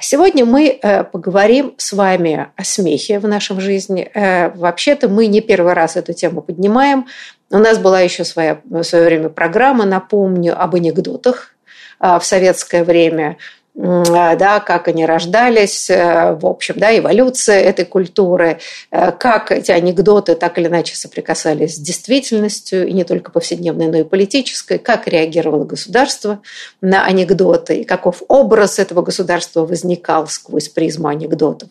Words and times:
Сегодня 0.00 0.46
мы 0.46 0.78
э, 0.82 1.04
поговорим 1.04 1.74
с 1.76 1.92
вами 1.92 2.48
о 2.56 2.64
смехе 2.64 3.18
в 3.18 3.28
нашем 3.28 3.60
жизни. 3.60 4.10
Э, 4.14 4.48
вообще-то 4.50 5.08
мы 5.08 5.26
не 5.26 5.42
первый 5.42 5.74
раз 5.74 5.96
эту 5.96 6.14
тему 6.14 6.40
поднимаем. 6.40 7.06
У 7.50 7.58
нас 7.58 7.78
была 7.78 8.00
еще 8.00 8.24
своя, 8.24 8.60
в 8.64 8.82
свое 8.82 9.04
время 9.04 9.28
программа, 9.28 9.84
напомню, 9.84 10.60
об 10.60 10.74
анекдотах 10.74 11.54
э, 12.00 12.18
в 12.18 12.24
советское 12.24 12.82
время– 12.82 13.36
а, 13.46 13.59
да, 13.74 14.60
как 14.60 14.88
они 14.88 15.06
рождались, 15.06 15.88
э, 15.90 16.34
в 16.34 16.44
общем, 16.44 16.74
да, 16.76 16.96
эволюция 16.96 17.60
этой 17.60 17.84
культуры, 17.84 18.58
э, 18.90 19.12
как 19.12 19.52
эти 19.52 19.70
анекдоты 19.70 20.34
так 20.34 20.58
или 20.58 20.66
иначе 20.66 20.96
соприкасались 20.96 21.76
с 21.76 21.78
действительностью, 21.78 22.86
и 22.86 22.92
не 22.92 23.04
только 23.04 23.30
повседневной, 23.30 23.86
но 23.86 23.98
и 23.98 24.04
политической, 24.04 24.78
как 24.78 25.06
реагировало 25.06 25.64
государство 25.64 26.40
на 26.80 27.04
анекдоты, 27.04 27.80
и 27.80 27.84
каков 27.84 28.22
образ 28.28 28.78
этого 28.80 29.02
государства 29.02 29.64
возникал 29.64 30.26
сквозь 30.26 30.68
призму 30.68 31.08
анекдотов. 31.08 31.68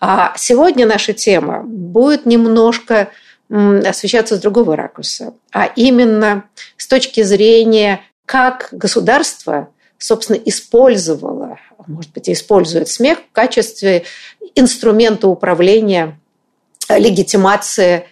А 0.00 0.34
сегодня 0.36 0.86
наша 0.86 1.12
тема 1.12 1.62
будет 1.64 2.24
немножко 2.24 3.08
освещаться 3.50 4.36
с 4.36 4.40
другого 4.40 4.76
ракурса, 4.76 5.34
а 5.52 5.66
именно 5.76 6.44
с 6.76 6.86
точки 6.86 7.22
зрения, 7.22 8.00
как 8.24 8.68
государство– 8.70 9.68
собственно, 10.02 10.36
использовала, 10.36 11.58
может 11.86 12.12
быть, 12.12 12.28
использует 12.28 12.88
смех 12.88 13.20
в 13.20 13.32
качестве 13.32 14.04
инструмента 14.56 15.28
управления, 15.28 16.18
легитимации 16.88 17.98
а, 17.98 18.02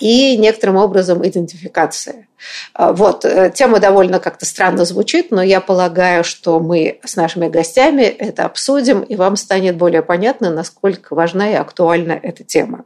и 0.00 0.36
некоторым 0.36 0.76
образом 0.76 1.26
идентификации. 1.26 2.26
А, 2.74 2.92
вот, 2.92 3.24
э, 3.24 3.50
тема 3.54 3.80
довольно 3.80 4.20
как-то 4.20 4.46
странно 4.46 4.84
звучит, 4.84 5.30
но 5.30 5.42
я 5.42 5.60
полагаю, 5.60 6.24
что 6.24 6.60
мы 6.60 6.98
с 7.04 7.16
нашими 7.16 7.48
гостями 7.48 8.02
это 8.02 8.44
обсудим, 8.44 9.00
и 9.00 9.16
вам 9.16 9.36
станет 9.36 9.76
более 9.76 10.02
понятно, 10.02 10.50
насколько 10.50 11.14
важна 11.14 11.50
и 11.50 11.54
актуальна 11.54 12.18
эта 12.22 12.44
тема. 12.44 12.84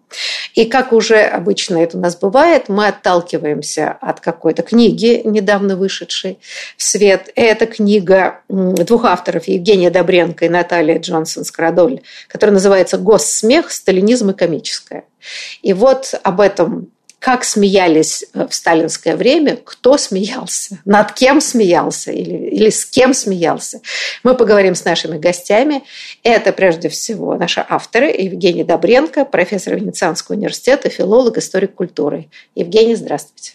И 0.54 0.64
как 0.64 0.92
уже 0.92 1.20
обычно 1.20 1.78
это 1.78 1.96
у 1.96 2.00
нас 2.00 2.16
бывает, 2.16 2.68
мы 2.68 2.88
отталкиваемся 2.88 3.96
от 4.00 4.20
какой-то 4.20 4.62
книги, 4.62 5.22
недавно 5.24 5.76
вышедшей 5.76 6.38
в 6.76 6.82
свет. 6.82 7.30
Это 7.34 7.66
книга 7.66 8.40
двух 8.48 9.04
авторов, 9.04 9.48
Евгения 9.48 9.90
Добренко 9.90 10.44
и 10.44 10.48
Наталья 10.48 10.98
Джонсон-Скрадоль, 10.98 12.00
которая 12.28 12.54
называется 12.54 12.98
«Госсмех. 12.98 13.70
Сталинизм 13.70 14.30
и 14.30 14.34
комическое». 14.34 15.04
И 15.62 15.72
вот 15.72 16.14
об 16.22 16.40
этом 16.40 16.90
как 17.18 17.44
смеялись 17.44 18.24
э, 18.32 18.46
в 18.46 18.54
сталинское 18.54 19.16
время, 19.16 19.56
кто 19.56 19.98
смеялся, 19.98 20.78
над 20.84 21.12
кем 21.12 21.40
смеялся 21.40 22.12
или, 22.12 22.48
или 22.48 22.70
с 22.70 22.86
кем 22.86 23.12
смеялся. 23.12 23.80
Мы 24.22 24.34
поговорим 24.34 24.74
с 24.74 24.84
нашими 24.84 25.18
гостями. 25.18 25.82
Это 26.22 26.52
прежде 26.52 26.88
всего 26.88 27.34
наши 27.34 27.64
авторы 27.68 28.06
Евгений 28.06 28.64
Добренко, 28.64 29.24
профессор 29.24 29.74
Венецианского 29.74 30.36
университета, 30.36 30.90
филолог, 30.90 31.38
историк 31.38 31.74
культуры. 31.74 32.28
Евгений, 32.54 32.94
здравствуйте. 32.94 33.52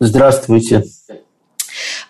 Здравствуйте. 0.00 0.84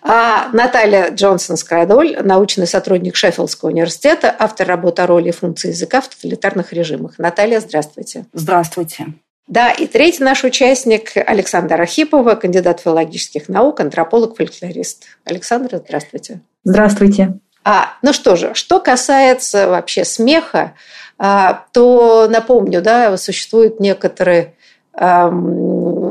А 0.03 0.49
Наталья 0.51 1.11
Джонсон-Скрадоль, 1.11 2.17
научный 2.23 2.65
сотрудник 2.65 3.15
Шеффилдского 3.15 3.69
университета, 3.69 4.35
автор 4.37 4.67
работы 4.67 5.03
о 5.03 5.07
роли 5.07 5.29
и 5.29 5.31
функции 5.31 5.69
языка 5.69 6.01
в 6.01 6.07
тоталитарных 6.07 6.73
режимах. 6.73 7.19
Наталья, 7.19 7.59
здравствуйте. 7.59 8.25
Здравствуйте. 8.33 9.13
Да, 9.47 9.71
и 9.71 9.85
третий 9.85 10.23
наш 10.23 10.43
участник 10.43 11.11
Александр 11.15 11.79
Архипова, 11.81 12.35
кандидат 12.35 12.79
филологических 12.79 13.49
наук, 13.49 13.79
антрополог, 13.79 14.37
фольклорист. 14.37 15.05
Александр, 15.25 15.81
здравствуйте. 15.85 16.41
Здравствуйте. 16.63 17.33
А, 17.63 17.93
ну 18.01 18.13
что 18.13 18.35
же, 18.35 18.53
что 18.55 18.79
касается 18.79 19.67
вообще 19.67 20.05
смеха, 20.05 20.73
а, 21.17 21.65
то 21.73 22.27
напомню, 22.29 22.81
да, 22.81 23.15
существует 23.17 23.79
некоторые 23.79 24.55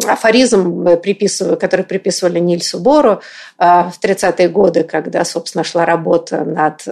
афоризм, 0.07 0.85
который 1.59 1.85
приписывали 1.85 2.39
Нильсу 2.39 2.79
Бору 2.79 3.21
а, 3.59 3.91
в 3.91 3.99
30-е 4.03 4.49
годы, 4.49 4.85
когда, 4.85 5.25
собственно, 5.25 5.65
шла 5.65 5.85
работа 5.85 6.45
над 6.45 6.87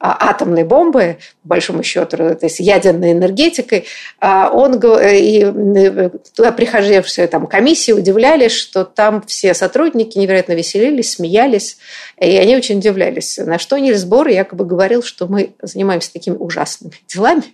атомной 0.00 0.64
бомбы, 0.64 1.18
по 1.42 1.48
большому 1.48 1.82
счету, 1.82 2.16
то 2.16 2.38
есть 2.42 2.60
ядерной 2.60 3.12
энергетикой, 3.12 3.86
а 4.20 4.50
он 4.50 4.78
и 4.78 5.42
э, 5.44 6.10
туда 6.34 6.52
приходившие 6.52 7.26
там 7.26 7.46
комиссии 7.46 7.92
удивлялись, 7.92 8.52
что 8.52 8.84
там 8.84 9.22
все 9.22 9.54
сотрудники 9.54 10.18
невероятно 10.18 10.52
веселились, 10.52 11.12
смеялись, 11.12 11.78
и 12.18 12.36
они 12.36 12.56
очень 12.56 12.78
удивлялись. 12.78 13.38
На 13.38 13.58
что 13.58 13.78
Нильс 13.78 14.04
Бор 14.04 14.28
якобы 14.28 14.64
говорил, 14.64 15.02
что 15.02 15.26
мы 15.26 15.54
занимаемся 15.62 16.12
такими 16.12 16.36
ужасными 16.36 16.94
делами, 17.08 17.44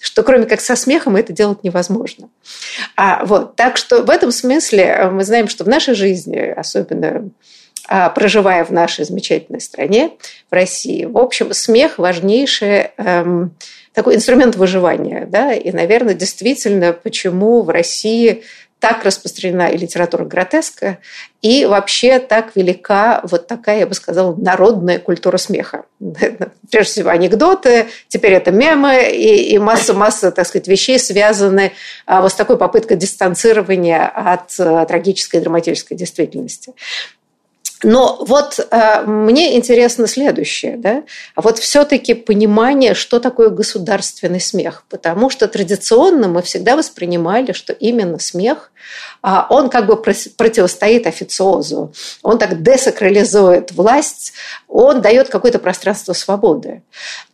что 0.00 0.22
кроме 0.22 0.46
как 0.46 0.60
со 0.60 0.76
смехом 0.76 1.16
это 1.16 1.32
делать 1.32 1.62
невозможно. 1.62 2.28
А, 2.96 3.24
вот, 3.24 3.56
так 3.56 3.76
что 3.76 4.02
в 4.02 4.10
этом 4.10 4.32
смысле 4.32 4.84
э, 4.84 5.10
мы 5.10 5.24
знаем, 5.24 5.48
что 5.48 5.64
в 5.64 5.68
нашей 5.68 5.94
жизни, 5.94 6.38
особенно 6.38 7.08
а, 7.08 7.24
проживая 7.88 8.64
в 8.64 8.70
нашей 8.70 9.04
замечательной 9.04 9.60
стране, 9.60 10.12
в 10.50 10.54
России. 10.54 11.04
В 11.04 11.18
общем, 11.18 11.52
смех 11.52 11.98
важнейший 11.98 12.90
эм, 12.96 13.54
такой 13.92 14.16
инструмент 14.16 14.56
выживания. 14.56 15.26
Да? 15.26 15.52
И, 15.52 15.72
наверное, 15.72 16.14
действительно, 16.14 16.92
почему 16.92 17.62
в 17.62 17.70
России 17.70 18.44
так 18.82 19.04
распространена 19.04 19.68
и 19.68 19.76
литература 19.76 20.24
гротеска, 20.24 20.98
и 21.40 21.66
вообще 21.66 22.18
так 22.18 22.56
велика 22.56 23.20
вот 23.22 23.46
такая, 23.46 23.78
я 23.78 23.86
бы 23.86 23.94
сказала, 23.94 24.34
народная 24.34 24.98
культура 24.98 25.36
смеха. 25.36 25.84
Прежде 26.00 26.90
всего 26.90 27.10
анекдоты, 27.10 27.86
теперь 28.08 28.32
это 28.32 28.50
мемы 28.50 29.08
и, 29.08 29.56
масса-масса, 29.58 30.32
так 30.32 30.48
сказать, 30.48 30.66
вещей 30.66 30.98
связаны 30.98 31.70
а, 32.06 32.22
вот 32.22 32.32
с 32.32 32.34
такой 32.34 32.58
попыткой 32.58 32.96
дистанцирования 32.96 34.04
от 34.04 34.52
а, 34.58 34.84
трагической 34.84 35.40
драматической 35.40 35.96
действительности. 35.96 36.72
Но 37.82 38.16
вот 38.20 38.60
э, 38.70 39.02
мне 39.06 39.56
интересно 39.56 40.06
следующее, 40.06 40.76
да, 40.76 41.02
а 41.34 41.40
вот 41.40 41.58
все-таки 41.58 42.14
понимание, 42.14 42.94
что 42.94 43.18
такое 43.18 43.50
государственный 43.50 44.40
смех, 44.40 44.84
потому 44.88 45.30
что 45.30 45.48
традиционно 45.48 46.28
мы 46.28 46.42
всегда 46.42 46.76
воспринимали, 46.76 47.52
что 47.52 47.72
именно 47.72 48.20
смех, 48.20 48.70
э, 49.24 49.28
он 49.48 49.68
как 49.68 49.86
бы 49.86 49.96
противостоит 49.96 51.08
официозу, 51.08 51.92
он 52.22 52.38
так 52.38 52.62
десакрализует 52.62 53.72
власть, 53.72 54.34
он 54.68 55.00
дает 55.00 55.28
какое-то 55.28 55.58
пространство 55.58 56.12
свободы. 56.12 56.82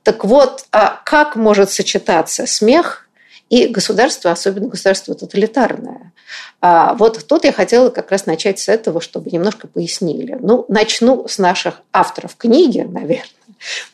Так 0.03 0.25
вот, 0.25 0.65
э, 0.73 0.79
как 1.05 1.37
может 1.37 1.71
сочетаться 1.71 2.47
смех 2.47 3.08
и 3.49 3.67
государство, 3.67 4.31
особенно 4.31 4.69
государство 4.69 5.15
тоталитарное. 5.15 6.13
А 6.61 6.95
вот 6.95 7.25
тут 7.27 7.45
я 7.45 7.53
хотела 7.53 7.91
как 7.91 8.11
раз 8.11 8.27
начать 8.27 8.59
с 8.59 8.69
этого, 8.69 9.01
чтобы 9.01 9.31
немножко 9.31 9.67
пояснили. 9.67 10.37
Ну, 10.41 10.65
начну 10.69 11.27
с 11.29 11.39
наших 11.39 11.83
авторов 11.93 12.37
книги, 12.37 12.81
наверное, 12.81 13.27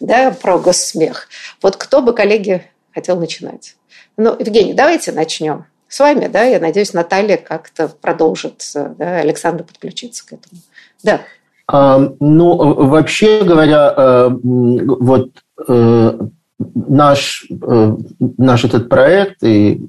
да, 0.01 0.31
про 0.31 0.59
госсмех. 0.59 1.29
Вот 1.63 1.77
кто 1.77 2.03
бы, 2.03 2.13
коллеги, 2.13 2.65
хотел 2.93 3.19
начинать? 3.19 3.77
Ну, 4.17 4.37
Евгений, 4.39 4.75
давайте 4.75 5.13
начнем 5.13 5.67
с 5.95 6.01
вами, 6.01 6.27
да, 6.27 6.43
я 6.43 6.59
надеюсь, 6.59 6.93
Наталья 6.93 7.37
как-то 7.37 7.87
продолжит, 7.89 8.65
да, 8.75 9.19
Александр 9.19 9.63
подключится 9.63 10.27
к 10.27 10.33
этому. 10.33 10.61
Да. 11.05 11.21
А, 11.69 11.99
ну, 12.19 12.57
вообще 12.57 13.45
говоря, 13.45 13.95
э, 13.97 14.29
вот 14.43 15.31
э, 15.69 16.19
наш, 16.59 17.47
э, 17.51 17.97
наш 18.39 18.65
этот 18.65 18.89
проект 18.89 19.43
и 19.43 19.81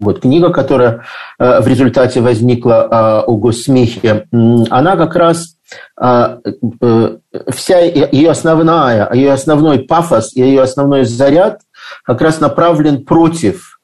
вот 0.00 0.20
книга, 0.20 0.50
которая 0.50 1.04
э, 1.38 1.60
в 1.60 1.66
результате 1.66 2.20
возникла 2.20 3.22
о 3.22 3.36
госсмехе, 3.36 4.26
она 4.32 4.96
как 4.96 5.16
раз 5.16 5.56
вся 5.96 7.78
ее 7.78 8.30
основная, 8.30 9.12
ее 9.12 9.32
основной 9.32 9.78
пафос, 9.80 10.34
ее 10.34 10.62
основной 10.62 11.04
заряд 11.04 11.60
как 12.04 12.20
раз 12.20 12.40
направлен 12.40 13.04
против 13.04 13.79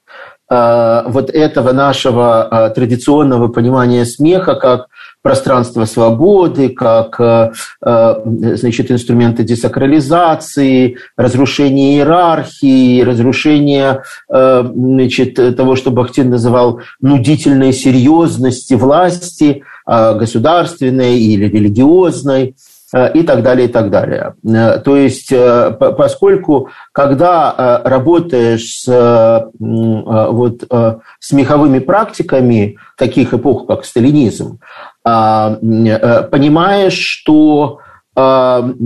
вот 0.48 1.30
этого 1.30 1.72
нашего 1.72 2.72
традиционного 2.74 3.48
понимания 3.48 4.04
смеха 4.04 4.54
как 4.54 4.86
пространство 5.26 5.86
свободы, 5.86 6.68
как 6.68 7.18
э, 7.18 7.50
э, 7.84 8.14
значит, 8.54 8.92
инструменты 8.92 9.42
десакрализации, 9.42 10.98
разрушение 11.16 11.96
иерархии, 11.96 13.02
разрушение 13.02 14.04
э, 14.32 14.70
значит, 14.72 15.56
того, 15.56 15.74
что 15.74 15.90
Бахтин 15.90 16.30
называл 16.30 16.80
нудительной 17.00 17.72
серьезности 17.72 18.74
власти, 18.74 19.64
государственной 19.84 21.18
или 21.18 21.46
религиозной 21.46 22.54
и 23.14 23.22
так 23.22 23.42
далее, 23.42 23.68
и 23.68 23.70
так 23.70 23.90
далее. 23.90 24.34
То 24.84 24.96
есть, 24.96 25.32
поскольку, 25.78 26.70
когда 26.92 27.82
работаешь 27.84 28.82
с, 28.82 29.50
вот, 29.58 30.62
смеховыми 31.20 31.78
практиками 31.80 32.76
таких 32.96 33.34
эпох, 33.34 33.66
как 33.66 33.84
сталинизм, 33.84 34.58
а, 35.08 35.58
э, 35.62 36.22
понимаешь, 36.24 36.98
что 36.98 37.78
а, 38.18 38.62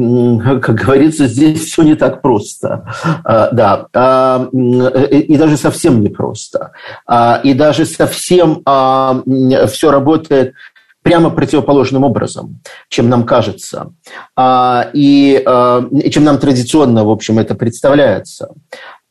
как 0.61 0.75
говорится, 0.75 1.27
здесь 1.27 1.65
все 1.65 1.83
не 1.83 1.95
так 1.95 2.21
просто. 2.21 2.85
А, 3.25 3.49
да, 3.53 4.49
и 4.53 5.37
даже 5.37 5.57
совсем 5.57 6.03
не 6.03 6.09
просто. 6.09 6.73
И 7.43 7.55
даже 7.55 7.87
совсем 7.87 8.63
все 9.69 9.91
работает 9.91 10.55
прямо 11.03 11.31
противоположным 11.31 12.05
образом, 12.05 12.61
чем 12.89 13.09
нам 13.09 13.25
кажется, 13.25 13.93
и 14.39 15.43
чем 16.11 16.25
нам 16.25 16.39
традиционно, 16.39 17.05
в 17.05 17.11
общем, 17.11 17.39
это 17.39 17.55
представляется. 17.55 18.51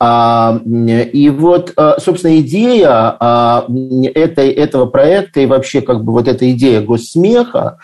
А, 0.02 0.62
и 0.66 1.30
вот, 1.30 1.74
а, 1.76 2.00
собственно, 2.00 2.40
идея 2.40 3.18
а, 3.20 3.66
этой, 4.16 4.50
этого 4.52 4.86
проекта 4.86 5.42
и 5.42 5.46
вообще 5.46 5.82
как 5.82 6.06
бы 6.06 6.14
вот 6.14 6.28
эта 6.28 6.50
идея 6.52 6.82
госсмеха 6.82 7.80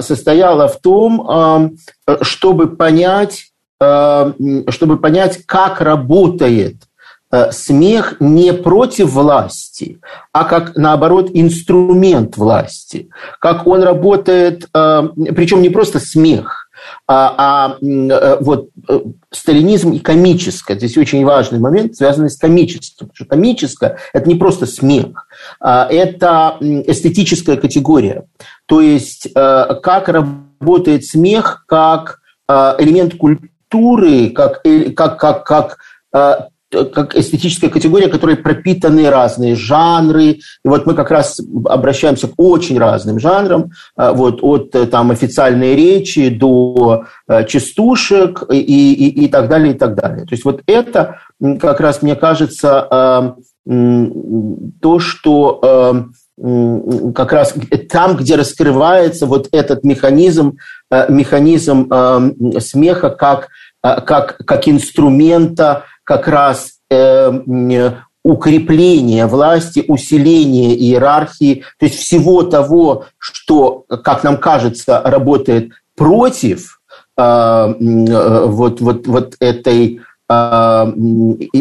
состояла 0.00 0.68
в 0.68 0.80
том, 0.80 1.76
чтобы 2.22 2.76
понять, 2.76 3.46
чтобы 3.80 4.98
понять, 4.98 5.44
как 5.44 5.80
работает 5.80 6.82
смех 7.50 8.16
не 8.20 8.52
против 8.52 9.10
власти, 9.10 10.00
а 10.32 10.44
как, 10.44 10.76
наоборот, 10.76 11.30
инструмент 11.34 12.36
власти. 12.36 13.08
Как 13.40 13.66
он 13.66 13.82
работает, 13.82 14.68
причем 14.72 15.62
не 15.62 15.70
просто 15.70 16.00
смех– 16.00 16.64
а, 17.06 17.34
а 17.38 17.84
э, 17.84 18.36
вот 18.40 18.70
э, 18.88 19.00
сталинизм 19.30 19.92
и 19.92 19.98
комическое. 19.98 20.76
Здесь 20.76 20.96
очень 20.96 21.24
важный 21.24 21.58
момент, 21.58 21.96
связанный 21.96 22.30
с 22.30 22.36
комическим. 22.36 23.08
Потому 23.08 23.14
что 23.14 23.24
комическое– 23.24 23.98
это 24.12 24.28
не 24.28 24.34
просто 24.34 24.66
смех, 24.66 25.28
а 25.60 25.86
это 25.88 26.56
эстетическая 26.60 27.56
категория. 27.56 28.24
То 28.66 28.80
есть 28.80 29.28
э, 29.34 29.74
как 29.82 30.08
работает 30.08 31.04
смех 31.04 31.64
как 31.66 32.20
элемент 32.48 33.16
культуры, 33.16 34.30
как, 34.30 34.62
как, 34.96 35.18
как, 35.18 35.44
как 35.44 35.78
как 36.70 37.14
эстетическая 37.14 37.70
категория, 37.70 38.08
которой 38.08 38.36
пропитаны 38.36 39.08
разные 39.08 39.54
жанры. 39.54 40.24
И 40.24 40.40
вот 40.64 40.86
мы 40.86 40.94
как 40.94 41.10
раз 41.10 41.40
обращаемся 41.64 42.28
к 42.28 42.34
очень 42.36 42.78
разным 42.78 43.18
жанрам, 43.18 43.70
а, 43.96 44.12
вот, 44.12 44.40
от 44.42 44.74
э, 44.74 44.86
там, 44.86 45.10
официальной 45.10 45.76
речи 45.76 46.28
до 46.28 47.04
э, 47.28 47.44
частушек 47.46 48.42
и, 48.50 48.58
и, 48.58 49.24
и 49.24 49.28
так 49.28 49.48
далее, 49.48 49.74
и 49.74 49.78
так 49.78 49.94
далее. 49.94 50.26
То 50.26 50.34
есть 50.34 50.44
вот 50.44 50.62
это 50.66 51.20
как 51.60 51.80
раз, 51.80 52.02
мне 52.02 52.16
кажется, 52.16 53.36
то, 54.80 54.98
что 54.98 56.08
как 57.14 57.32
раз 57.32 57.54
там, 57.90 58.16
где 58.16 58.36
раскрывается 58.36 59.26
вот 59.26 59.48
этот 59.52 59.84
механизм, 59.84 60.56
механизм 61.08 61.90
смеха 62.60 63.10
как, 63.10 63.48
как, 63.82 64.38
как 64.38 64.68
инструмента 64.68 65.84
как 66.06 66.28
раз 66.28 66.74
э, 66.88 67.32
укрепление 68.22 69.26
власти, 69.26 69.84
усиление 69.86 70.74
иерархии, 70.74 71.64
то 71.78 71.86
есть 71.86 71.98
всего 71.98 72.42
того, 72.44 73.04
что, 73.18 73.84
как 74.04 74.24
нам 74.24 74.38
кажется, 74.38 75.02
работает 75.04 75.72
против 75.96 76.80
э 77.18 77.74
вот, 78.46 78.80
вот, 78.80 79.06
вот 79.06 79.34
этой 79.40 80.00
э, 80.28 80.92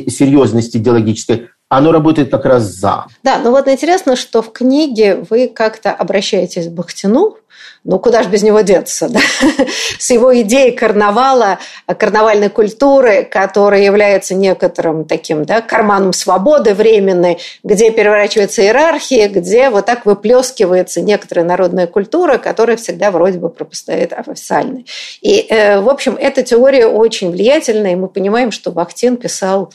серьезности 0.08 0.78
идеологической, 0.78 1.50
оно 1.70 1.92
работает 1.92 2.30
как 2.30 2.46
раз 2.46 2.64
за. 2.64 3.06
Да, 3.24 3.40
ну 3.44 3.52
вот 3.52 3.68
интересно, 3.68 4.16
что 4.16 4.42
в 4.42 4.52
книге 4.52 5.26
вы 5.30 5.48
как-то 5.48 5.92
обращаетесь 5.92 6.68
к 6.68 6.72
Бахтину, 6.72 7.38
ну, 7.86 8.00
куда 8.00 8.24
же 8.24 8.30
без 8.30 8.42
него 8.42 8.62
деться, 8.62 9.08
да? 9.10 9.20
С 10.00 10.10
его 10.10 10.36
идеей 10.42 10.72
карнавала, 10.72 11.60
карнавальной 11.86 12.50
культуры, 12.50 13.24
которая 13.24 13.84
является 13.84 14.34
некоторым 14.34 15.06
таким, 15.06 15.46
да, 15.46 15.62
карманом 15.62 16.12
свободы 16.12 16.74
временной, 16.74 17.38
где 17.64 17.92
переворачивается 17.92 18.64
иерархия, 18.64 19.30
где 19.30 19.70
вот 19.70 19.86
так 19.86 20.08
выплескивается 20.08 21.02
некоторая 21.02 21.46
народная 21.46 21.86
культура, 21.86 22.40
которая 22.40 22.78
всегда 22.78 23.12
вроде 23.12 23.38
бы 23.38 23.50
пропустает 23.50 24.14
официальной. 24.14 24.88
И, 25.22 25.46
э, 25.48 25.80
в 25.80 25.90
общем, 25.90 26.18
эта 26.20 26.42
теория 26.42 26.88
очень 26.88 27.30
влиятельная, 27.30 27.94
и 27.94 27.96
мы 27.96 28.08
понимаем, 28.08 28.52
что 28.52 28.72
Бахтин 28.72 29.18
писал 29.18 29.72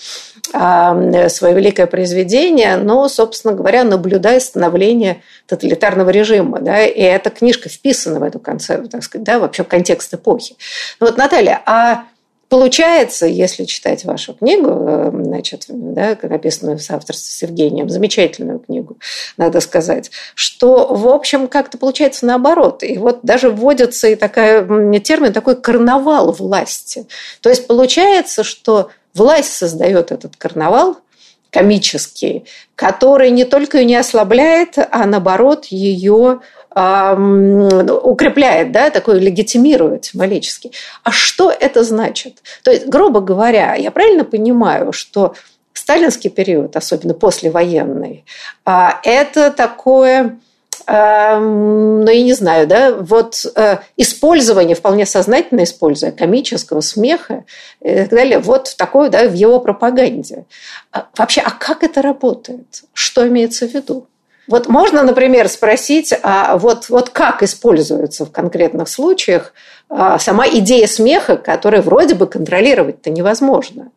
э, 0.52 1.28
свое 1.28 1.54
великое 1.54 1.86
произведение, 1.86 2.76
но, 2.76 3.08
собственно 3.08 3.54
говоря, 3.54 3.84
наблюдая 3.84 4.40
становление 4.40 5.22
тоталитарного 5.46 6.10
режима. 6.10 6.60
Да, 6.60 6.84
и 6.84 7.00
эта 7.00 7.30
книжка 7.30 7.68
вписана 7.80 8.20
в 8.20 8.22
эту 8.22 8.38
концепцию, 8.38 8.88
так 8.88 9.02
сказать, 9.02 9.24
да, 9.24 9.38
вообще 9.38 9.64
контекст 9.64 10.12
эпохи. 10.14 10.54
Ну 11.00 11.06
вот, 11.06 11.16
Наталья, 11.16 11.60
а 11.66 12.04
Получается, 12.50 13.26
если 13.26 13.64
читать 13.64 14.04
вашу 14.04 14.34
книгу, 14.34 14.70
э, 14.70 15.10
значит, 15.22 15.66
да, 15.68 16.18
написанную 16.20 16.78
в 16.78 16.82
соавторстве 16.82 17.30
с 17.32 17.42
Евгением, 17.48 17.88
замечательную 17.88 18.58
книгу, 18.58 18.96
надо 19.36 19.60
сказать, 19.60 20.10
что, 20.34 20.92
в 20.92 21.06
общем, 21.06 21.46
как-то 21.46 21.78
получается 21.78 22.26
наоборот. 22.26 22.82
И 22.82 22.98
вот 22.98 23.20
даже 23.22 23.50
вводится 23.50 24.08
и 24.08 24.16
такая, 24.16 24.64
термин 24.98 25.32
такой 25.32 25.62
карнавал 25.62 26.32
власти. 26.32 27.06
То 27.40 27.50
есть 27.50 27.68
получается, 27.68 28.42
что 28.42 28.90
власть 29.14 29.52
создает 29.52 30.10
этот 30.10 30.34
карнавал– 30.36 30.98
комический, 31.50 32.44
который 32.74 33.30
не 33.30 33.44
только 33.44 33.78
ее 33.78 33.84
не 33.84 33.96
ослабляет, 33.96 34.78
а 34.78 35.06
наоборот 35.06 35.66
ее 35.66 36.40
укрепляет, 36.72 38.70
да, 38.70 38.90
такой 38.90 39.18
легитимирует 39.18 40.04
символически. 40.04 40.70
А 41.02 41.10
что 41.10 41.50
это 41.50 41.82
значит? 41.82 42.42
То 42.62 42.70
есть, 42.70 42.86
грубо 42.86 43.20
говоря, 43.20 43.74
я 43.74 43.90
правильно 43.90 44.24
понимаю, 44.24 44.92
что 44.92 45.34
сталинский 45.72 46.30
период, 46.30 46.76
особенно 46.76 47.14
послевоенный, 47.14 48.24
а, 48.64 49.00
это 49.02 49.50
такое 49.50 50.38
ну, 50.86 52.08
я 52.08 52.22
не 52.22 52.32
знаю, 52.32 52.66
да, 52.66 52.92
вот 52.92 53.46
э, 53.54 53.78
использование, 53.96 54.74
вполне 54.74 55.06
сознательно 55.06 55.62
используя 55.62 56.10
комического 56.10 56.80
смеха 56.80 57.44
и 57.80 57.94
так 57.94 58.08
далее, 58.08 58.38
вот 58.40 58.74
такое, 58.76 59.08
да, 59.08 59.28
в 59.28 59.34
его 59.34 59.60
пропаганде. 59.60 60.46
А 60.90 61.06
вообще, 61.16 61.42
а 61.42 61.50
как 61.50 61.84
это 61.84 62.02
работает? 62.02 62.82
Что 62.92 63.28
имеется 63.28 63.68
в 63.68 63.74
виду? 63.74 64.08
Вот 64.48 64.68
можно, 64.68 65.02
например, 65.02 65.48
спросить, 65.48 66.14
а 66.22 66.56
вот, 66.56 66.88
вот 66.88 67.10
как 67.10 67.42
используется 67.42 68.26
в 68.26 68.32
конкретных 68.32 68.88
случаях 68.88 69.52
а, 69.88 70.18
сама 70.18 70.48
идея 70.48 70.86
смеха, 70.86 71.36
которая 71.36 71.82
вроде 71.82 72.14
бы 72.14 72.26
контролировать-то 72.26 73.10
невозможно. 73.10 73.90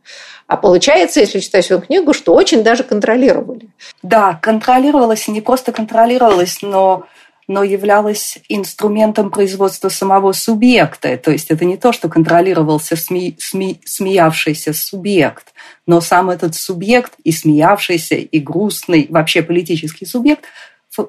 А 0.47 0.57
получается, 0.57 1.19
если 1.21 1.39
читать 1.39 1.65
свою 1.65 1.81
книгу, 1.81 2.13
что 2.13 2.33
очень 2.33 2.63
даже 2.63 2.83
контролировали. 2.83 3.69
Да, 4.01 4.37
контролировалось, 4.41 5.27
не 5.27 5.41
просто 5.41 5.71
контролировалось, 5.71 6.61
но 6.61 7.05
но 7.47 7.63
являлось 7.63 8.37
инструментом 8.49 9.29
производства 9.29 9.89
самого 9.89 10.31
субъекта. 10.31 11.17
То 11.17 11.31
есть 11.31 11.51
это 11.51 11.65
не 11.65 11.77
то, 11.77 11.91
что 11.91 12.09
контролировался 12.09 12.95
сме, 12.95 13.35
сме, 13.37 13.75
смеявшийся 13.85 14.73
субъект, 14.73 15.53
но 15.85 16.01
сам 16.01 16.29
этот 16.29 16.55
субъект 16.55 17.13
и 17.23 17.31
смеявшийся, 17.31 18.15
и 18.15 18.39
грустный, 18.39 19.07
вообще 19.09 19.41
политический 19.41 20.05
субъект 20.05 20.45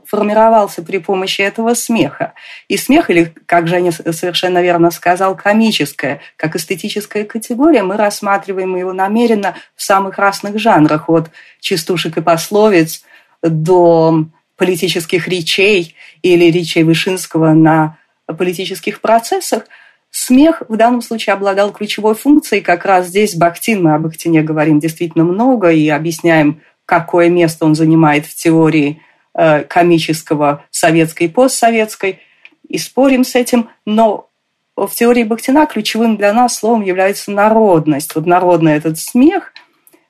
формировался 0.07 0.83
при 0.83 0.99
помощи 0.99 1.43
этого 1.43 1.75
смеха. 1.75 2.33
И 2.69 2.77
смех, 2.77 3.11
или, 3.11 3.35
как 3.47 3.69
Женя 3.69 3.93
совершенно 3.93 4.63
верно 4.63 4.91
сказал, 4.91 5.37
комическое, 5.37 6.21
как 6.37 6.57
эстетическая 6.57 7.25
категория, 7.25 7.83
мы 7.83 7.97
рассматриваем 7.97 8.77
его 8.77 8.93
намеренно 8.93 9.57
в 9.77 9.83
самых 9.83 10.19
разных 10.19 10.59
жанрах, 10.59 11.09
от 11.09 11.31
частушек 11.61 12.17
и 12.17 12.23
пословиц 12.23 13.03
до 13.43 14.25
политических 14.57 15.29
речей 15.29 15.95
или 16.23 16.51
речей 16.51 16.85
Вышинского 16.85 17.53
на 17.53 17.99
политических 18.27 19.01
процессах, 19.01 19.65
смех 20.11 20.63
в 20.69 20.77
данном 20.77 21.03
случае 21.03 21.35
обладал 21.35 21.73
ключевой 21.73 22.15
функцией. 22.15 22.63
Как 22.63 22.85
раз 22.85 23.09
здесь 23.09 23.35
Бахтин, 23.35 23.83
мы 23.83 23.95
об 23.95 24.03
Бахтине 24.03 24.43
говорим 24.43 24.79
действительно 24.79 25.25
много 25.25 25.71
и 25.71 25.89
объясняем, 25.89 26.61
какое 26.87 27.29
место 27.29 27.65
он 27.65 27.75
занимает 27.75 28.27
в 28.27 28.35
теории 28.35 29.03
э, 29.35 29.63
комического 29.63 30.65
советской 30.71 31.25
и 31.25 31.29
постсоветской, 31.29 32.21
и 32.69 32.79
спорим 32.79 33.25
с 33.25 33.35
этим, 33.35 33.69
но 33.85 34.29
в 34.77 34.89
теории 34.89 35.25
Бахтина 35.25 35.67
ключевым 35.67 36.17
для 36.17 36.33
нас 36.33 36.59
словом 36.59 36.83
является 36.83 37.31
народность. 37.31 38.15
Вот 38.15 38.27
народный 38.27 38.73
этот 38.73 38.99
смех– 38.99 39.53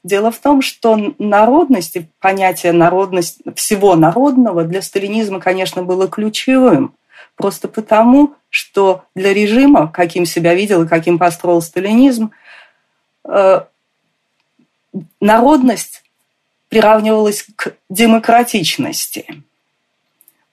Дело 0.05 0.31
в 0.31 0.39
том, 0.39 0.61
что 0.61 1.15
народность 1.19 1.97
и 1.97 2.07
понятие 2.21 2.73
народность 2.73 3.39
всего 3.57 3.97
народного 3.97 4.65
для 4.65 4.83
сталинизма, 4.83 5.41
конечно, 5.41 5.83
было 5.83 6.09
ключевым. 6.09 6.95
Просто 7.37 7.69
потому, 7.69 8.35
что 8.51 9.05
для 9.15 9.33
режима, 9.33 9.89
каким 9.89 10.27
себя 10.27 10.55
видел 10.55 10.83
и 10.83 10.89
каким 10.89 11.19
построил 11.19 11.63
сталинизм, 11.63 12.33
э, 13.25 13.63
народность 15.21 16.05
приравнивалась 16.69 17.47
к 17.57 17.75
демократичности 17.89 19.43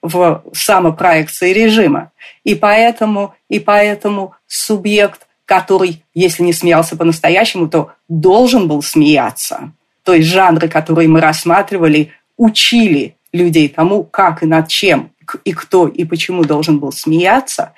в 0.00 0.42
самопроекции 0.54 1.52
режима. 1.52 2.10
И 2.42 2.54
поэтому, 2.54 3.34
и 3.50 3.60
поэтому 3.60 4.34
субъект 4.46 5.26
который, 5.44 6.04
если 6.14 6.42
не 6.42 6.52
смеялся 6.52 6.96
по-настоящему, 6.96 7.68
то 7.68 7.92
должен 8.08 8.68
был 8.68 8.82
смеяться. 8.82 9.72
То 10.02 10.14
есть 10.14 10.28
жанры, 10.28 10.68
которые 10.68 11.08
мы 11.08 11.20
рассматривали, 11.20 12.12
учили 12.36 13.16
людей 13.32 13.68
тому, 13.68 14.04
как 14.04 14.42
и 14.42 14.46
над 14.46 14.68
чем, 14.68 15.12
и 15.44 15.52
кто, 15.52 15.88
и 15.88 16.04
почему 16.04 16.44
должен 16.44 16.78
был 16.78 16.92
смеяться. 16.92 17.74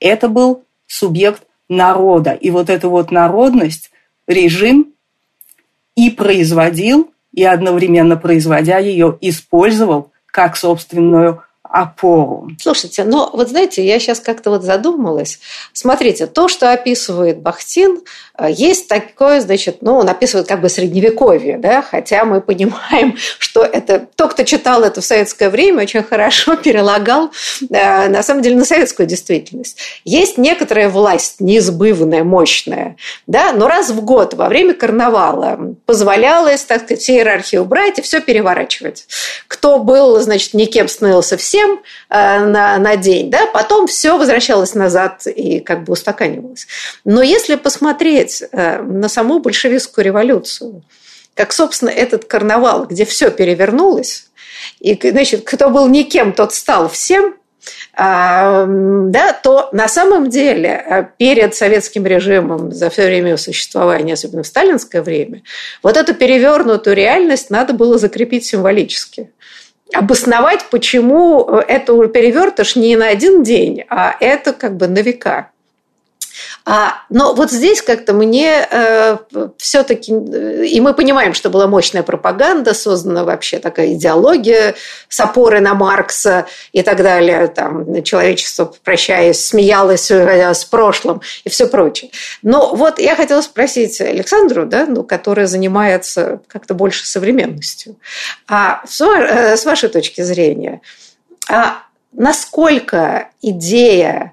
Это 0.00 0.28
был 0.28 0.64
субъект 0.86 1.42
народа. 1.68 2.32
И 2.32 2.50
вот 2.50 2.70
эту 2.70 2.90
вот 2.90 3.10
народность 3.10 3.90
режим 4.26 4.92
и 5.96 6.10
производил, 6.10 7.12
и 7.32 7.44
одновременно 7.44 8.16
производя 8.16 8.78
ее, 8.78 9.16
использовал 9.20 10.12
как 10.26 10.56
собственную 10.56 11.42
опору. 11.74 12.48
Слушайте, 12.60 13.02
но 13.02 13.30
вот 13.32 13.48
знаете, 13.48 13.84
я 13.84 13.98
сейчас 13.98 14.20
как-то 14.20 14.50
вот 14.50 14.62
задумалась. 14.62 15.40
Смотрите, 15.72 16.28
то, 16.28 16.46
что 16.46 16.72
описывает 16.72 17.40
Бахтин, 17.40 18.00
э, 18.38 18.46
есть 18.48 18.86
такое, 18.86 19.40
значит, 19.40 19.78
ну, 19.80 19.96
он 19.96 20.08
описывает 20.08 20.46
как 20.46 20.60
бы 20.60 20.68
средневековье, 20.68 21.58
да, 21.58 21.82
хотя 21.82 22.24
мы 22.24 22.40
понимаем, 22.40 23.16
что 23.40 23.64
это, 23.64 24.06
тот, 24.14 24.34
кто 24.34 24.44
читал 24.44 24.84
это 24.84 25.00
в 25.00 25.04
советское 25.04 25.50
время, 25.50 25.82
очень 25.82 26.04
хорошо 26.04 26.54
перелагал, 26.64 27.32
э, 27.68 28.08
на 28.08 28.22
самом 28.22 28.42
деле, 28.42 28.54
на 28.54 28.64
советскую 28.64 29.08
действительность. 29.08 29.78
Есть 30.04 30.38
некоторая 30.38 30.88
власть 30.88 31.40
неизбывная, 31.40 32.22
мощная, 32.22 32.96
да, 33.26 33.52
но 33.52 33.66
раз 33.66 33.90
в 33.90 34.00
год 34.00 34.34
во 34.34 34.48
время 34.48 34.74
карнавала 34.74 35.74
позволялось, 35.86 36.62
так 36.62 36.82
сказать, 36.82 37.02
все 37.02 37.16
иерархии 37.16 37.56
убрать 37.56 37.98
и 37.98 38.02
все 38.02 38.20
переворачивать. 38.20 39.08
Кто 39.48 39.80
был, 39.80 40.20
значит, 40.20 40.54
никем 40.54 40.86
становился 40.86 41.36
всем, 41.36 41.63
всем 41.64 41.82
э, 42.10 42.44
на, 42.44 42.78
на 42.78 42.96
день, 42.96 43.30
да, 43.30 43.46
потом 43.46 43.86
все 43.86 44.16
возвращалось 44.16 44.74
назад 44.74 45.26
и 45.26 45.60
как 45.60 45.84
бы 45.84 45.92
устаканивалось. 45.92 46.66
Но 47.04 47.22
если 47.22 47.56
посмотреть 47.56 48.42
э, 48.52 48.82
на 48.82 49.08
саму 49.08 49.40
большевистскую 49.40 50.04
революцию, 50.04 50.82
как, 51.34 51.52
собственно, 51.52 51.90
этот 51.90 52.26
карнавал, 52.26 52.86
где 52.86 53.04
все 53.04 53.30
перевернулось, 53.30 54.28
и, 54.80 54.98
значит, 55.10 55.44
кто 55.44 55.70
был 55.70 55.88
никем, 55.88 56.32
тот 56.32 56.54
стал 56.54 56.88
всем, 56.88 57.34
а, 57.96 58.66
да, 58.68 59.32
то 59.32 59.70
на 59.72 59.88
самом 59.88 60.28
деле 60.28 60.68
э, 60.68 61.06
перед 61.16 61.54
советским 61.54 62.04
режимом 62.04 62.72
за 62.72 62.90
все 62.90 63.06
время 63.06 63.36
существования, 63.38 64.14
особенно 64.14 64.42
в 64.42 64.46
сталинское 64.46 65.00
время, 65.00 65.42
вот 65.82 65.96
эту 65.96 66.14
перевернутую 66.14 66.94
реальность 66.94 67.50
надо 67.50 67.72
было 67.72 67.96
закрепить 67.96 68.44
символически 68.44 69.30
обосновать, 69.92 70.66
почему 70.70 71.44
это 71.44 72.06
перевертыш 72.08 72.76
не 72.76 72.96
на 72.96 73.08
один 73.08 73.42
день, 73.42 73.84
а 73.88 74.16
это 74.20 74.52
как 74.52 74.76
бы 74.76 74.88
на 74.88 75.00
века. 75.00 75.50
А, 76.64 77.02
но 77.10 77.34
вот 77.34 77.50
здесь 77.50 77.82
как-то 77.82 78.12
мне 78.12 78.66
э, 78.70 79.18
все-таки, 79.58 80.12
и 80.12 80.80
мы 80.80 80.94
понимаем, 80.94 81.34
что 81.34 81.50
была 81.50 81.66
мощная 81.66 82.02
пропаганда, 82.02 82.74
создана 82.74 83.24
вообще 83.24 83.58
такая 83.58 83.92
идеология 83.94 84.74
с 85.08 85.20
опорой 85.20 85.60
на 85.60 85.74
Маркса 85.74 86.46
и 86.72 86.82
так 86.82 87.02
далее, 87.02 87.48
там 87.48 88.02
человечество, 88.02 88.72
прощаясь, 88.82 89.44
смеялось 89.44 90.10
с 90.10 90.64
прошлым 90.64 91.20
и 91.44 91.48
все 91.48 91.66
прочее. 91.66 92.10
Но 92.42 92.74
вот 92.74 92.98
я 92.98 93.16
хотела 93.16 93.42
спросить 93.42 94.00
Александру, 94.00 94.66
да, 94.66 94.86
ну, 94.86 95.04
которая 95.04 95.46
занимается 95.46 96.40
как-то 96.48 96.74
больше 96.74 97.06
современностью, 97.06 97.96
а 98.48 98.82
с, 98.86 99.00
э, 99.00 99.56
вашей 99.64 99.88
точки 99.88 100.20
зрения, 100.22 100.80
а 101.48 101.82
насколько 102.12 103.30
идея 103.42 104.32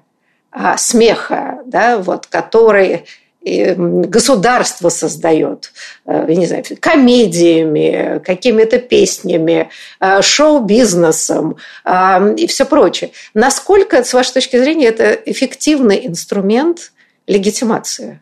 смеха, 0.76 1.60
да, 1.66 1.98
вот, 1.98 2.26
который 2.26 3.06
государство 3.44 4.88
создает, 4.88 5.72
э, 6.06 6.32
не 6.32 6.46
знаю, 6.46 6.64
комедиями, 6.80 8.20
какими-то 8.24 8.78
песнями, 8.78 9.68
э, 10.00 10.22
шоу-бизнесом 10.22 11.56
э, 11.84 12.34
и 12.36 12.46
все 12.46 12.64
прочее. 12.64 13.10
Насколько, 13.34 14.04
с 14.04 14.14
вашей 14.14 14.34
точки 14.34 14.58
зрения, 14.58 14.86
это 14.86 15.12
эффективный 15.12 16.06
инструмент 16.06 16.92
легитимации? 17.26 18.20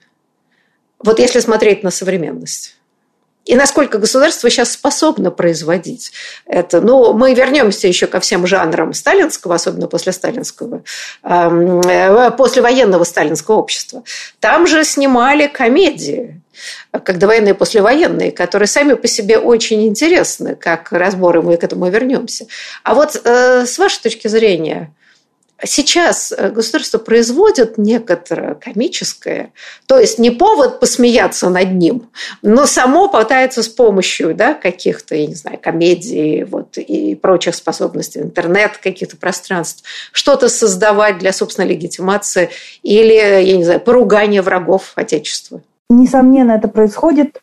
Вот 0.99 1.18
если 1.18 1.40
смотреть 1.40 1.82
на 1.82 1.90
современность 1.90 2.76
и 3.44 3.56
насколько 3.56 3.99
государство 3.99 4.50
сейчас 4.50 4.73
способно 4.73 5.30
производить 5.30 6.12
это. 6.47 6.80
Ну, 6.80 7.14
мы 7.14 7.35
вернемся 7.35 7.88
еще 7.88 8.06
ко 8.06 8.20
всем 8.20 8.47
жанрам 8.47 8.92
сталинского, 8.92 9.54
особенно 9.54 9.87
после 9.87 10.12
сталинского, 10.12 10.82
э, 11.23 12.30
после 12.37 12.62
военного 12.62 13.04
сталинского 13.04 13.56
общества. 13.56 14.04
Там 14.40 14.66
же 14.66 14.85
снимали 14.85 15.47
комедии, 15.47 16.40
как 16.92 17.18
довоенные 17.18 17.54
и 17.54 17.56
послевоенные, 17.56 18.30
которые 18.30 18.68
сами 18.68 18.94
по 18.94 19.09
себе 19.09 19.38
очень 19.38 19.87
интересны, 19.87 20.54
как 20.54 20.92
разборы, 20.92 21.42
мы 21.42 21.56
к 21.56 21.64
этому 21.64 21.88
вернемся. 21.88 22.47
А 22.85 22.94
вот 22.94 23.20
э, 23.25 23.64
с 23.66 23.78
вашей 23.78 24.02
точки 24.02 24.28
зрения, 24.28 24.92
Сейчас 25.64 26.32
э, 26.32 26.50
государство 26.50 26.98
производит 26.98 27.76
некоторое 27.76 28.54
комическое, 28.54 29.52
то 29.86 29.98
есть 29.98 30.18
не 30.18 30.30
повод 30.30 30.80
посмеяться 30.80 31.50
над 31.50 31.72
ним, 31.72 32.08
но 32.42 32.66
само 32.66 33.08
пытается 33.08 33.62
с 33.62 33.68
помощью 33.68 34.34
да, 34.34 34.54
каких-то, 34.54 35.14
я 35.14 35.26
не 35.26 35.34
знаю, 35.34 35.58
комедий 35.60 36.44
вот, 36.44 36.78
и 36.78 37.14
прочих 37.14 37.54
способностей, 37.54 38.20
интернет, 38.20 38.78
каких-то 38.78 39.16
пространств, 39.16 39.84
что-то 40.12 40.48
создавать 40.48 41.18
для 41.18 41.32
собственной 41.32 41.68
легитимации 41.68 42.50
или, 42.82 43.14
я 43.14 43.56
не 43.56 43.64
знаю, 43.64 43.80
поругания 43.80 44.42
врагов 44.42 44.92
Отечества. 44.94 45.62
Несомненно, 45.88 46.52
это 46.52 46.68
происходит 46.68 47.40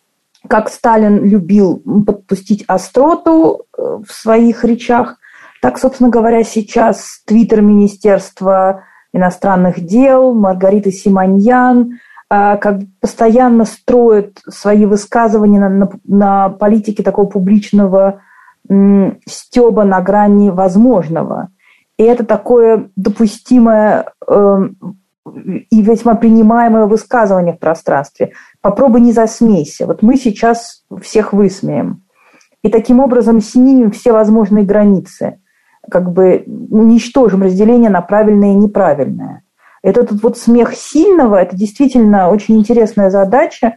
как 0.47 0.69
Сталин 0.69 1.25
любил 1.25 1.81
подпустить 2.05 2.63
остроту 2.67 3.65
э, 3.77 4.00
в 4.07 4.12
своих 4.13 4.63
речах, 4.63 5.17
так, 5.62 5.80
собственно 5.80 6.10
говоря, 6.10 6.44
сейчас 6.44 7.22
Твиттер 7.26 7.62
Министерства 7.62 8.84
иностранных 9.14 9.80
дел, 9.80 10.34
Маргарита 10.34 10.92
Симоньян, 10.92 12.00
а, 12.30 12.58
как 12.58 12.82
постоянно 13.00 13.66
строят 13.66 14.40
свои 14.50 14.86
высказывания 14.86 15.60
на, 15.60 15.70
на, 15.70 15.90
на 16.06 16.50
политике 16.50 17.02
такого 17.02 17.26
публичного 17.26 18.22
м, 18.70 19.20
стеба 19.26 19.86
на 19.86 20.02
грани 20.02 20.50
возможного. 20.50 21.50
И 21.98 22.04
это 22.04 22.26
такое 22.26 22.90
допустимое 22.96 24.12
э, 24.28 24.58
и 25.72 25.82
весьма 25.82 26.16
принимаемое 26.16 26.86
высказывание 26.86 27.54
в 27.54 27.60
пространстве. 27.60 28.34
Попробуй 28.62 29.02
не 29.02 29.14
засмейся. 29.14 29.88
Вот 29.88 30.04
мы 30.04 30.18
сейчас 30.18 30.84
всех 31.02 31.34
высмеем. 31.34 32.04
И 32.62 32.70
таким 32.70 33.00
образом 33.00 33.42
снимем 33.42 33.92
все 33.92 34.12
возможные 34.12 34.66
границы 34.66 35.40
как 35.89 36.12
бы 36.12 36.44
уничтожим 36.70 37.44
разделение 37.44 37.89
на 37.89 38.01
правильное 38.01 38.53
и 38.53 38.56
неправильное. 38.56 39.44
Этот 39.82 40.12
вот 40.22 40.38
смех 40.38 40.74
сильного– 40.75 41.36
это 41.38 41.56
действительно 41.56 42.29
очень 42.29 42.58
интересная 42.58 43.10
задача. 43.10 43.75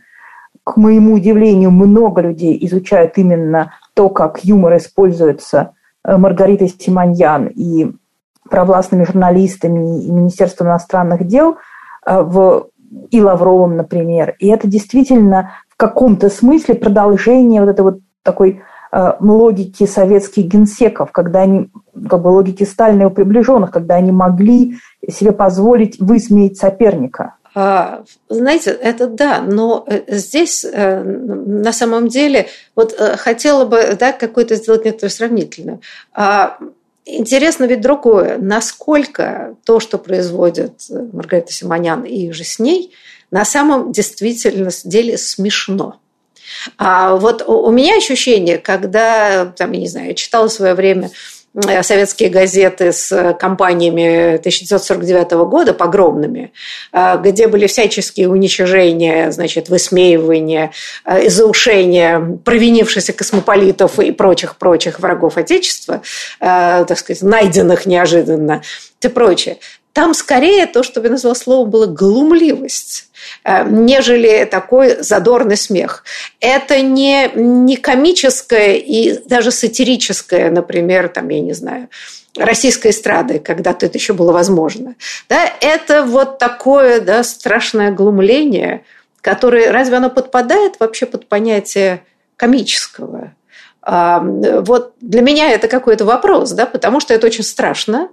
К 0.65 0.77
моему 0.77 1.15
удивлению, 1.15 1.71
много 1.71 2.21
людей 2.23 2.59
изучают 2.67 3.17
именно 3.17 3.75
то, 3.95 4.09
как 4.09 4.45
юмор 4.45 4.77
используется 4.77 5.73
Маргаритой 6.05 6.69
Симоньян 6.69 7.47
и 7.47 7.93
провластными 8.49 9.05
журналистами 9.05 10.05
и 10.05 10.11
Министерством 10.11 10.69
иностранных 10.69 11.27
дел 11.27 11.59
в, 12.05 12.69
и 13.11 13.21
Лавровым, 13.21 13.77
например. 13.77 14.35
И 14.39 14.49
это 14.49 14.67
действительно 14.67 15.53
в 15.69 15.77
каком-то 15.77 16.29
смысле 16.31 16.75
продолжение 16.75 17.61
вот 17.61 17.71
этой 17.71 17.83
вот 17.83 17.99
такой 18.23 18.55
Э, 18.55 18.70
логики 18.93 19.87
советских 19.87 20.47
генсеков, 20.47 21.13
когда 21.13 21.43
они, 21.43 21.71
как 22.09 22.23
бы 22.23 22.29
логики 22.29 22.65
Сталина 22.65 23.09
и 23.09 23.11
приближенных, 23.11 23.71
когда 23.71 23.97
они 23.97 24.13
могли 24.13 24.79
себе 25.09 25.33
позволить 25.33 25.99
высмеять 26.01 26.57
соперника. 26.57 27.35
А, 27.55 28.05
знаете, 28.29 28.71
это 28.71 29.09
да, 29.09 29.41
но 29.41 29.85
э, 29.87 30.03
здесь 30.09 30.65
э, 30.65 31.03
на 31.03 31.73
самом 31.73 32.09
деле 32.09 32.49
вот 32.77 32.95
хотела 33.17 33.65
бы 33.65 33.97
да, 33.99 34.13
какой-то 34.13 34.55
сделать 34.55 34.85
некоторую 34.85 35.11
сравнительную. 35.11 35.81
А, 36.13 36.59
интересно 37.05 37.65
ведь 37.65 37.81
другое, 37.81 38.39
насколько 38.39 39.57
то, 39.65 39.81
что 39.81 39.99
производит 39.99 40.83
Маргарита 40.91 41.53
Симонян 41.53 42.03
и 42.03 42.31
же 42.31 42.45
с 42.45 42.59
ней, 42.59 42.93
на 43.31 43.45
самом 43.45 43.93
действительно 43.93 44.71
деле 44.85 45.19
смешно. 45.19 46.01
А 46.79 47.17
вот 47.17 47.43
у 47.47 47.71
меня 47.71 47.97
ощущение, 47.97 48.59
когда, 48.59 49.47
там, 49.47 49.73
я 49.73 49.81
не 49.81 49.89
знаю, 49.89 50.09
я 50.09 50.15
читала 50.15 50.49
в 50.49 50.53
свое 50.53 50.75
время 50.75 51.11
э, 51.55 51.83
советские 51.83 52.29
газеты 52.29 52.93
с 52.93 53.35
компаниями 53.39 54.37
1949 54.37 55.33
года, 55.49 55.75
погромными, 55.75 56.53
э, 56.93 57.19
где 57.23 57.49
были 57.49 57.67
всяческие 57.67 58.29
уничижения, 58.29 59.31
значит, 59.33 59.69
высмеивания, 59.69 60.73
э, 61.05 61.27
изаушения 61.27 62.39
провинившихся 62.45 63.13
космополитов 63.13 63.99
и 63.99 64.13
прочих-прочих 64.13 65.01
врагов 65.01 65.37
Отечества, 65.37 66.03
так 66.39 66.99
сказать, 66.99 67.23
найденных 67.23 67.87
неожиданно 67.87 68.63
и 69.01 69.09
прочее. 69.09 69.59
Там 69.93 70.15
скорее 70.15 70.67
то, 70.67 70.83
что 70.83 71.03
я 71.03 71.11
назвала 71.11 71.35
словом, 71.35 71.71
было 71.71 71.87
глумливость 71.87 73.11
Э, 73.45 73.65
нежели 73.69 74.45
такой 74.45 75.03
задорный 75.03 75.57
смех. 75.57 76.05
Это 76.41 76.81
не, 76.81 77.31
не 77.35 77.77
комическое 77.77 78.75
и 78.75 79.19
даже 79.27 79.51
сатирическое, 79.51 80.51
например, 80.51 81.09
там, 81.09 81.29
я 81.29 81.41
не 81.41 81.53
знаю, 81.53 81.89
российской 82.37 82.91
эстрады, 82.91 83.39
когда-то 83.39 83.87
это 83.87 83.99
еще 83.99 84.13
было 84.13 84.33
возможно. 84.33 84.95
Да, 85.29 85.51
это 85.61 86.05
вот 86.05 86.39
такое 86.39 87.01
да, 87.01 87.23
страшное 87.23 87.91
глумление, 87.91 88.85
которое, 89.21 89.73
разве 89.73 89.97
оно 89.97 90.11
подпадает 90.11 90.79
вообще 90.79 91.07
под 91.07 91.29
понятие 91.29 92.03
комического? 92.37 93.35
Вот 93.83 94.93
для 95.01 95.23
меня 95.23 95.51
это 95.51 95.67
какой-то 95.67 96.05
вопрос, 96.05 96.53
да, 96.53 96.67
потому 96.67 97.01
что 97.01 97.15
это 97.15 97.27
очень 97.27 97.43
страшно, 97.43 98.11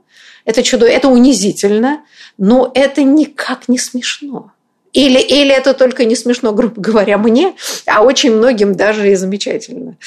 это 0.47 0.63
чудо, 0.63 0.87
это 0.87 1.09
унизительно, 1.09 2.03
но 2.37 2.71
это 2.73 3.03
никак 3.03 3.67
не 3.67 3.77
смешно. 3.77 4.51
Или, 4.93 5.19
или 5.19 5.53
это 5.53 5.73
только 5.73 6.05
не 6.05 6.15
смешно, 6.15 6.53
грубо 6.53 6.81
говоря, 6.81 7.17
мне, 7.17 7.53
а 7.85 8.01
очень 8.01 8.33
многим 8.33 8.73
даже 8.73 9.11
и 9.11 9.15
замечательно. 9.15 9.97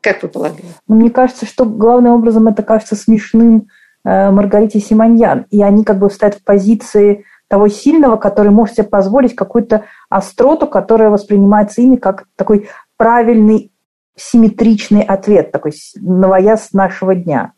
Как 0.00 0.24
вы 0.24 0.28
полагаете? 0.28 0.64
Ну, 0.88 0.96
мне 0.96 1.10
кажется, 1.10 1.46
что 1.46 1.64
главным 1.64 2.14
образом 2.14 2.48
это 2.48 2.64
кажется 2.64 2.96
смешным 2.96 3.68
э, 4.04 4.30
Маргарите 4.32 4.80
Симоньян. 4.80 5.46
И 5.50 5.62
они 5.62 5.84
как 5.84 6.00
бы 6.00 6.10
стоят 6.10 6.34
в 6.34 6.42
позиции 6.42 7.24
того 7.46 7.68
сильного, 7.68 8.16
который 8.16 8.50
может 8.50 8.74
себе 8.74 8.88
позволить 8.88 9.36
какую-то 9.36 9.84
остроту, 10.08 10.66
которая 10.66 11.10
воспринимается 11.10 11.80
ими 11.80 11.94
как 11.94 12.24
такой 12.34 12.68
правильный, 12.96 13.70
симметричный 14.16 15.02
ответ, 15.02 15.52
такой 15.52 15.74
новояз 15.94 16.72
нашего 16.72 17.14
дня. 17.14 17.52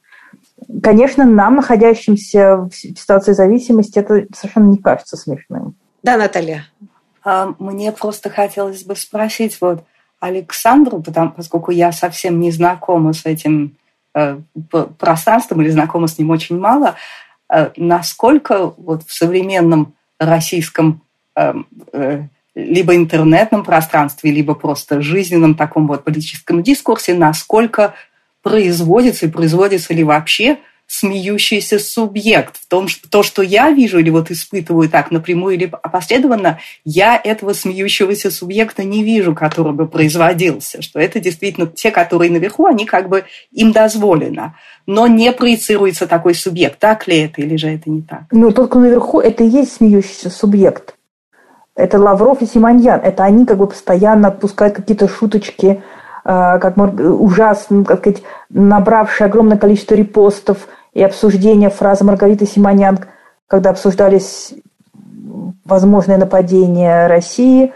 Конечно, 0.82 1.24
нам, 1.24 1.56
находящимся 1.56 2.56
в 2.56 2.72
ситуации 2.72 3.32
зависимости, 3.32 3.98
это 3.98 4.26
совершенно 4.34 4.70
не 4.70 4.78
кажется 4.78 5.16
смешным. 5.16 5.74
Да, 6.02 6.16
Наталья. 6.16 6.66
А, 7.24 7.54
мне 7.58 7.92
просто 7.92 8.30
хотелось 8.30 8.84
бы 8.84 8.96
спросить 8.96 9.58
вот 9.60 9.84
Александру, 10.20 11.00
потому, 11.00 11.30
поскольку 11.30 11.70
я 11.70 11.92
совсем 11.92 12.40
не 12.40 12.50
знакома 12.50 13.12
с 13.12 13.24
этим 13.24 13.76
э, 14.14 14.38
пространством 14.98 15.62
или 15.62 15.70
знакома 15.70 16.08
с 16.08 16.18
ним 16.18 16.30
очень 16.30 16.58
мало, 16.58 16.96
э, 17.52 17.70
насколько 17.76 18.72
вот 18.76 19.04
в 19.04 19.12
современном 19.12 19.94
российском 20.18 21.02
э, 21.36 21.54
э, 21.92 22.22
либо 22.54 22.96
интернетном 22.96 23.64
пространстве, 23.64 24.32
либо 24.32 24.54
просто 24.54 25.00
жизненном 25.00 25.54
таком 25.54 25.86
вот 25.86 26.02
политическом 26.02 26.62
дискурсе, 26.62 27.14
насколько 27.14 27.94
производится 28.48 29.26
и 29.26 29.30
производится 29.30 29.92
ли 29.92 30.02
вообще 30.04 30.58
смеющийся 30.86 31.78
субъект. 31.78 32.56
В 32.56 32.66
том, 32.66 32.88
что 32.88 33.10
то, 33.10 33.22
что 33.22 33.42
я 33.42 33.70
вижу 33.70 33.98
или 33.98 34.08
вот 34.08 34.30
испытываю 34.30 34.88
так 34.88 35.10
напрямую 35.10 35.54
или 35.54 35.70
опосредованно, 35.70 36.60
я 36.84 37.20
этого 37.22 37.52
смеющегося 37.52 38.30
субъекта 38.30 38.84
не 38.84 39.04
вижу, 39.04 39.34
который 39.34 39.74
бы 39.74 39.86
производился. 39.86 40.80
Что 40.80 40.98
это 40.98 41.20
действительно 41.20 41.66
те, 41.66 41.90
которые 41.90 42.30
наверху, 42.30 42.64
они 42.64 42.86
как 42.86 43.10
бы 43.10 43.24
им 43.52 43.72
дозволено. 43.72 44.56
Но 44.86 45.06
не 45.06 45.30
проецируется 45.32 46.06
такой 46.06 46.34
субъект. 46.34 46.78
Так 46.78 47.06
ли 47.06 47.18
это 47.18 47.42
или 47.42 47.56
же 47.56 47.68
это 47.68 47.90
не 47.90 48.00
так? 48.00 48.22
Ну, 48.30 48.50
тот, 48.50 48.70
кто 48.70 48.80
наверху, 48.80 49.20
это 49.20 49.44
и 49.44 49.48
есть 49.48 49.74
смеющийся 49.74 50.30
субъект. 50.30 50.94
Это 51.76 51.98
Лавров 51.98 52.40
и 52.40 52.46
Симоньян. 52.46 53.00
Это 53.00 53.24
они 53.24 53.44
как 53.44 53.58
бы 53.58 53.66
постоянно 53.66 54.28
отпускают 54.28 54.74
какие-то 54.74 55.06
шуточки, 55.06 55.82
как 56.30 56.76
ужасно, 56.76 57.84
как 57.84 58.00
сказать, 58.00 58.22
набравшие 58.50 59.26
огромное 59.26 59.56
количество 59.56 59.94
репостов– 59.94 60.58
и 60.98 61.02
обсуждение 61.02 61.70
фразы 61.70 62.04
Маргариты 62.04 62.44
Симонян, 62.44 62.98
когда 63.46 63.70
обсуждались 63.70 64.52
возможные 65.64 66.18
нападения 66.18 67.06
России. 67.06 67.72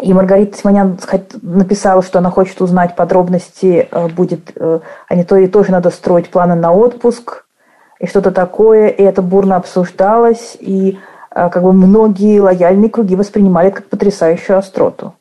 И 0.00 0.14
Маргарита 0.14 0.56
Симонян 0.56 0.96
написала, 1.42 2.02
что 2.02 2.20
она 2.20 2.30
хочет 2.30 2.60
узнать 2.60 2.94
подробности, 2.94 3.88
э, 3.90 4.08
будет, 4.08 4.52
а 4.56 5.14
не 5.14 5.24
то 5.24 5.36
и 5.36 5.48
тоже 5.48 5.72
надо 5.72 5.90
строить 5.90 6.30
планы 6.30 6.54
на 6.54 6.72
отпуск 6.72 7.46
и 7.98 8.06
что-то 8.06 8.30
такое. 8.30 8.88
И 8.88 9.02
это 9.02 9.22
бурно 9.22 9.56
обсуждалось, 9.56 10.56
и 10.60 11.00
э, 11.34 11.48
как 11.48 11.62
бы 11.64 11.72
многие 11.72 12.38
лояльные 12.40 12.90
круги 12.90 13.16
воспринимали 13.16 13.68
это 13.68 13.78
как 13.78 13.88
потрясающую 13.88 14.56
остроту. 14.56 15.14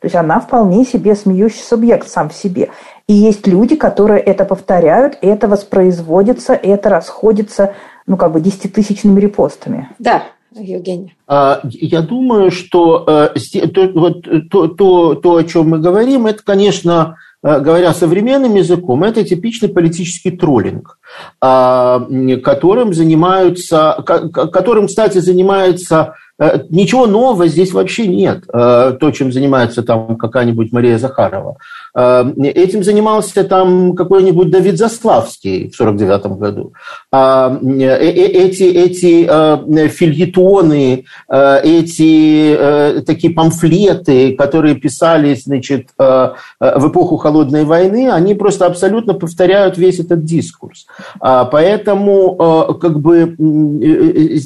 То 0.00 0.06
есть 0.06 0.14
она 0.14 0.40
вполне 0.40 0.84
себе 0.84 1.14
смеющийся 1.14 1.66
субъект 1.66 2.08
сам 2.08 2.28
в 2.28 2.34
себе. 2.34 2.70
И 3.06 3.12
есть 3.12 3.46
люди, 3.46 3.74
которые 3.74 4.20
это 4.20 4.44
повторяют, 4.44 5.18
это 5.22 5.48
воспроизводится, 5.48 6.52
это 6.52 6.88
расходится, 6.88 7.74
ну, 8.06 8.16
как 8.16 8.32
бы, 8.32 8.40
десятитысячными 8.40 9.18
репостами. 9.20 9.88
Да, 9.98 10.24
Евгений. 10.52 11.14
А, 11.26 11.60
я 11.64 12.02
думаю, 12.02 12.50
что 12.50 13.04
э, 13.06 13.68
то, 13.68 13.90
вот, 13.94 14.26
то, 14.50 14.68
то, 14.68 15.14
то, 15.14 15.36
о 15.36 15.44
чем 15.44 15.70
мы 15.70 15.78
говорим, 15.78 16.26
это, 16.26 16.42
конечно, 16.42 17.16
э, 17.42 17.60
говоря 17.60 17.92
современным 17.92 18.54
языком, 18.54 19.04
это 19.04 19.24
типичный 19.24 19.68
политический 19.68 20.30
троллинг, 20.30 20.97
которым 21.40 22.94
занимаются, 22.94 24.02
которым, 24.04 24.86
кстати, 24.86 25.18
занимается 25.18 26.14
Э, 26.40 26.60
ничего 26.70 27.06
нового 27.06 27.48
здесь 27.48 27.72
вообще 27.72 28.06
нет, 28.06 28.44
э, 28.52 28.96
то, 28.98 29.10
чем 29.10 29.32
занимается 29.32 29.82
там 29.82 30.16
какая-нибудь 30.16 30.72
Мария 30.72 30.98
Захарова. 30.98 31.56
Э, 31.96 32.24
этим 32.44 32.84
занимался 32.84 33.42
там 33.42 33.96
какой-нибудь 33.96 34.50
Давид 34.50 34.78
Заславский 34.78 35.68
в 35.70 35.74
49 35.74 36.38
году. 36.38 36.72
Эти, 37.10 38.62
эти 38.62 39.88
фильетоны, 39.88 41.04
эти 41.28 43.02
такие 43.02 43.32
памфлеты, 43.32 44.36
которые 44.36 44.76
писались 44.76 45.44
значит, 45.44 45.88
в 45.98 46.36
эпоху 46.60 47.16
Холодной 47.16 47.64
войны, 47.64 48.10
они 48.10 48.34
просто 48.34 48.66
абсолютно 48.66 49.14
повторяют 49.14 49.78
весь 49.78 49.98
этот 50.00 50.24
дискурс. 50.24 50.86
Поэтому 51.20 52.78
как 52.80 53.00
бы, 53.00 53.36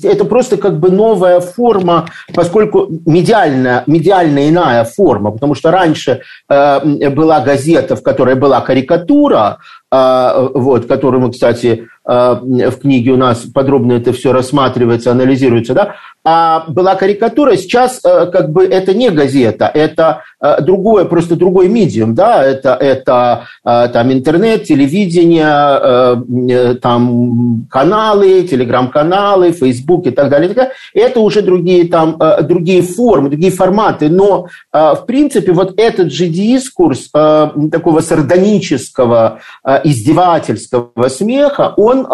это 0.04 0.24
просто 0.24 0.56
как 0.56 0.78
бы 0.78 0.90
новая 0.90 1.40
форма 1.40 2.06
поскольку 2.34 2.88
медиальная, 3.06 3.84
медиальная 3.86 4.48
иная 4.48 4.84
форма, 4.84 5.30
потому 5.30 5.54
что 5.54 5.70
раньше 5.70 6.22
э, 6.48 7.10
была 7.10 7.40
газета, 7.40 7.96
в 7.96 8.02
которой 8.02 8.34
была 8.34 8.60
карикатура, 8.60 9.58
э, 9.58 9.81
вот, 9.92 10.86
которую 10.86 11.20
мы, 11.20 11.32
кстати, 11.32 11.88
э, 12.06 12.70
в 12.70 12.80
книге 12.80 13.12
у 13.12 13.16
нас 13.16 13.40
подробно 13.40 13.92
это 13.92 14.12
все 14.12 14.32
рассматривается, 14.32 15.10
анализируется, 15.10 15.74
да, 15.74 15.96
а 16.24 16.64
была 16.68 16.94
карикатура, 16.94 17.56
сейчас 17.56 18.00
э, 18.04 18.26
как 18.26 18.50
бы 18.50 18.64
это 18.64 18.94
не 18.94 19.10
газета, 19.10 19.68
это 19.72 20.22
э, 20.40 20.60
другое, 20.60 21.04
просто 21.04 21.34
другой 21.34 21.68
медиум, 21.68 22.14
да, 22.14 22.44
это, 22.44 22.74
это 22.74 23.46
э, 23.64 23.88
там 23.92 24.12
интернет, 24.12 24.62
телевидение, 24.62 26.78
там 26.80 27.66
каналы, 27.68 28.42
телеграм-каналы, 28.42 29.52
Facebook 29.52 30.06
и 30.06 30.10
так 30.10 30.28
далее. 30.28 30.70
Это 30.94 31.20
уже 31.20 31.42
другие 31.42 31.88
там, 31.88 32.18
другие 32.42 32.82
формы, 32.82 33.30
другие 33.30 33.52
форматы, 33.52 34.08
но 34.08 34.46
в 34.72 35.04
принципе 35.06 35.52
вот 35.52 35.78
этот 35.78 36.12
же 36.12 36.26
дискурс 36.26 37.10
такого 37.10 38.00
сардонического 38.00 39.40
издевательского 39.84 41.08
смеха, 41.08 41.74
он 41.76 42.06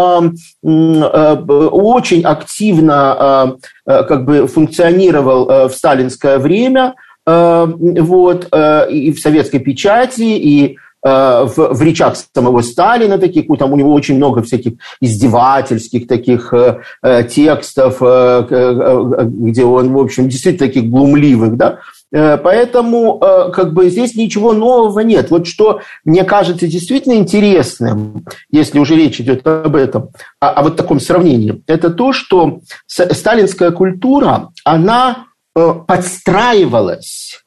очень 0.63 2.23
активно 2.25 3.57
как 3.85 4.25
бы 4.25 4.47
функционировал 4.47 5.69
в 5.69 5.73
сталинское 5.73 6.39
время, 6.39 6.95
вот, 7.27 8.49
и 8.91 9.13
в 9.13 9.21
советской 9.21 9.59
печати, 9.59 10.23
и 10.23 10.77
в, 11.01 11.55
в 11.57 11.83
речах 11.83 12.17
самого 12.35 12.61
Сталина 12.63 13.19
таких, 13.19 13.47
там 13.59 13.73
у 13.73 13.77
него 13.77 13.95
очень 13.95 14.17
много 14.17 14.43
всяких 14.43 14.73
издевательских 15.01 16.09
таких 16.09 16.53
э, 16.53 17.25
текстов, 17.31 17.99
э, 18.01 19.21
где 19.23 19.65
он, 19.65 19.93
в 19.93 19.99
общем, 19.99 20.29
действительно 20.29 20.67
таких 20.67 20.91
глумливых, 20.91 21.57
да, 21.57 21.79
Э, 21.79 21.98
поэтому 22.11 23.21
э, 23.21 23.53
как 23.53 23.75
бы 23.75 23.91
здесь 23.91 24.15
ничего 24.15 24.53
нового 24.53 25.01
нет. 25.01 25.31
Вот 25.31 25.47
что 25.47 25.81
мне 26.05 26.25
кажется 26.25 26.67
действительно 26.67 27.15
интересным, 27.15 28.25
если 28.51 28.79
уже 28.79 28.97
речь 28.97 29.21
идет 29.21 29.47
об 29.47 29.77
этом, 29.77 30.11
о, 30.41 30.51
о 30.51 30.63
вот 30.63 30.77
таком 30.77 31.01
сравнении, 31.01 31.63
это 31.67 31.91
то, 31.91 32.13
что 32.13 32.61
сталинская 32.87 33.71
культура, 33.71 34.49
она 34.65 35.27
э, 35.55 35.75
подстраивалась 35.87 37.43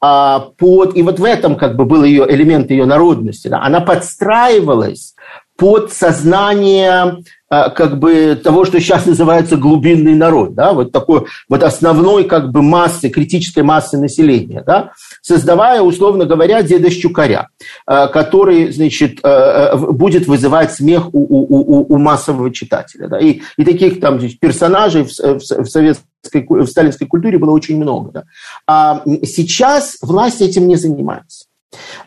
а, 0.00 0.40
под, 0.56 0.96
и 0.96 1.02
вот 1.02 1.18
в 1.18 1.24
этом 1.24 1.56
как 1.56 1.76
бы 1.76 1.84
был 1.84 2.04
ее 2.04 2.26
элемент 2.28 2.70
ее 2.70 2.86
народности, 2.86 3.48
да, 3.48 3.62
она 3.62 3.80
подстраивалась 3.80 5.14
под 5.60 5.92
сознание 5.92 7.22
а, 7.50 7.68
как 7.68 7.98
бы 7.98 8.34
того, 8.42 8.64
что 8.64 8.80
сейчас 8.80 9.04
называется 9.04 9.58
глубинный 9.58 10.14
народ, 10.14 10.54
да, 10.54 10.72
вот 10.72 10.90
такой 10.90 11.26
вот 11.50 11.62
основной 11.62 12.24
как 12.24 12.50
бы 12.50 12.62
массы, 12.62 13.10
критической 13.10 13.62
массы 13.62 13.98
населения, 13.98 14.62
да, 14.66 14.92
создавая, 15.20 15.82
условно 15.82 16.24
говоря, 16.24 16.62
деда 16.62 16.88
Щукаря, 16.90 17.48
а, 17.84 18.06
который, 18.06 18.72
значит, 18.72 19.18
а, 19.22 19.76
будет 19.76 20.26
вызывать 20.26 20.72
смех 20.72 21.12
у, 21.12 21.18
у, 21.18 21.56
у, 21.58 21.94
у 21.94 21.98
массового 21.98 22.50
читателя. 22.50 23.08
Да, 23.08 23.20
и, 23.20 23.42
и 23.58 23.64
таких 23.64 24.00
там 24.00 24.18
значит, 24.18 24.40
персонажей 24.40 25.04
в, 25.04 25.10
в, 25.10 25.40
в 25.40 25.66
советской, 25.66 26.46
в 26.48 26.66
сталинской 26.68 27.06
культуре 27.06 27.36
было 27.36 27.50
очень 27.50 27.76
много. 27.76 28.12
Да. 28.12 28.24
А 28.66 29.02
сейчас 29.24 29.98
власть 30.00 30.40
этим 30.40 30.66
не 30.66 30.76
занимается. 30.76 31.49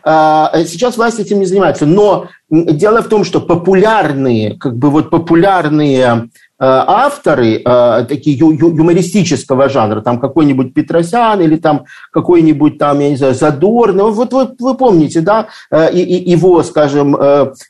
Сейчас 0.04 0.96
власть 0.96 1.18
этим 1.18 1.40
не 1.40 1.46
занимается. 1.46 1.86
Но 1.86 2.28
дело 2.50 3.02
в 3.02 3.08
том, 3.08 3.24
что 3.24 3.40
популярные, 3.40 4.56
как 4.58 4.76
бы 4.76 4.90
вот 4.90 5.10
популярные 5.10 6.28
авторы 6.58 7.62
э, 7.64 8.06
такие 8.08 8.36
ю, 8.36 8.52
ю, 8.52 8.76
юмористического 8.76 9.68
жанра, 9.68 10.00
там 10.00 10.18
какой-нибудь 10.20 10.74
Петросян 10.74 11.40
или 11.40 11.56
там 11.56 11.84
какой-нибудь 12.12 12.78
там, 12.78 13.00
я 13.00 13.10
не 13.10 13.16
знаю, 13.16 13.34
Задорный, 13.34 14.04
вот, 14.04 14.32
вот 14.32 14.60
вы 14.60 14.74
помните, 14.74 15.20
да, 15.20 15.48
э, 15.70 15.92
и, 15.92 16.02
и 16.02 16.30
его, 16.30 16.62
скажем, 16.62 17.16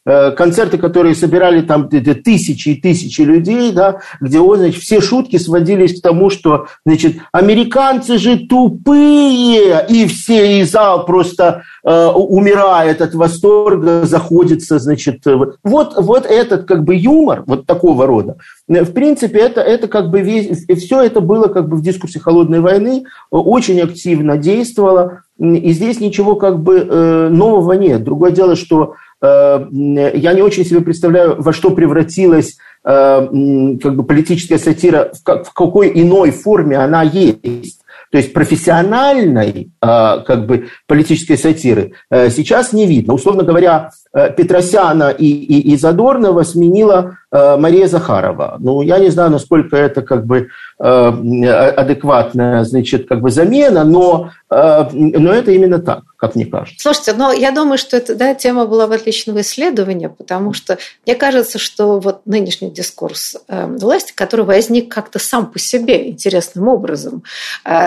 концерты, 0.05 0.79
которые 0.79 1.15
собирали 1.15 1.61
там 1.63 1.89
тысячи 1.89 2.71
и 2.71 2.81
тысячи 2.81 3.23
людей, 3.23 3.73
да, 3.73 4.01
где 4.21 4.41
он, 4.41 4.59
значит, 4.59 4.83
все 4.83 5.01
шутки 5.01 5.37
сводились 5.37 6.01
к 6.01 6.03
тому, 6.03 6.31
что, 6.31 6.67
значит, 6.87 7.17
американцы 7.33 8.19
же 8.19 8.39
тупые, 8.47 9.87
и 9.89 10.07
все, 10.07 10.61
и 10.61 10.65
зал 10.65 11.05
просто 11.05 11.63
э, 11.85 12.07
умирает 12.07 13.01
от 13.01 13.15
восторга, 13.15 14.05
заходится, 14.05 14.79
значит, 14.79 15.23
вот, 15.63 15.95
вот 15.97 16.27
этот 16.27 16.65
как 16.65 16.85
бы 16.85 16.95
юмор, 16.95 17.45
вот 17.47 17.67
такого 17.67 18.07
рода, 18.07 18.37
в 18.69 18.93
принципе, 18.93 19.41
это, 19.41 19.61
это 19.61 19.89
как 19.89 20.11
бы 20.11 20.21
весь, 20.21 20.67
все 20.67 21.03
это 21.03 21.21
было 21.21 21.49
как 21.49 21.69
бы 21.69 21.77
в 21.77 21.83
дискурсе 21.83 22.19
холодной 22.19 22.61
войны, 22.61 23.05
очень 23.31 23.81
активно 23.81 24.39
действовало, 24.39 25.23
и 25.39 25.73
здесь 25.73 26.01
ничего 26.01 26.37
как 26.37 26.61
бы 26.61 26.79
э, 26.79 27.29
нового 27.29 27.73
нет. 27.73 28.05
Другое 28.05 28.31
дело, 28.31 28.57
что 28.57 28.95
э, 29.21 29.67
я 29.71 30.33
не 30.33 30.43
очень 30.43 30.65
себе 30.65 30.81
представляю, 30.81 31.37
во 31.43 31.53
что 31.53 31.71
превратилась 31.71 32.57
э, 32.85 33.77
как 33.83 33.97
бы 33.97 34.03
политическая 34.05 34.59
сатира, 34.59 35.13
в 35.25 35.53
какой 35.53 35.91
иной 36.01 36.31
форме 36.31 36.79
она 36.79 37.03
есть. 37.03 37.84
То 38.11 38.19
есть 38.19 38.33
профессиональной 38.33 39.71
как 39.81 40.47
бы, 40.47 40.69
политической 40.87 41.37
сатиры 41.37 41.93
сейчас 42.11 42.73
не 42.73 42.87
видно. 42.87 43.15
Условно 43.15 43.43
говоря, 43.43 43.91
Петросяна 44.37 45.11
и, 45.11 45.27
и, 45.27 45.73
и 45.73 45.77
Задорнова 45.77 46.45
сменила 46.45 47.17
Э, 47.35 47.57
Мария 47.57 47.89
Захарова. 47.89 48.59
Ну, 48.61 48.81
я 48.83 49.01
не 49.01 49.11
знаю, 49.11 49.31
насколько 49.31 49.77
это 49.77 50.03
как 50.03 50.25
бы 50.25 50.51
э, 50.79 50.85
адекватная, 50.85 52.63
значит, 52.63 53.09
как 53.09 53.23
бы 53.23 53.31
замена, 53.31 53.83
но, 53.83 54.31
э, 54.51 54.85
но 54.93 55.33
это 55.33 55.51
именно 55.51 55.81
так, 55.81 56.05
как 56.17 56.37
мне 56.37 56.47
кажется. 56.47 56.81
Слушайте, 56.81 57.15
но 57.15 57.33
я 57.33 57.51
думаю, 57.51 57.77
что 57.77 57.97
эта 57.97 58.15
да, 58.15 58.35
тема 58.35 58.67
была 58.67 58.87
в 58.87 58.93
отличного 58.93 59.41
исследования, 59.41 60.11
потому 60.11 60.53
что 60.53 60.79
мне 61.05 61.17
кажется, 61.17 61.59
что 61.59 61.99
вот 61.99 62.21
нынешний 62.25 62.71
дискурс 62.71 63.37
власти, 63.49 64.13
который 64.15 64.45
возник 64.45 64.95
как-то 64.95 65.19
сам 65.19 65.47
по 65.47 65.59
себе 65.59 66.09
интересным 66.11 66.69
образом, 66.69 67.25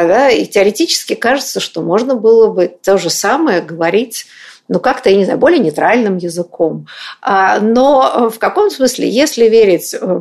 да, 0.06 0.30
и 0.30 0.46
теоретически 0.46 1.16
кажется, 1.16 1.60
что 1.60 1.82
можно 1.82 2.16
было 2.16 2.52
бы 2.52 2.68
то 2.68 2.98
же 2.98 3.10
самое 3.10 3.62
говорить 3.62 4.26
ну, 4.70 4.82
как-то, 4.82 5.10
я 5.10 5.16
не 5.16 5.24
знаю, 5.24 5.40
более 5.40 5.60
нейтральным 5.60 6.18
языком. 6.18 6.88
А, 7.22 7.60
но 7.60 8.30
в 8.30 8.38
каком 8.38 8.70
смысле, 8.70 9.10
если 9.10 9.48
верить 9.48 9.96
э, 10.00 10.20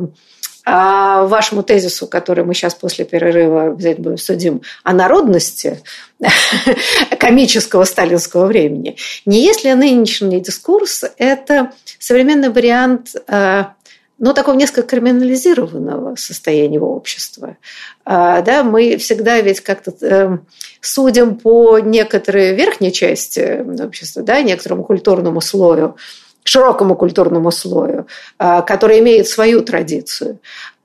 а, 0.65 1.23
вашему 1.23 1.63
тезису, 1.63 2.07
который 2.07 2.43
мы 2.43 2.53
сейчас 2.53 2.75
после 2.75 3.05
перерыва 3.05 3.67
обязательно 3.67 4.03
будем 4.03 4.17
судим, 4.17 4.61
о 4.83 4.91
народности 4.93 5.81
комического 7.19 7.85
сталинского 7.85 8.47
времени, 8.47 8.97
не 9.25 9.43
если 9.45 9.71
нынешний 9.71 10.41
дискурс– 10.41 11.05
это 11.17 11.71
современный 11.99 12.49
вариант 12.49 13.15
э, 13.27 13.63
ну, 14.19 14.33
такого 14.33 14.55
несколько 14.55 14.83
криминализированного 14.83 16.15
состояния 16.15 16.79
общества. 16.79 17.57
А, 18.05 18.41
да, 18.41 18.63
мы 18.63 18.97
всегда 18.97 19.39
ведь 19.41 19.61
как-то 19.61 19.93
э, 20.01 20.37
судим 20.81 21.35
по 21.35 21.79
некоторой 21.79 22.55
верхней 22.55 22.91
части 22.91 23.63
общества, 23.81 24.23
да, 24.23 24.41
некоторому 24.41 24.83
культурному 24.83 25.41
слою, 25.41 25.97
широкому 26.43 26.95
культурному 26.95 27.51
слою, 27.51 28.07
а, 28.39 28.61
который 28.61 28.99
имеет 28.99 29.27
свою 29.27 29.61
традицию. 29.61 30.39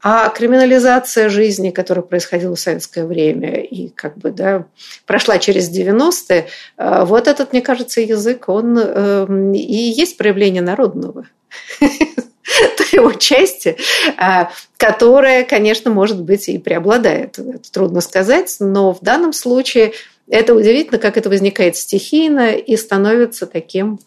А 0.05 0.29
криминализация 0.31 1.29
жизни, 1.29 1.71
которая 1.71 2.03
происходила 2.03 2.57
в 2.57 2.61
советское 2.61 3.07
время 3.07 3.63
и 3.63 3.89
как 3.89 4.19
бы, 4.19 4.33
да, 4.33 4.67
прошла 5.07 5.39
через 5.39 5.71
90-е, 5.71 6.49
а, 6.77 7.05
вот 7.05 7.29
этот, 7.29 7.53
мне 7.53 7.63
кажется, 7.63 8.01
язык, 8.01 8.49
он 8.49 8.77
э, 8.79 9.27
и 9.55 9.93
есть 9.97 10.19
проявление 10.19 10.63
народного. 10.63 11.27
той 11.81 12.87
его 12.93 13.13
части, 13.13 13.77
а, 14.17 14.51
которая, 14.77 15.45
конечно, 15.45 15.91
может 15.91 16.23
быть 16.23 16.49
и 16.49 16.59
преобладает. 16.59 17.39
Это 17.39 17.73
трудно 17.73 18.01
сказать, 18.01 18.57
но 18.61 18.93
в 18.93 19.01
данном 19.01 19.33
случае 19.33 19.93
это 20.29 20.55
удивительно, 20.55 20.99
как 20.99 21.17
это 21.17 21.29
возникает 21.29 21.77
стихийно 21.77 22.53
и 22.53 22.77
становится 22.77 23.47
таким, 23.47 23.99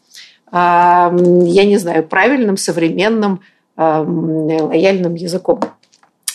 а, 0.52 1.14
я 1.44 1.66
не 1.66 1.78
знаю, 1.78 2.04
правильным, 2.04 2.58
современным, 2.58 3.42
а, 3.76 4.02
лояльным 4.02 5.16
языком 5.16 5.60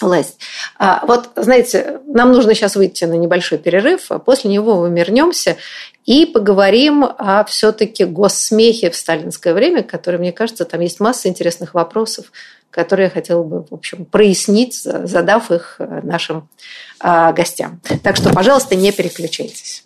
власть. 0.00 0.38
Вот, 0.78 1.30
знаете, 1.36 2.00
нам 2.06 2.32
нужно 2.32 2.54
сейчас 2.54 2.76
выйти 2.76 3.04
на 3.04 3.14
небольшой 3.14 3.58
перерыв, 3.58 4.10
а 4.10 4.18
после 4.18 4.50
него 4.50 4.80
мы 4.80 4.98
вернемся 4.98 5.56
и 6.06 6.26
поговорим 6.26 7.04
о 7.04 7.44
все-таки 7.44 8.04
госсмехе 8.04 8.90
в 8.90 8.96
сталинское 8.96 9.54
время, 9.54 9.82
который, 9.82 10.18
мне 10.18 10.32
кажется, 10.32 10.64
там 10.64 10.80
есть 10.80 11.00
масса 11.00 11.28
интересных 11.28 11.74
вопросов, 11.74 12.32
которые 12.70 13.04
я 13.04 13.10
хотела 13.10 13.42
бы, 13.42 13.62
в 13.62 13.72
общем, 13.72 14.04
прояснить, 14.04 14.74
задав 14.74 15.50
их 15.50 15.76
э, 15.78 16.00
нашим 16.02 16.48
а, 17.00 17.32
гостям. 17.32 17.80
Так 18.02 18.16
что, 18.16 18.32
пожалуйста, 18.32 18.76
не 18.76 18.92
переключайтесь. 18.92 19.84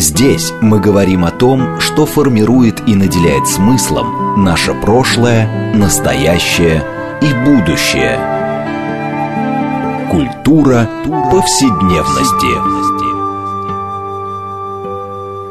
Здесь 0.00 0.50
мы 0.62 0.80
говорим 0.80 1.26
о 1.26 1.30
том, 1.30 1.78
что 1.78 2.06
формирует 2.06 2.88
и 2.88 2.94
наделяет 2.94 3.46
смыслом 3.46 4.42
наше 4.42 4.72
прошлое, 4.72 5.74
настоящее 5.74 6.82
и 7.20 7.34
будущее– 7.44 8.16
Культура 10.10 10.88
повседневности. 11.30 12.80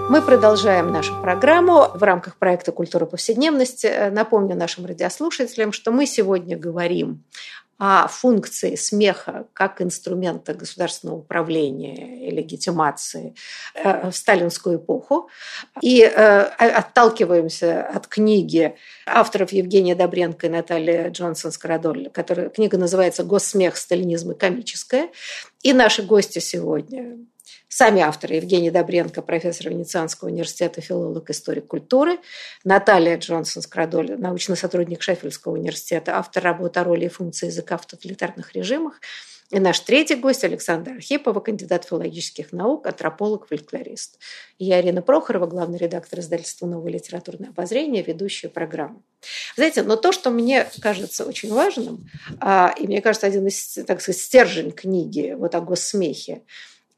Мы 0.09 0.19
продолжаем 0.23 0.91
нашу 0.91 1.13
программу 1.21 1.87
в 1.93 2.01
рамках 2.01 2.35
проекта 2.37 2.71
«Культура 2.71 3.05
повседневности». 3.05 4.09
Напомню 4.09 4.55
нашим 4.55 4.87
радиослушателям, 4.87 5.71
что 5.71 5.91
мы 5.91 6.07
сегодня 6.07 6.57
говорим 6.57 7.23
о 7.79 8.09
функции 8.09 8.75
смеха 8.75 9.47
как 9.53 9.81
инструмента 9.81 10.53
государственного 10.53 11.19
управления 11.19 12.27
и 12.27 12.29
легитимации 12.29 13.35
э, 13.73 14.09
в 14.09 14.15
сталинскую 14.15 14.77
эпоху. 14.77 15.29
И 15.81 16.01
э, 16.01 16.41
отталкиваемся 16.41 17.87
от 17.87 18.07
книги 18.07 18.75
авторов 19.05 19.53
Евгения 19.53 19.95
Добренко 19.95 20.47
и 20.47 20.49
Натальи 20.49 21.09
Джонсон 21.09 21.53
Скородоль, 21.53 22.09
которая 22.09 22.49
книга 22.49 22.77
называется 22.77 23.23
«Госсмех, 23.23 23.77
сталинизм 23.77 24.31
и 24.31 24.37
комическое». 24.37 25.09
И 25.63 25.71
наши 25.71 26.03
гости 26.03 26.39
сегодня 26.39 27.17
Сами 27.71 28.01
авторы 28.01 28.35
Евгений 28.35 28.71
Добренко, 28.71 29.21
профессор 29.21 29.69
Венецианского 29.69 30.29
университета, 30.29 30.81
филолог, 30.81 31.29
историк 31.29 31.67
культуры, 31.67 32.17
Наталья 32.63 33.15
Джонсон 33.15 33.61
Скрадоль, 33.61 34.17
научный 34.17 34.57
сотрудник 34.57 35.03
Шеффельдского 35.03 35.53
университета, 35.53 36.17
автор 36.17 36.43
работы 36.43 36.79
о 36.79 36.83
роли 36.83 37.05
и 37.05 37.09
функции 37.09 37.45
языка 37.45 37.77
в 37.77 37.85
тоталитарных 37.85 38.55
режимах, 38.55 38.99
и 39.51 39.59
наш 39.59 39.79
третий 39.81 40.15
гость 40.15 40.43
Александр 40.43 40.93
Архипова, 40.93 41.39
кандидат 41.41 41.85
филологических 41.85 42.51
наук, 42.53 42.87
антрополог, 42.87 43.47
фольклорист. 43.47 44.17
И 44.57 44.65
я 44.65 44.77
Арина 44.77 45.03
Прохорова, 45.03 45.45
главный 45.45 45.77
редактор 45.77 46.19
издательства 46.19 46.65
«Новое 46.65 46.91
литературное 46.91 47.49
обозрение», 47.49 48.01
ведущая 48.01 48.49
программы. 48.49 49.01
Знаете, 49.55 49.83
но 49.83 49.95
то, 49.95 50.11
что 50.11 50.31
мне 50.31 50.67
кажется 50.81 51.23
очень 51.23 51.53
важным, 51.53 52.09
а, 52.39 52.73
и 52.79 52.87
мне 52.87 53.01
кажется, 53.01 53.27
один 53.27 53.45
из, 53.47 53.77
так 53.87 54.01
сказать, 54.01 54.21
стержень 54.21 54.71
книги 54.71 55.35
вот 55.37 55.53
о 55.53 55.61
госсмехе, 55.61 56.43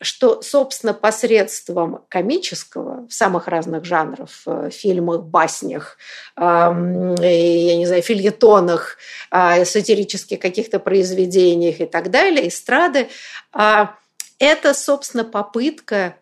что, 0.01 0.41
собственно, 0.41 0.93
посредством 0.93 2.03
комического 2.09 3.07
в 3.07 3.13
самых 3.13 3.47
разных 3.47 3.85
жанрах, 3.85 4.29
э, 4.45 4.69
фильмах, 4.71 5.23
баснях, 5.23 5.97
я 6.37 6.73
не 7.77 7.85
знаю, 7.85 8.01
фильетонах, 8.01 8.97
а, 9.29 9.63
сатирических 9.63 10.39
каких-то 10.39 10.79
произведениях 10.79 11.79
и 11.81 11.85
так 11.85 12.09
далее, 12.09 12.47
эстрады, 12.47 13.09
а, 13.51 13.95
это, 14.39 14.73
собственно, 14.73 15.23
попытка 15.23 16.15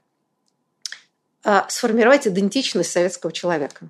а, 1.43 1.65
сформировать 1.69 2.27
идентичность 2.27 2.91
советского 2.91 3.31
человека. 3.31 3.89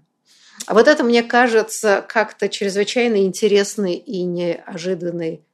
А 0.68 0.74
вот 0.74 0.88
это, 0.88 1.04
мне 1.04 1.24
кажется, 1.24 2.06
как-то 2.08 2.48
чрезвычайно 2.48 3.26
интересный 3.26 3.96
и 3.96 4.24
неожиданный 4.24 5.42
Э, 5.42 5.49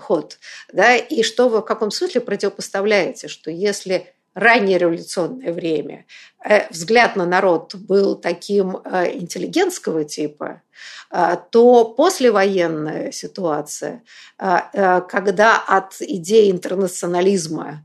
ход. 0.00 0.38
Да? 0.72 0.96
И 0.96 1.22
что 1.22 1.48
вы 1.48 1.58
в 1.60 1.64
каком 1.64 1.90
смысле 1.90 2.20
противопоставляете, 2.20 3.28
что 3.28 3.50
если 3.50 4.12
раннее 4.34 4.78
революционное 4.78 5.52
время 5.52 6.06
э, 6.44 6.68
взгляд 6.70 7.16
на 7.16 7.26
народ 7.26 7.74
был 7.74 8.14
таким 8.14 8.76
э, 8.84 9.16
интеллигентского 9.16 10.04
типа, 10.04 10.62
то 11.50 11.84
послевоенная 11.86 13.10
ситуация, 13.12 14.04
когда 14.36 15.58
от 15.66 15.96
идеи 16.00 16.50
интернационализма 16.50 17.84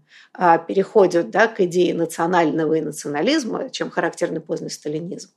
переходят 0.67 1.31
да, 1.31 1.47
к 1.47 1.61
идее 1.61 1.93
национального 1.93 2.73
и 2.73 2.81
национализма, 2.81 3.69
чем 3.69 3.89
характерный 3.89 4.41
поздний 4.41 4.69
сталинизм, 4.69 5.29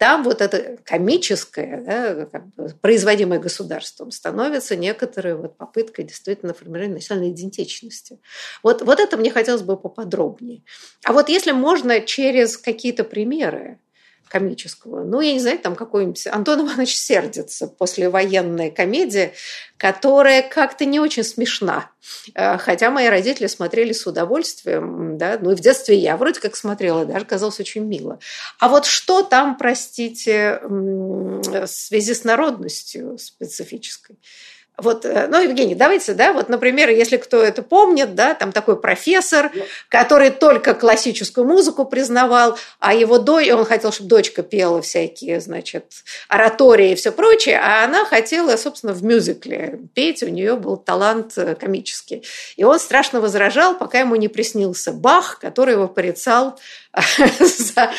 там 0.00 0.22
вот 0.22 0.40
это 0.40 0.78
комическое, 0.82 1.82
да, 1.84 2.24
как 2.24 2.46
бы 2.54 2.70
производимое 2.80 3.38
государством, 3.38 4.10
становится 4.10 4.74
некоторой 4.74 5.34
вот 5.34 5.58
попыткой 5.58 6.06
действительно 6.06 6.54
формирования 6.54 6.94
национальной 6.94 7.32
идентичности. 7.32 8.18
Вот, 8.62 8.80
вот 8.80 8.98
это 8.98 9.18
мне 9.18 9.30
хотелось 9.30 9.60
бы 9.60 9.76
поподробнее. 9.76 10.62
А 11.04 11.12
вот 11.12 11.28
если 11.28 11.52
можно 11.52 12.00
через 12.00 12.56
какие-то 12.56 13.04
примеры, 13.04 13.78
комического. 14.30 15.02
Ну, 15.02 15.20
я 15.20 15.32
не 15.32 15.40
знаю, 15.40 15.58
там 15.58 15.74
какой-нибудь 15.74 16.26
Антон 16.28 16.64
Иванович 16.64 16.94
сердится 16.94 17.66
после 17.66 18.08
военной 18.08 18.70
комедии, 18.70 19.32
которая 19.76 20.42
как-то 20.42 20.84
не 20.84 21.00
очень 21.00 21.24
смешна. 21.24 21.90
Э, 22.34 22.56
хотя 22.56 22.90
мои 22.90 23.08
родители 23.08 23.48
смотрели 23.48 23.92
с 23.92 24.06
удовольствием, 24.06 25.18
да, 25.18 25.36
ну 25.40 25.50
и 25.50 25.56
в 25.56 25.60
детстве 25.60 25.96
я 25.96 26.16
вроде 26.16 26.40
как 26.40 26.54
смотрела, 26.54 27.04
даже 27.04 27.24
казалось 27.24 27.58
очень 27.58 27.84
мило. 27.84 28.20
А 28.60 28.68
вот 28.68 28.86
что 28.86 29.22
там, 29.22 29.58
простите, 29.58 30.60
в 30.62 31.66
связи 31.66 32.14
с 32.14 32.22
народностью 32.22 33.18
специфической? 33.18 34.16
Вот, 34.82 35.04
э, 35.04 35.26
ну, 35.28 35.40
Евгений, 35.40 35.74
давайте, 35.74 36.14
да, 36.14 36.32
вот, 36.32 36.48
например, 36.48 36.88
если 36.90 37.16
кто 37.16 37.42
это 37.42 37.62
помнит, 37.62 38.14
да, 38.14 38.34
там 38.34 38.52
такой 38.52 38.80
профессор, 38.80 39.50
который 39.88 40.30
только 40.30 40.74
классическую 40.74 41.46
музыку 41.46 41.84
признавал, 41.84 42.58
а 42.78 42.94
его 42.94 43.18
дочь, 43.18 43.48
он 43.50 43.64
хотел, 43.64 43.92
чтобы 43.92 44.08
дочка 44.08 44.42
пела 44.42 44.80
всякие, 44.82 45.40
значит, 45.40 45.84
оратории 46.28 46.92
и 46.92 46.94
все 46.94 47.12
прочее, 47.12 47.60
а 47.62 47.84
она 47.84 48.04
хотела, 48.04 48.56
собственно, 48.56 48.92
в 48.92 49.02
мюзикле 49.04 49.80
петь, 49.94 50.22
у 50.22 50.28
нее 50.28 50.56
был 50.56 50.76
талант 50.76 51.34
э, 51.36 51.54
комический. 51.54 52.24
И 52.56 52.64
он 52.64 52.78
страшно 52.78 53.20
возражал, 53.20 53.76
пока 53.76 54.00
ему 54.00 54.16
не 54.16 54.28
приснился 54.28 54.92
Бах, 54.92 55.38
который 55.38 55.74
его 55.74 55.88
порицал 55.88 56.58
за, 57.40 57.92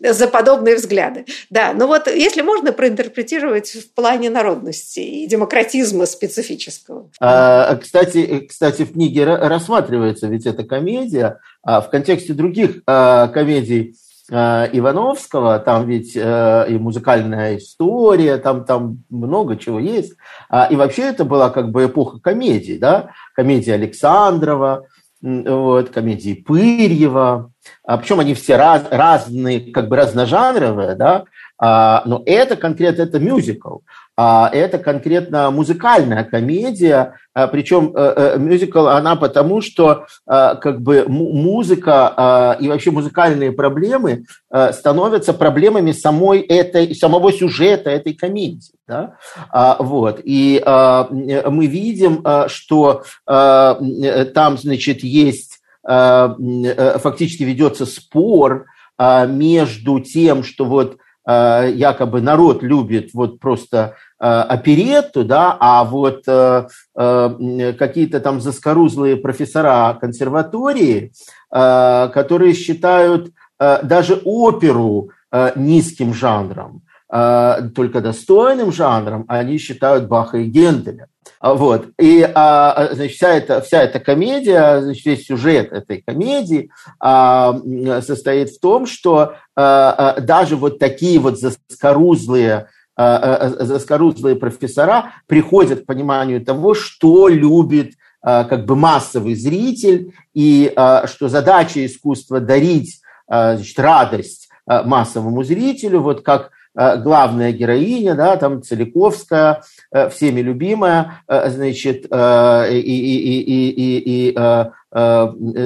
за 0.00 0.28
подобные 0.28 0.76
взгляды. 0.76 1.24
Да, 1.50 1.72
но 1.72 1.86
вот 1.86 2.06
если 2.06 2.42
можно 2.42 2.72
проинтерпретировать 2.72 3.70
в 3.70 3.90
плане 3.92 4.28
народности 4.28 5.00
и 5.00 5.26
демократизма 5.26 5.83
специфического. 5.84 7.10
А, 7.20 7.76
кстати, 7.76 8.46
кстати, 8.48 8.84
в 8.84 8.92
книге 8.92 9.24
рассматривается 9.24 10.26
ведь 10.26 10.46
эта 10.46 10.64
комедия. 10.64 11.38
А 11.62 11.80
в 11.80 11.90
контексте 11.90 12.34
других 12.34 12.82
а, 12.86 13.28
комедий 13.28 13.96
а, 14.30 14.68
Ивановского, 14.72 15.58
там 15.58 15.86
ведь 15.86 16.16
э, 16.16 16.66
и 16.68 16.78
музыкальная 16.78 17.58
история, 17.58 18.38
там, 18.38 18.64
там 18.64 19.04
много 19.10 19.56
чего 19.56 19.78
есть. 19.78 20.14
А, 20.48 20.66
и 20.66 20.76
вообще 20.76 21.02
это 21.02 21.24
была 21.24 21.50
как 21.50 21.70
бы 21.70 21.84
эпоха 21.84 22.18
комедий, 22.20 22.78
да, 22.78 23.10
комедия 23.34 23.74
Александрова, 23.74 24.86
вот, 25.24 25.88
комедии 25.90 26.34
Пырьева, 26.34 27.50
а, 27.82 27.96
причем 27.96 28.20
они 28.20 28.34
все 28.34 28.56
раз, 28.56 28.84
разные, 28.90 29.72
как 29.72 29.88
бы 29.88 29.96
разножанровые, 29.96 30.94
да, 30.96 31.24
а, 31.58 32.02
но 32.04 32.22
это 32.26 32.56
конкретно 32.56 33.02
это 33.02 33.18
мюзикл, 33.18 33.78
а 33.78 33.82
это 34.16 34.78
конкретно 34.78 35.50
музыкальная 35.50 36.24
комедия, 36.24 37.14
а, 37.34 37.48
причем 37.48 37.92
а, 37.94 38.34
а, 38.34 38.36
мюзикл 38.36 38.86
она 38.86 39.16
потому, 39.16 39.60
что 39.60 40.06
а, 40.26 40.54
как 40.54 40.80
бы 40.82 41.04
музыка 41.08 42.14
а, 42.16 42.56
и 42.60 42.68
вообще 42.68 42.92
музыкальные 42.92 43.50
проблемы 43.50 44.24
а, 44.50 44.72
становятся 44.72 45.34
проблемами 45.34 45.90
самой 45.90 46.40
этой, 46.40 46.94
самого 46.94 47.32
сюжета 47.32 47.90
этой 47.90 48.14
комедии. 48.14 48.74
Да? 48.86 49.16
А, 49.50 49.76
вот. 49.80 50.20
И 50.22 50.62
а, 50.64 51.08
мы 51.10 51.66
видим, 51.66 52.20
а, 52.22 52.48
что 52.48 53.02
а, 53.26 53.80
там, 54.32 54.56
значит, 54.56 55.02
есть 55.02 55.58
а, 55.84 56.36
фактически 56.98 57.42
ведется 57.42 57.84
спор 57.84 58.66
а, 58.96 59.26
между 59.26 59.98
тем, 59.98 60.44
что 60.44 60.64
вот 60.66 60.98
а, 60.98 61.03
якобы 61.26 62.20
народ 62.20 62.62
любит 62.62 63.10
вот 63.14 63.40
просто 63.40 63.96
оперетту, 64.18 65.24
да, 65.24 65.56
а 65.58 65.84
вот 65.84 66.24
какие-то 66.94 68.20
там 68.20 68.40
заскорузлые 68.40 69.16
профессора 69.16 69.96
консерватории, 70.00 71.12
которые 71.50 72.54
считают 72.54 73.30
даже 73.58 74.20
оперу 74.24 75.10
низким 75.56 76.12
жанром, 76.14 76.82
только 77.14 78.00
достойным 78.00 78.72
жанром, 78.72 79.24
они 79.28 79.58
считают 79.58 80.08
Баха 80.08 80.38
и 80.38 80.46
Генделя. 80.46 81.06
А, 81.44 81.52
вот. 81.52 81.88
И 82.00 82.22
а, 82.22 82.72
а, 82.72 82.94
значит, 82.94 83.16
вся, 83.16 83.34
эта, 83.34 83.60
вся 83.60 83.82
эта 83.82 84.00
комедия, 84.00 84.80
значит, 84.80 85.04
весь 85.04 85.26
сюжет 85.26 85.72
этой 85.72 86.00
комедии 86.00 86.70
состоит 88.00 88.48
в 88.48 88.60
том, 88.60 88.86
что 88.86 89.34
даже 89.54 90.56
вот 90.56 90.78
такие 90.78 91.18
вот 91.18 91.38
заскорузлые 91.38 92.68
заскорузлые 92.96 94.36
профессора 94.36 95.12
приходят 95.26 95.82
к 95.82 95.86
пониманию 95.86 96.42
того, 96.42 96.74
что 96.74 97.28
любит 97.28 97.92
как 98.22 98.64
бы 98.64 98.74
массовый 98.74 99.34
зритель, 99.34 100.14
и 100.32 100.72
что 101.06 101.28
задача 101.28 101.84
искусства 101.84 102.40
дарить 102.40 103.00
значит, 103.28 103.78
радость 103.78 104.48
массовому 104.66 105.42
зрителю, 105.42 106.00
вот 106.00 106.22
как 106.22 106.52
Э, 106.54 106.63
главная 106.74 107.52
героиня, 107.52 108.14
да, 108.14 108.36
там 108.36 108.62
Целиковская, 108.62 109.62
э, 109.92 110.08
всеми 110.10 110.40
любимая, 110.40 111.22
э, 111.28 111.50
значит, 111.50 112.06
и, 112.06 112.80
и, 112.80 113.40
и, 113.40 113.70
и, 113.70 114.28
и 114.28 114.34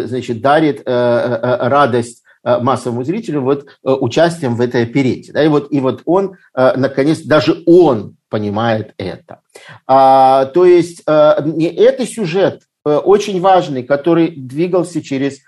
значит, 0.06 0.40
дарит 0.40 0.82
радость 0.86 2.22
массовому 2.42 3.04
зрителю 3.04 3.42
вот 3.42 3.66
участием 3.82 4.56
в 4.56 4.60
этой 4.62 4.84
оперете. 4.84 5.32
Да, 5.32 5.44
и, 5.44 5.48
вот, 5.48 5.70
и 5.70 5.80
вот 5.80 6.00
он, 6.06 6.36
наконец, 6.54 7.20
даже 7.20 7.62
он 7.66 8.16
понимает 8.30 8.94
это. 8.96 9.40
А, 9.86 10.46
то 10.46 10.64
есть 10.64 11.02
это 11.02 12.06
сюжет 12.06 12.62
очень 12.84 13.42
важный, 13.42 13.82
который 13.82 14.30
двигался 14.30 15.02
через 15.02 15.40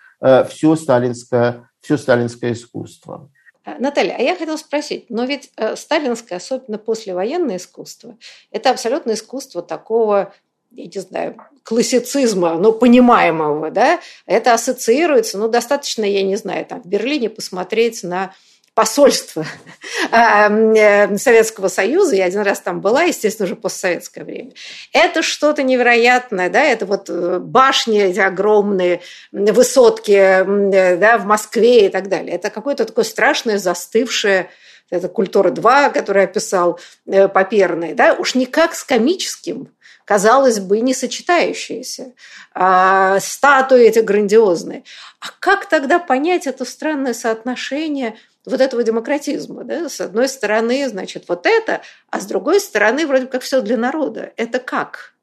все 0.51 0.77
сталинское, 0.77 1.71
все 1.81 1.97
сталинское 1.97 2.53
искусство. 2.53 3.31
Э, 3.65 3.77
Наталья, 3.79 4.17
а 4.19 4.23
я 4.23 4.37
хотела 4.37 4.57
спросить, 4.57 5.07
но 5.11 5.25
ведь 5.25 5.51
э, 5.57 5.77
сталинское, 5.77 6.39
особенно 6.39 6.79
послевоенное 6.79 7.57
искусство, 7.57 8.17
это 8.51 8.71
абсолютно 8.71 9.13
искусство 9.13 9.63
такого, 9.63 10.33
я 10.71 10.85
не 10.85 11.01
знаю, 11.01 11.37
классицизма, 11.63 12.55
но 12.55 12.73
понимаемого, 12.73 13.71
да, 13.71 14.01
это 14.27 14.55
ассоциируется, 14.55 15.39
ну, 15.39 15.49
достаточно, 15.49 16.05
я 16.05 16.23
не 16.23 16.37
знаю, 16.37 16.65
там, 16.65 16.83
в 16.83 16.87
Берлине 16.87 17.29
посмотреть 17.29 18.03
на 18.03 18.35
посольство 18.81 19.45
э, 20.11 21.17
Советского 21.19 21.69
Союза, 21.69 22.17
я 22.17 22.25
один 22.25 22.41
раз 22.41 22.61
там 22.61 22.81
была, 22.81 23.03
естественно, 23.03 23.45
уже 23.45 23.55
постсоветское 23.55 24.25
время. 24.25 24.53
Это 24.95 25.21
что-то 25.21 25.63
невероятное, 25.63 26.49
да, 26.49 26.63
это 26.63 26.87
вот 26.87 27.11
башни 27.11 28.01
эти 28.01 28.21
огромные, 28.21 29.03
высотки 29.33 30.97
да, 30.97 31.19
в 31.19 31.27
Москве 31.27 31.87
и 31.87 31.89
так 31.91 32.09
далее. 32.09 32.37
Это 32.37 32.49
какое-то 32.49 32.87
такое 32.87 33.05
страшное, 33.05 33.59
застывшее 33.59 34.49
это 34.89 35.09
«Культура-2», 35.09 35.93
который 35.93 36.25
описал 36.25 36.81
Паперный, 37.05 37.93
да, 37.93 38.15
уж 38.15 38.35
никак 38.35 38.75
с 38.75 38.83
комическим 38.83 39.69
казалось 40.11 40.59
бы, 40.59 40.81
не 40.81 40.93
сочетающиеся, 40.93 42.15
а, 42.53 43.21
статуи 43.21 43.87
эти 43.87 44.01
грандиозные. 44.01 44.83
А 45.21 45.27
как 45.39 45.67
тогда 45.67 46.01
понять 46.01 46.49
это 46.49 46.65
странное 46.65 47.15
соотношение 47.15 48.17
вот 48.47 48.61
этого 48.61 48.83
демократизма? 48.83 49.65
Да? 49.65 49.89
С 49.89 50.01
одной 50.01 50.29
стороны, 50.29 50.89
значит, 50.89 51.29
вот 51.29 51.47
это, 51.47 51.83
а 52.11 52.21
с 52.21 52.27
другой 52.27 52.61
стороны, 52.61 53.07
вроде 53.07 53.27
как 53.27 53.43
все 53.43 53.61
для 53.61 53.77
народа. 53.77 54.33
Это 54.37 54.59
как? 54.59 55.15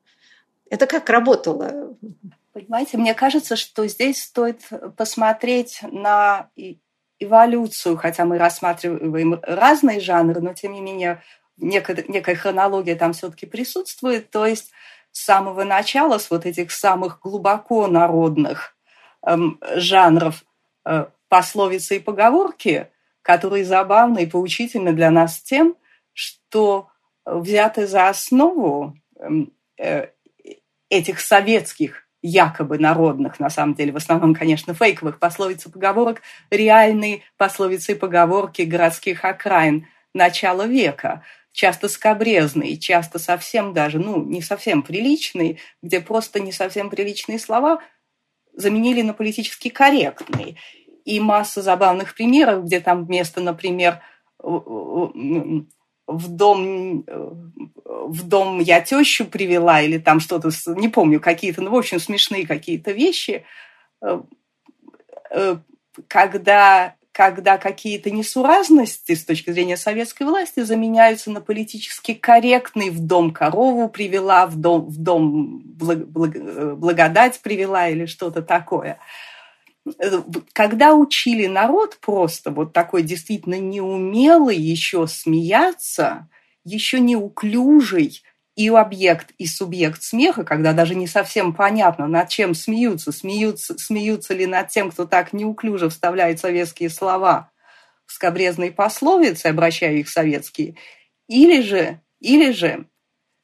Это 0.70 0.88
как 0.88 1.10
работало? 1.10 1.96
Понимаете, 2.54 2.98
мне 2.98 3.14
кажется, 3.14 3.56
что 3.56 3.88
здесь 3.88 4.24
стоит 4.24 4.62
посмотреть 4.96 5.80
на 5.84 6.50
эволюцию, 7.20 7.98
хотя 7.98 8.26
мы 8.26 8.38
рассматриваем 8.38 9.40
разные 9.44 10.00
жанры, 10.00 10.42
но 10.42 10.54
тем 10.54 10.74
не 10.74 10.82
менее 10.82 11.22
некая, 11.58 12.04
некая 12.08 12.36
хронология 12.36 12.96
там 12.96 13.14
все-таки 13.14 13.46
присутствует. 13.46 14.30
То 14.30 14.46
есть 14.46 14.72
с 15.12 15.24
самого 15.24 15.64
начала, 15.64 16.18
с 16.18 16.30
вот 16.30 16.46
этих 16.46 16.72
самых 16.72 17.20
глубоко 17.20 17.88
народных 17.88 18.76
эм, 19.26 19.60
жанров 19.76 20.44
э, 20.86 21.06
пословицы 21.30 21.98
и 21.98 22.00
поговорки, 22.00 22.90
которые 23.28 23.66
забавны 23.66 24.24
и 24.24 24.26
поучительны 24.26 24.94
для 24.94 25.12
нас 25.12 25.42
тем, 25.42 25.76
что 26.14 26.88
взяты 27.26 27.86
за 27.86 28.08
основу 28.08 28.96
эм, 29.20 29.52
э, 29.78 30.08
этих 30.90 31.20
советских 31.20 32.08
якобы 32.22 32.80
народных, 32.80 33.42
на 33.42 33.50
самом 33.50 33.76
деле, 33.76 33.92
в 33.92 33.98
основном, 33.98 34.34
конечно, 34.34 34.74
фейковых 34.74 35.20
пословиц 35.20 35.66
и 35.66 35.70
поговорок, 35.70 36.22
реальные 36.50 37.24
пословицы 37.36 37.92
и 37.92 37.96
поговорки 37.96 38.62
городских 38.62 39.26
окраин 39.26 39.88
начала 40.14 40.66
века 40.66 41.22
часто 41.52 41.90
скобрезный, 41.90 42.78
часто 42.78 43.20
совсем 43.20 43.74
даже, 43.74 44.00
ну, 44.00 44.24
не 44.24 44.42
совсем 44.42 44.84
приличный, 44.84 45.60
где 45.84 46.00
просто 46.00 46.40
не 46.40 46.54
совсем 46.54 46.90
приличные 46.90 47.40
слова 47.40 47.82
заменили 48.54 49.02
на 49.02 49.14
политически 49.14 49.68
корректные. 49.68 50.56
И 51.08 51.22
масса 51.22 51.62
забавных 51.62 52.14
примеров, 52.16 52.66
где 52.66 52.82
там 52.82 53.06
вместо, 53.06 53.40
например, 53.40 54.02
в 54.40 55.14
дом, 56.06 57.06
в 57.86 58.28
дом 58.28 58.60
я 58.60 58.82
тещу 58.82 59.26
привела, 59.26 59.82
или 59.82 60.00
там 60.00 60.20
что-то, 60.20 60.50
не 60.76 60.90
помню, 60.90 61.22
какие-то, 61.22 61.62
ну, 61.62 61.72
в 61.72 61.76
общем, 61.76 62.02
смешные 62.02 62.46
какие-то 62.46 62.92
вещи, 62.92 63.46
э, 64.02 64.22
э, 65.32 65.56
когда 66.10 66.98
когда 67.14 67.58
какие-то 67.58 68.12
несуразности 68.12 69.16
с 69.16 69.26
точки 69.26 69.50
зрения 69.50 69.76
советской 69.76 70.22
власти 70.22 70.60
заменяются 70.60 71.32
на 71.32 71.42
политически 71.42 72.14
корректный 72.14 72.92
в 72.92 73.00
дом 73.00 73.34
корову 73.34 73.90
привела, 73.90 74.46
в 74.46 74.56
дом, 74.56 74.86
в 74.86 75.02
дом 75.02 75.64
благодать 75.64 77.40
привела 77.42 77.88
или 77.88 78.06
что-то 78.06 78.44
такое. 78.44 79.00
Когда 80.54 80.94
учили 80.94 81.48
народ 81.48 81.98
просто 82.02 82.52
вот 82.52 82.74
такой 82.74 83.04
действительно 83.04 83.60
неумелый 83.60 84.58
еще 84.58 85.08
смеяться, 85.08 86.30
еще 86.64 87.00
неуклюжий, 87.00 88.22
и 88.58 88.70
объект, 88.70 89.34
и 89.38 89.46
субъект 89.46 90.02
смеха, 90.02 90.44
когда 90.44 90.74
даже 90.74 90.96
не 90.96 91.06
совсем 91.06 91.54
понятно, 91.54 92.08
над 92.08 92.28
чем 92.30 92.56
смеются, 92.56 93.12
смеются, 93.12 93.78
смеются 93.78 94.34
ли 94.34 94.48
над 94.48 94.70
тем, 94.70 94.90
кто 94.90 95.06
так 95.06 95.32
неуклюже 95.32 95.90
вставляет 95.90 96.40
советские 96.40 96.90
слова 96.90 97.52
в 98.08 98.14
скобрезные 98.14 98.72
пословицы, 98.72 99.46
обращая 99.46 99.94
их 99.98 100.10
советские, 100.10 100.76
или 101.28 101.62
же, 101.62 102.02
или 102.20 102.52
же 102.52 102.88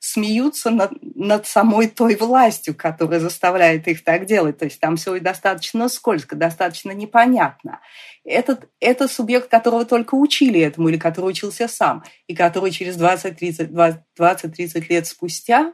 смеются 0.04 0.70
над, 0.70 0.92
над 1.16 1.48
самой 1.48 1.88
той 1.88 2.18
властью, 2.18 2.76
которая 2.76 3.22
заставляет 3.22 3.88
их 3.88 4.04
так 4.04 4.26
делать. 4.26 4.58
То 4.58 4.66
есть 4.66 4.82
там 4.82 4.98
все 4.98 5.18
достаточно 5.22 5.88
скользко, 5.88 6.36
достаточно 6.36 6.92
непонятно. 6.92 7.80
Этот, 8.26 8.68
это 8.82 9.08
субъект, 9.08 9.50
которого 9.50 9.86
только 9.86 10.16
учили 10.16 10.60
этому 10.60 10.89
или 10.89 10.98
который 10.98 11.30
учился 11.30 11.70
сам, 11.70 12.04
и 12.28 12.36
который 12.36 12.72
через 12.72 12.98
20-30 12.98 14.86
лет 14.89 15.08
спустя 15.08 15.72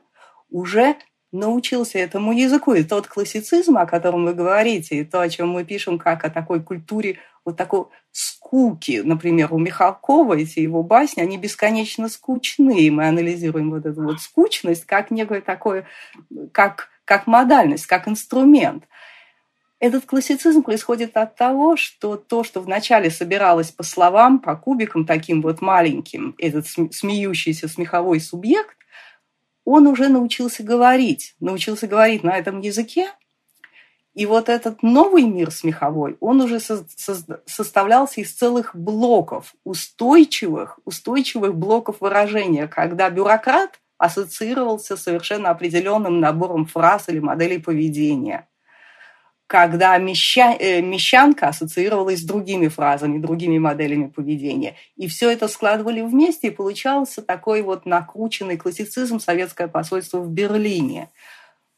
уже 0.52 0.96
научился 1.32 1.98
этому 1.98 2.32
языку. 2.32 2.76
И 2.76 2.84
тот 2.84 3.08
классицизм, 3.08 3.80
о 3.80 3.88
котором 3.88 4.26
вы 4.26 4.36
говорите, 4.36 4.98
и 4.98 5.06
то, 5.06 5.22
о 5.22 5.30
чем 5.30 5.50
мы 5.50 5.66
пишем, 5.66 5.98
как 5.98 6.24
о 6.24 6.30
такой 6.30 6.62
культуре 6.62 7.18
вот 7.50 7.58
такой 7.58 7.86
скуки, 8.12 9.02
например, 9.04 9.54
у 9.54 9.60
Михалкова 9.60 10.36
эти 10.38 10.60
его 10.60 10.84
басни, 10.84 11.22
они 11.22 11.38
бесконечно 11.38 12.10
скучны, 12.10 12.90
мы 12.92 13.08
анализируем 13.08 13.70
вот 13.72 13.86
эту 13.86 14.04
вот 14.04 14.22
скучность 14.22 14.86
как 14.86 15.12
некое 15.12 15.42
такое, 15.42 15.86
как, 16.52 16.90
как 17.06 17.28
модальность, 17.28 17.86
как 17.86 18.08
инструмент. 18.08 18.86
Этот 19.80 20.06
классицизм 20.06 20.62
происходит 20.62 21.16
от 21.16 21.36
того, 21.36 21.78
что 21.78 22.18
то, 22.18 22.44
что 22.44 22.60
вначале 22.60 23.10
собиралось 23.10 23.72
по 23.72 23.84
словам, 23.84 24.40
по 24.40 24.56
кубикам 24.56 25.06
таким 25.06 25.42
вот 25.42 25.62
маленьким, 25.62 26.36
этот 26.38 26.68
смеющийся 26.68 27.70
смеховой 27.70 28.20
субъект, 28.20 28.76
он 29.64 29.88
уже 29.88 30.10
научился 30.10 30.64
говорить, 30.64 31.36
научился 31.40 31.88
говорить 31.88 32.24
на 32.24 32.38
этом 32.38 32.60
языке, 32.60 33.08
и 34.14 34.26
вот 34.26 34.50
этот 34.50 34.84
новый 34.84 35.24
мир 35.24 35.52
смеховой, 35.52 36.18
он 36.20 36.42
уже 36.42 36.60
со 36.60 36.86
со 36.96 37.42
составлялся 37.46 38.22
из 38.22 38.34
целых 38.34 38.76
блоков, 38.76 39.54
устойчивых, 39.64 40.80
устойчивых 40.86 41.56
блоков 41.56 42.02
выражения, 42.02 42.68
когда 42.68 43.10
бюрократ 43.10 43.80
ассоциировался 43.98 44.98
с 44.98 45.04
совершенно 45.04 45.50
определенным 45.50 46.20
набором 46.20 46.66
фраз 46.66 47.10
или 47.10 47.20
моделей 47.20 47.60
поведения– 47.60 48.48
когда 49.50 49.98
меща, 49.98 50.56
э, 50.60 50.80
мещанка 50.80 51.48
ассоциировалась 51.48 52.20
с 52.20 52.24
другими 52.24 52.68
фразами, 52.68 53.18
другими 53.18 53.58
моделями 53.58 54.06
поведения. 54.06 54.76
И 54.96 55.08
все 55.08 55.32
это 55.32 55.48
складывали 55.48 56.02
вместе, 56.02 56.50
и 56.50 56.52
получался 56.52 57.24
такой 57.24 57.64
вот 57.64 57.88
накрученный 57.88 58.58
классицизм 58.58 59.20
советское 59.20 59.68
посольство 59.68 60.20
в 60.20 60.30
Берлине. 60.30 61.10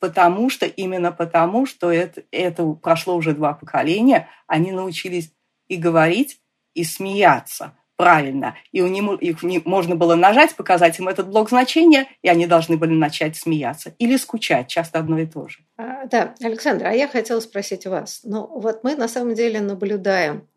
Потому 0.02 0.50
что, 0.50 0.66
именно 0.66 1.14
потому, 1.14 1.66
что 1.66 1.90
это, 1.90 2.24
это 2.32 2.66
прошло 2.74 3.16
уже 3.16 3.34
два 3.34 3.54
поколения, 3.54 4.28
они 4.48 4.74
научились 4.74 5.32
и 5.70 5.78
говорить, 5.78 6.42
и 6.74 6.84
смеяться– 6.84 7.78
правильно, 8.02 8.56
и 8.72 8.82
у 8.82 8.88
них, 8.88 9.04
их 9.22 9.44
не, 9.44 9.62
можно 9.64 9.96
было 9.96 10.16
нажать, 10.16 10.56
показать 10.56 10.98
им 10.98 11.08
этот 11.08 11.30
блок 11.30 11.50
значения, 11.50 12.08
и 12.24 12.30
они 12.30 12.48
должны 12.48 12.76
были 12.76 12.94
начать 12.94 13.36
смеяться 13.36 13.94
или 14.00 14.18
скучать, 14.18 14.68
часто 14.68 14.98
одно 14.98 15.20
и 15.20 15.28
то 15.28 15.48
же. 15.48 15.60
А, 15.78 16.08
да, 16.08 16.34
Александра, 16.42 16.88
а 16.88 16.94
я 16.94 17.08
хотела 17.08 17.40
спросить 17.42 17.86
вас. 17.86 18.22
Ну, 18.24 18.48
вот 18.48 18.84
мы 18.84 18.96
на 18.96 19.08
самом 19.08 19.36
деле 19.36 19.62
наблюдаем 19.62 20.48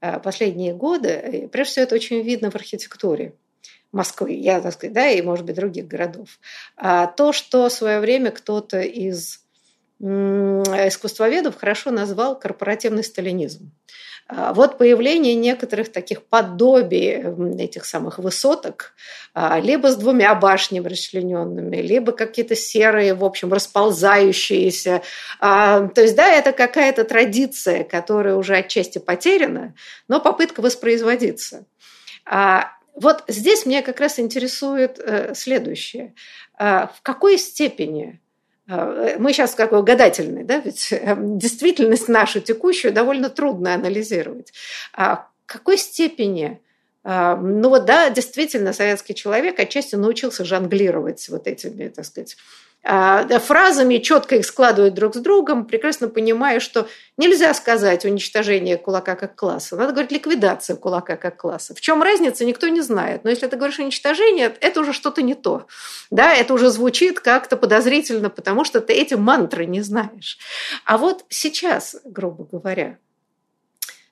а, 0.00 0.20
последние 0.20 0.74
годы, 0.74 1.48
прежде 1.50 1.72
всего 1.72 1.82
это 1.86 1.96
очень 1.96 2.22
видно 2.22 2.52
в 2.52 2.54
архитектуре. 2.54 3.34
Москвы, 3.92 4.32
я 4.32 4.60
так 4.60 4.72
сказать, 4.72 4.94
да, 4.94 5.08
и, 5.08 5.22
может 5.22 5.44
быть, 5.44 5.56
других 5.56 5.86
городов. 5.86 6.28
А 6.76 7.06
то, 7.06 7.32
что 7.32 7.68
в 7.68 7.72
свое 7.72 8.00
время 8.00 8.30
кто-то 8.30 8.80
из 8.80 9.40
искусствоведов 10.00 11.56
хорошо 11.56 11.92
назвал 11.92 12.36
корпоративный 12.36 13.04
сталинизм. 13.04 13.70
А, 14.28 14.52
вот 14.54 14.78
появление 14.78 15.34
некоторых 15.34 15.92
таких 15.92 16.24
подобий 16.24 17.22
этих 17.62 17.84
самых 17.84 18.18
высоток, 18.18 18.94
а, 19.34 19.60
либо 19.60 19.88
с 19.88 19.96
двумя 19.96 20.34
башнями 20.34 20.88
расчлененными, 20.88 21.76
либо 21.76 22.12
какие-то 22.12 22.56
серые, 22.56 23.14
в 23.14 23.24
общем, 23.24 23.52
расползающиеся. 23.52 25.02
А, 25.38 25.86
то 25.88 26.00
есть, 26.02 26.16
да, 26.16 26.28
это 26.28 26.52
какая-то 26.52 27.04
традиция, 27.04 27.84
которая 27.84 28.36
уже 28.36 28.56
отчасти 28.56 28.98
потеряна, 28.98 29.74
но 30.08 30.20
попытка 30.20 30.62
воспроизводиться. 30.62 31.66
Вот 32.94 33.24
здесь 33.28 33.66
меня 33.66 33.82
как 33.82 34.00
раз 34.00 34.18
интересует 34.18 34.98
э, 34.98 35.34
следующее. 35.34 36.14
В 36.58 37.00
какой 37.02 37.38
степени 37.38 38.20
а, 38.68 39.16
мы 39.18 39.32
сейчас 39.32 39.54
какой 39.54 39.82
гадательный, 39.82 40.44
да, 40.44 40.58
ведь 40.58 40.92
эм, 40.92 41.38
действительность 41.38 42.08
нашу 42.08 42.40
текущую 42.40 42.92
довольно 42.92 43.28
трудно 43.28 43.74
анализировать. 43.74 44.52
А 44.92 45.16
в 45.16 45.26
какой 45.46 45.76
степени 45.78 46.60
а, 47.04 47.36
ну 47.36 47.68
вот 47.68 47.84
да, 47.84 48.10
действительно, 48.10 48.72
советский 48.72 49.14
человек 49.14 49.58
отчасти 49.58 49.96
научился 49.96 50.44
жонглировать 50.44 51.28
вот 51.28 51.46
этими, 51.46 51.88
так 51.88 52.04
сказать, 52.04 52.36
а, 52.36 52.71
фразами, 52.84 53.98
четко 53.98 54.36
их 54.36 54.46
складывать 54.46 54.94
друг 54.94 55.14
с 55.14 55.18
другом, 55.18 55.66
прекрасно 55.66 56.08
понимая, 56.08 56.58
что 56.58 56.88
нельзя 57.16 57.54
сказать 57.54 58.04
уничтожение 58.04 58.76
кулака 58.76 59.14
как 59.14 59.36
класса. 59.36 59.76
Надо 59.76 59.92
говорить 59.92 60.10
ликвидация 60.10 60.74
кулака 60.76 61.16
как 61.16 61.36
класса. 61.36 61.74
В 61.74 61.80
чем 61.80 62.02
разница, 62.02 62.44
никто 62.44 62.66
не 62.68 62.80
знает. 62.80 63.22
Но 63.22 63.30
если 63.30 63.46
ты 63.46 63.56
говоришь 63.56 63.78
уничтожение, 63.78 64.52
это 64.60 64.80
уже 64.80 64.92
что-то 64.92 65.22
не 65.22 65.34
то. 65.34 65.66
Да, 66.10 66.34
это 66.34 66.54
уже 66.54 66.70
звучит 66.70 67.20
как-то 67.20 67.56
подозрительно, 67.56 68.30
потому 68.30 68.64
что 68.64 68.80
ты 68.80 68.92
эти 68.94 69.14
мантры 69.14 69.66
не 69.66 69.80
знаешь. 69.82 70.38
А 70.84 70.98
вот 70.98 71.24
сейчас, 71.28 71.96
грубо 72.04 72.44
говоря, 72.50 72.98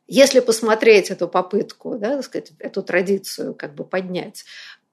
если 0.06 0.40
посмотреть 0.40 1.10
эту 1.10 1.28
попытку, 1.28 1.96
да, 1.96 2.16
так 2.16 2.24
сказать, 2.24 2.52
эту 2.58 2.82
традицию 2.82 3.54
как 3.54 3.74
бы 3.76 3.84
поднять, 3.84 4.44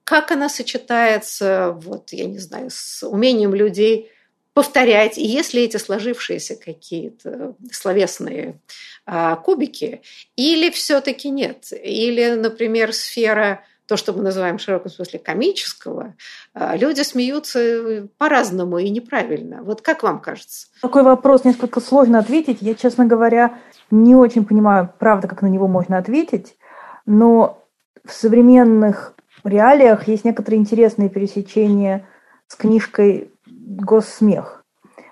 как 0.08 0.30
она 0.30 0.48
сочетается, 0.48 1.76
вот, 1.82 2.14
я 2.14 2.24
не 2.24 2.38
знаю, 2.38 2.70
с 2.70 3.06
умением 3.06 3.54
людей 3.54 4.10
повторять, 4.54 5.18
и 5.18 5.26
если 5.26 5.60
эти 5.60 5.76
сложившиеся 5.76 6.56
какие-то 6.56 7.54
словесные 7.70 8.58
а, 9.04 9.36
кубики, 9.36 10.00
или 10.34 10.70
все-таки 10.70 11.28
нет, 11.28 11.66
или, 11.72 12.30
например, 12.36 12.94
сфера 12.94 13.60
то, 13.84 13.98
что 13.98 14.14
мы 14.14 14.22
называем 14.22 14.56
в 14.56 14.62
широком 14.62 14.90
смысле 14.90 15.18
комического, 15.18 16.14
а, 16.54 16.74
люди 16.74 17.02
смеются 17.02 18.08
по-разному 18.16 18.78
и 18.78 18.88
неправильно. 18.88 19.62
Вот 19.62 19.82
как 19.82 20.02
вам 20.02 20.20
кажется? 20.20 20.68
Такой 20.80 21.02
вопрос 21.02 21.44
несколько 21.44 21.82
сложно 21.82 22.18
ответить. 22.18 22.62
Я, 22.62 22.74
честно 22.74 23.04
говоря, 23.04 23.58
не 23.90 24.14
очень 24.14 24.46
понимаю, 24.46 24.90
правда, 24.98 25.28
как 25.28 25.42
на 25.42 25.48
него 25.48 25.68
можно 25.68 25.98
ответить, 25.98 26.56
но 27.04 27.62
в 28.06 28.12
современных 28.14 29.12
реалиях 29.44 30.08
есть 30.08 30.24
некоторые 30.24 30.60
интересные 30.60 31.08
пересечения 31.08 32.06
с 32.46 32.56
книжкой 32.56 33.30
«Госсмех». 33.46 34.64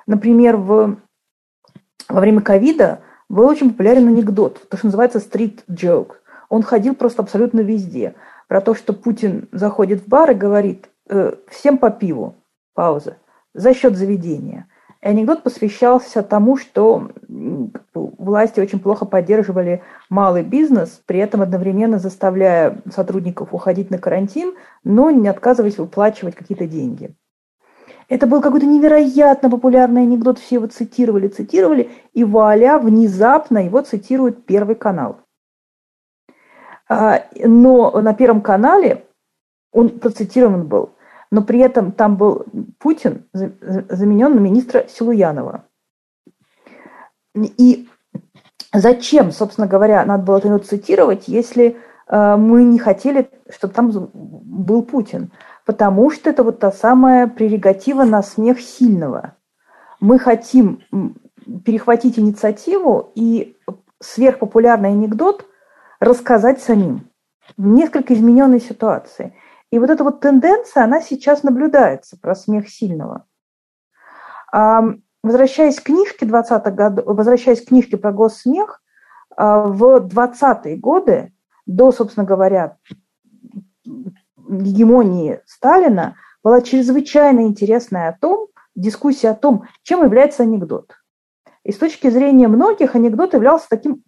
Например, 0.07 0.57
в, 0.57 0.97
во 2.09 2.21
время 2.21 2.41
ковида 2.41 3.01
был 3.29 3.47
очень 3.47 3.71
популярен 3.71 4.09
анекдот, 4.09 4.69
то, 4.69 4.77
что 4.77 4.87
называется 4.87 5.19
«street 5.19 5.61
joke». 5.69 6.13
Он 6.49 6.63
ходил 6.63 6.95
просто 6.95 7.23
абсолютно 7.23 7.61
везде– 7.61 8.15
про 8.49 8.61
то, 8.61 8.75
что 8.75 8.93
Путин 8.93 9.49
заходит 9.53 10.03
в 10.03 10.09
бар 10.09 10.31
и 10.31 10.35
говорит 10.35 10.89
э, 11.09 11.35
всем 11.49 11.79
по 11.79 11.91
пиву, 11.91 12.37
пауза, 12.75 13.19
за 13.55 13.75
счет 13.75 13.97
заведения. 13.97 14.69
И 15.07 15.09
анекдот 15.09 15.45
посвящался 15.45 16.25
тому, 16.25 16.57
что 16.57 17.11
власти 17.95 18.59
очень 18.59 18.81
плохо 18.81 19.05
поддерживали 19.05 19.85
малый 20.11 20.43
бизнес, 20.43 21.01
при 21.07 21.21
этом 21.21 21.43
одновременно 21.43 22.01
заставляя 22.01 22.83
сотрудников 22.93 23.55
уходить 23.55 23.89
на 23.93 23.99
карантин, 23.99 24.55
но 24.83 25.13
не 25.13 25.29
отказываясь 25.29 25.79
выплачивать 25.79 26.35
какие-то 26.35 26.67
деньги. 26.67 27.15
Это 28.09 28.27
был 28.27 28.41
какой-то 28.41 28.67
невероятно 28.67 29.49
популярный 29.49 30.03
анекдот, 30.03 30.41
все 30.41 30.57
его 30.57 30.67
цитировали, 30.67 31.29
цитировали, 31.29 31.89
и 32.13 32.25
вуаля, 32.25 32.77
внезапно 32.81 33.59
его 33.59 33.83
цитирует 33.83 34.45
Первый 34.45 34.75
канал. 34.75 35.21
А, 36.89 37.23
но 37.45 37.93
на 38.01 38.13
Первом 38.13 38.41
канале 38.41 39.05
он 39.71 40.01
процитирован 40.01 40.67
был, 40.67 40.96
но 41.31 41.43
при 41.43 41.61
этом 41.61 41.93
там 41.93 42.17
был 42.17 42.47
Путин 42.79 43.25
заменен 43.33 44.35
на 44.35 44.39
министра 44.39 44.87
Силуянова. 44.89 45.65
И 47.35 47.89
зачем, 48.73 49.31
собственно 49.31 49.67
говоря, 49.67 50.05
надо 50.05 50.23
было 50.23 50.39
это 50.39 50.59
цитировать, 50.59 51.29
если 51.29 51.77
а, 52.07 52.37
мы 52.37 52.65
не 52.65 52.79
хотели, 52.79 53.31
чтобы 53.51 53.75
там 53.75 53.91
был 54.13 54.83
Путин? 54.83 55.31
Потому 55.65 56.11
что 56.11 56.31
это 56.31 56.45
вот 56.45 56.61
та 56.61 56.73
самая 56.73 57.27
прерогатива 57.27 58.05
на 58.05 58.23
смех 58.23 58.61
сильного. 58.61 59.35
Мы 60.01 60.19
хотим 60.19 60.83
перехватить 61.65 62.19
инициативу 62.19 63.13
и 63.15 63.57
сверхпопулярный 64.01 64.91
анекдот– 64.91 65.45
рассказать 66.01 66.61
самим 66.61 67.09
в 67.57 67.67
несколько 67.67 68.15
измененной 68.15 68.61
ситуации. 68.61 69.35
И 69.77 69.79
вот 69.79 69.91
эта 69.91 70.05
вот 70.05 70.21
тенденция, 70.21 70.85
она 70.85 71.03
сейчас 71.03 71.43
наблюдается 71.43 72.17
про 72.19 72.35
смех 72.35 72.71
сильного. 72.71 73.27
Возвращаясь 75.23 75.79
к 75.79 75.85
книжке 75.85 76.25
20-х 76.25 76.71
годов, 76.71 77.05
возвращаясь 77.05 77.61
к 77.61 77.69
книжке 77.69 77.99
про 77.99 78.11
госсмех, 78.11 78.83
а, 79.37 79.65
в 79.65 79.99
20-е 79.99 80.79
годы, 80.79 81.35
до, 81.67 81.93
собственно 81.93 82.25
говоря, 82.25 82.79
гегемонии 83.85 85.43
Сталина, 85.45 86.17
была 86.43 86.63
чрезвычайно 86.63 87.43
интересная 87.43 88.09
о 88.09 88.17
том, 88.19 88.49
дискуссия 88.75 89.29
о 89.29 89.35
том, 89.35 89.65
чем 89.83 90.03
является 90.05 90.45
анекдот. 90.45 90.95
И 91.65 91.73
с 91.73 91.77
точки 91.77 92.09
зрения 92.09 92.49
многих 92.49 92.95
анекдот 92.95 93.35
являлся 93.35 93.67
таким 93.69 94.03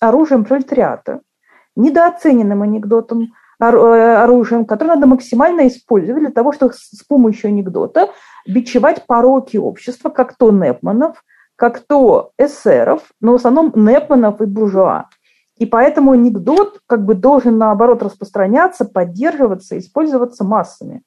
оружием 0.00 0.44
пролетариата– 0.44 1.20
недооцененным 1.76 2.62
анекдотом, 2.62 3.32
оружием, 3.68 4.64
которое 4.64 4.94
надо 4.94 5.06
максимально 5.06 5.68
использовать 5.68 6.22
для 6.22 6.32
того, 6.32 6.52
чтобы 6.52 6.72
с 6.74 7.04
помощью 7.04 7.48
анекдота 7.48 8.10
бичевать 8.46 9.06
пороки 9.06 9.56
общества, 9.56 10.10
как 10.10 10.36
то 10.36 10.50
Непманов, 10.50 11.24
как 11.56 11.80
то 11.80 12.32
эсеров, 12.38 13.02
но 13.20 13.32
в 13.32 13.34
основном 13.36 13.72
Непманов 13.74 14.40
и 14.40 14.46
буржуа. 14.46 15.08
И 15.56 15.66
поэтому 15.66 16.12
анекдот 16.12 16.80
как 16.86 17.04
бы 17.04 17.14
должен, 17.14 17.56
наоборот, 17.56 18.02
распространяться, 18.02 18.84
поддерживаться, 18.84 19.78
использоваться 19.78 20.42
массами. 20.42 21.02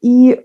И 0.00 0.44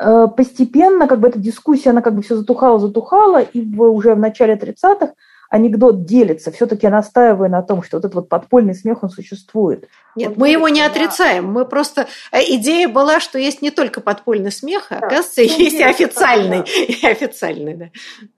э, 0.00 0.28
постепенно 0.34 1.06
как 1.06 1.20
бы 1.20 1.28
эта 1.28 1.38
дискуссия, 1.38 1.90
она 1.90 2.00
как 2.00 2.14
бы 2.14 2.22
все 2.22 2.36
затухала, 2.36 2.78
затухала, 2.78 3.42
и 3.42 3.76
уже 3.76 4.14
в 4.14 4.18
начале 4.18 4.54
30-х 4.54 5.12
анекдот 5.52 6.06
делится. 6.06 6.50
Все-таки 6.50 6.88
настаиваю 6.88 7.50
на 7.50 7.62
том, 7.62 7.82
что 7.82 7.98
вот 7.98 8.06
этот 8.06 8.14
вот 8.14 8.28
подпольный 8.30 8.74
смех, 8.74 9.02
он 9.02 9.10
существует. 9.10 9.86
Нет, 10.16 10.30
он 10.30 10.34
мы 10.38 10.48
его 10.48 10.68
не 10.70 10.80
отрицаем. 10.80 11.52
Мы 11.52 11.66
просто... 11.66 12.06
Э, 12.32 12.38
идея 12.40 12.88
была, 12.88 13.20
что 13.20 13.38
есть 13.38 13.60
не 13.60 13.70
только 13.70 14.00
подпольный 14.00 14.50
смех, 14.50 14.86
а, 14.88 14.98
да. 15.00 15.06
оказывается, 15.06 15.42
ну, 15.42 15.62
есть 15.62 15.76
и 15.76 15.82
официальный. 15.82 16.58
Да. 16.60 16.64
И 16.88 17.06
официальный, 17.06 17.74
да. 17.74 17.90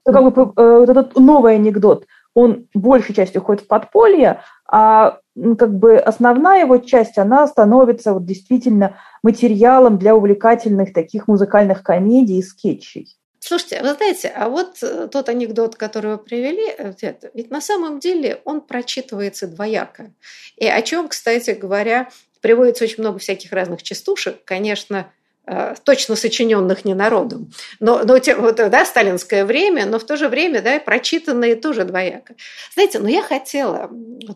Ну, 0.05 0.13
как 0.13 0.35
бы, 0.35 0.61
э, 0.61 0.79
вот 0.79 0.89
этот 0.89 1.15
новый 1.15 1.55
анекдот, 1.55 2.05
он 2.33 2.67
большей 2.73 3.15
частью 3.15 3.41
уходит 3.41 3.63
в 3.63 3.67
подполье, 3.67 4.41
а 4.69 5.19
как 5.57 5.73
бы 5.73 5.95
основная 5.95 6.65
его 6.65 6.79
часть, 6.79 7.17
она 7.17 7.47
становится 7.47 8.13
вот 8.13 8.25
действительно 8.25 8.97
материалом 9.23 9.97
для 9.97 10.17
увлекательных 10.17 10.91
таких 10.91 11.29
музыкальных 11.29 11.81
комедий 11.81 12.39
и 12.39 12.43
скетчей. 12.43 13.15
Слушайте, 13.47 13.83
вы 13.83 13.93
знаете, 13.93 14.29
а 14.29 14.49
вот 14.49 14.81
э, 14.81 15.07
тот 15.07 15.29
анекдот, 15.29 15.75
который 15.75 16.13
вы 16.13 16.17
привели, 16.17 16.65
э, 16.75 16.93
ведь 17.35 17.51
на 17.51 17.61
самом 17.61 17.99
деле 17.99 18.41
он 18.43 18.59
прочитывается 18.59 19.45
двояко. 19.45 20.11
И 20.57 20.65
о 20.65 20.81
чем, 20.81 21.07
кстати 21.07 21.51
говоря, 21.51 22.09
приводится 22.41 22.85
очень 22.85 23.03
много 23.03 23.19
всяких 23.19 23.51
разных 23.51 23.83
частушек, 23.83 24.43
конечно, 24.45 25.11
э, 25.45 25.75
точно 25.83 26.15
сочиненных 26.15 26.85
не 26.85 26.95
народом, 26.95 27.51
но, 27.79 28.03
но 28.03 28.17
вот, 28.37 28.55
да, 28.55 28.83
сталинское 28.83 29.45
время, 29.45 29.85
но 29.85 29.99
в 29.99 30.05
то 30.05 30.17
же 30.17 30.27
время 30.27 30.63
да, 30.63 30.79
прочитанные 30.79 31.55
тоже 31.55 31.83
двояко. 31.83 32.33
Знаете, 32.73 32.97
но 32.97 33.07
я 33.07 33.21
хотела, 33.21 33.91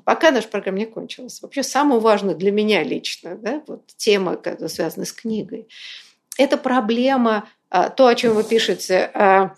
пока 0.05 0.30
наша 0.30 0.49
программа 0.49 0.78
не 0.78 0.86
кончилась, 0.86 1.41
вообще 1.41 1.64
самую 1.64 1.99
важную 1.99 2.38
для 2.38 2.51
меня 2.51 2.84
лично 2.84 3.36
да, 3.38 3.64
вот, 3.66 3.88
тема, 3.97 4.39
связанная 4.68 5.07
с 5.07 5.14
книгой, 5.14 5.68
это 6.38 6.57
проблема 6.57 7.49
то, 7.70 8.07
о 8.07 8.15
чем 8.15 8.34
вы 8.34 8.43
пишете, 8.43 9.11
а, 9.13 9.55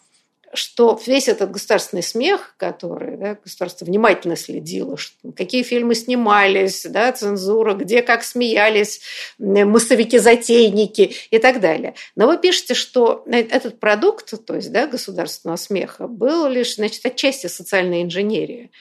что 0.53 0.99
весь 1.05 1.28
этот 1.28 1.51
государственный 1.51 2.03
смех, 2.03 2.55
который 2.57 3.18
да, 3.18 3.38
государство 3.41 3.86
внимательно 3.86 4.36
следило, 4.36 4.97
что, 4.97 5.32
какие 5.36 5.64
фильмы 5.64 5.95
снимались, 5.95 6.86
да, 6.86 7.12
цензура, 7.12 7.74
где 7.74 8.01
как 8.01 8.24
смеялись 8.24 9.01
массовики-затейники 9.39 11.16
и 11.30 11.39
так 11.39 11.62
далее. 11.62 11.95
Но 12.16 12.28
вы 12.28 12.38
пишете, 12.38 12.74
что 12.74 13.24
этот 13.28 13.80
продукт, 13.80 14.34
то 14.45 14.55
есть 14.55 14.72
да, 14.72 14.88
государственного 14.88 15.57
смеха, 15.57 16.07
был 16.07 16.47
лишь 16.47 16.76
значит, 16.76 17.05
отчасти 17.05 17.47
социальной 17.47 18.03
инженерии. 18.03 18.72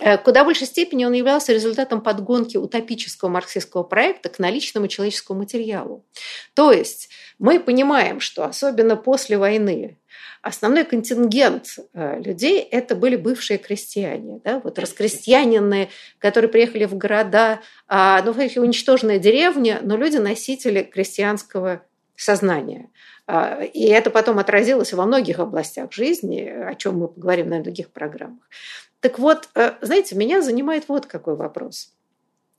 Э, 0.00 0.18
куда 0.18 0.44
большей 0.44 0.66
степени 0.66 1.04
он 1.04 1.12
являлся 1.12 1.52
результатом 1.52 2.02
подгонки 2.02 2.56
утопического 2.56 3.28
марксистского 3.28 3.82
проекта 3.82 4.28
к 4.28 4.38
наличному 4.38 4.88
человеческому 4.88 5.40
материалу. 5.40 6.04
То 6.54 6.72
есть 6.72 7.08
мы 7.38 7.58
понимаем, 7.58 8.20
что 8.20 8.44
особенно 8.44 8.96
после 8.96 9.38
войны 9.38 9.98
основной 10.42 10.84
контингент 10.84 11.78
э, 11.92 12.20
людей 12.20 12.60
это 12.60 12.94
были 12.94 13.16
бывшие 13.16 13.58
крестьяне, 13.58 14.40
да, 14.44 14.60
вот 14.62 14.78
раскрестьянины, 14.78 15.88
которые 16.18 16.50
приехали 16.50 16.84
в 16.84 16.94
города, 16.96 17.60
а, 17.88 18.22
ну, 18.22 18.32
уничтоженная 18.32 19.18
деревня, 19.18 19.80
но 19.82 19.96
люди 19.96 20.18
носители 20.18 20.82
крестьянского 20.82 21.82
сознания. 22.14 22.90
А, 23.26 23.62
и 23.64 23.86
это 23.86 24.10
потом 24.10 24.38
отразилось 24.38 24.92
во 24.92 25.04
многих 25.04 25.40
областях 25.40 25.92
жизни, 25.92 26.42
о 26.42 26.74
чем 26.76 26.98
мы 26.98 27.08
поговорим 27.08 27.50
на 27.50 27.60
других 27.60 27.90
программах. 27.90 28.44
Так 29.00 29.18
вот, 29.18 29.48
э, 29.54 29.72
знаете, 29.82 30.16
меня 30.16 30.42
занимает 30.42 30.88
вот 30.88 31.06
какой 31.06 31.36
вопрос. 31.36 31.92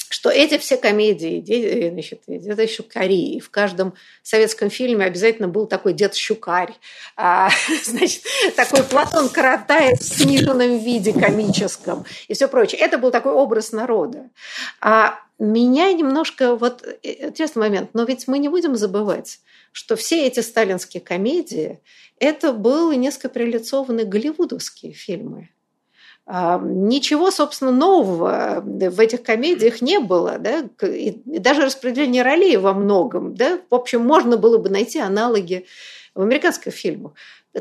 что 0.09 0.29
эти 0.29 0.57
все 0.57 0.77
комедии, 0.77 1.43
э, 1.49 1.91
значит, 1.91 2.21
это 2.27 2.61
еще 2.61 2.81
Кореи. 2.81 3.39
В 3.39 3.49
каждом 3.49 3.93
советском 4.23 4.69
фильме 4.69 5.05
обязательно 5.05 5.49
был 5.49 5.67
такой 5.67 5.91
дед 5.91 6.15
Щукарь, 6.15 6.73
а, 7.17 7.49
значит, 7.83 8.23
такой 8.55 8.83
Платон 8.83 9.27
Каратаев 9.27 9.99
в 9.99 10.03
сниженном 10.03 10.77
виде 10.77 11.11
комическом 11.11 12.05
и 12.29 12.33
все 12.33 12.47
прочее. 12.47 12.79
Это 12.79 12.97
был 12.97 13.11
такой 13.11 13.33
образ 13.33 13.73
народа. 13.73 14.29
А 14.79 15.19
меня 15.39 15.91
немножко, 15.91 16.55
вот 16.55 16.83
э, 17.03 17.27
интересный 17.27 17.59
момент, 17.59 17.89
но 17.93 18.05
ведь 18.05 18.29
мы 18.29 18.39
не 18.39 18.47
будем 18.47 18.77
забывать, 18.77 19.39
что 19.73 19.97
все 19.97 20.25
эти 20.25 20.39
сталинские 20.39 21.01
комедии– 21.01 21.81
это 22.19 22.53
были 22.53 22.95
несколько 22.95 23.29
прилицованные 23.29 24.05
голливудовские 24.05 24.93
фильмы. 24.93 25.49
Ничего, 26.29 27.31
собственно, 27.31 27.71
нового 27.71 28.61
в 28.61 28.99
этих 28.99 29.23
комедиях 29.23 29.81
не 29.81 29.97
было, 29.97 30.37
да, 30.37 30.67
и 30.85 31.21
даже 31.25 31.63
распределение 31.63 32.21
ролей 32.21 32.57
во 32.57 32.73
многом, 32.73 33.33
да, 33.33 33.61
в 33.69 33.73
общем, 33.73 34.01
можно 34.01 34.35
было 34.35 34.57
бы 34.57 34.69
найти 34.69 34.99
аналоги 34.99 35.65
в 36.13 36.21
американских 36.21 36.73
фильмах. 36.73 37.13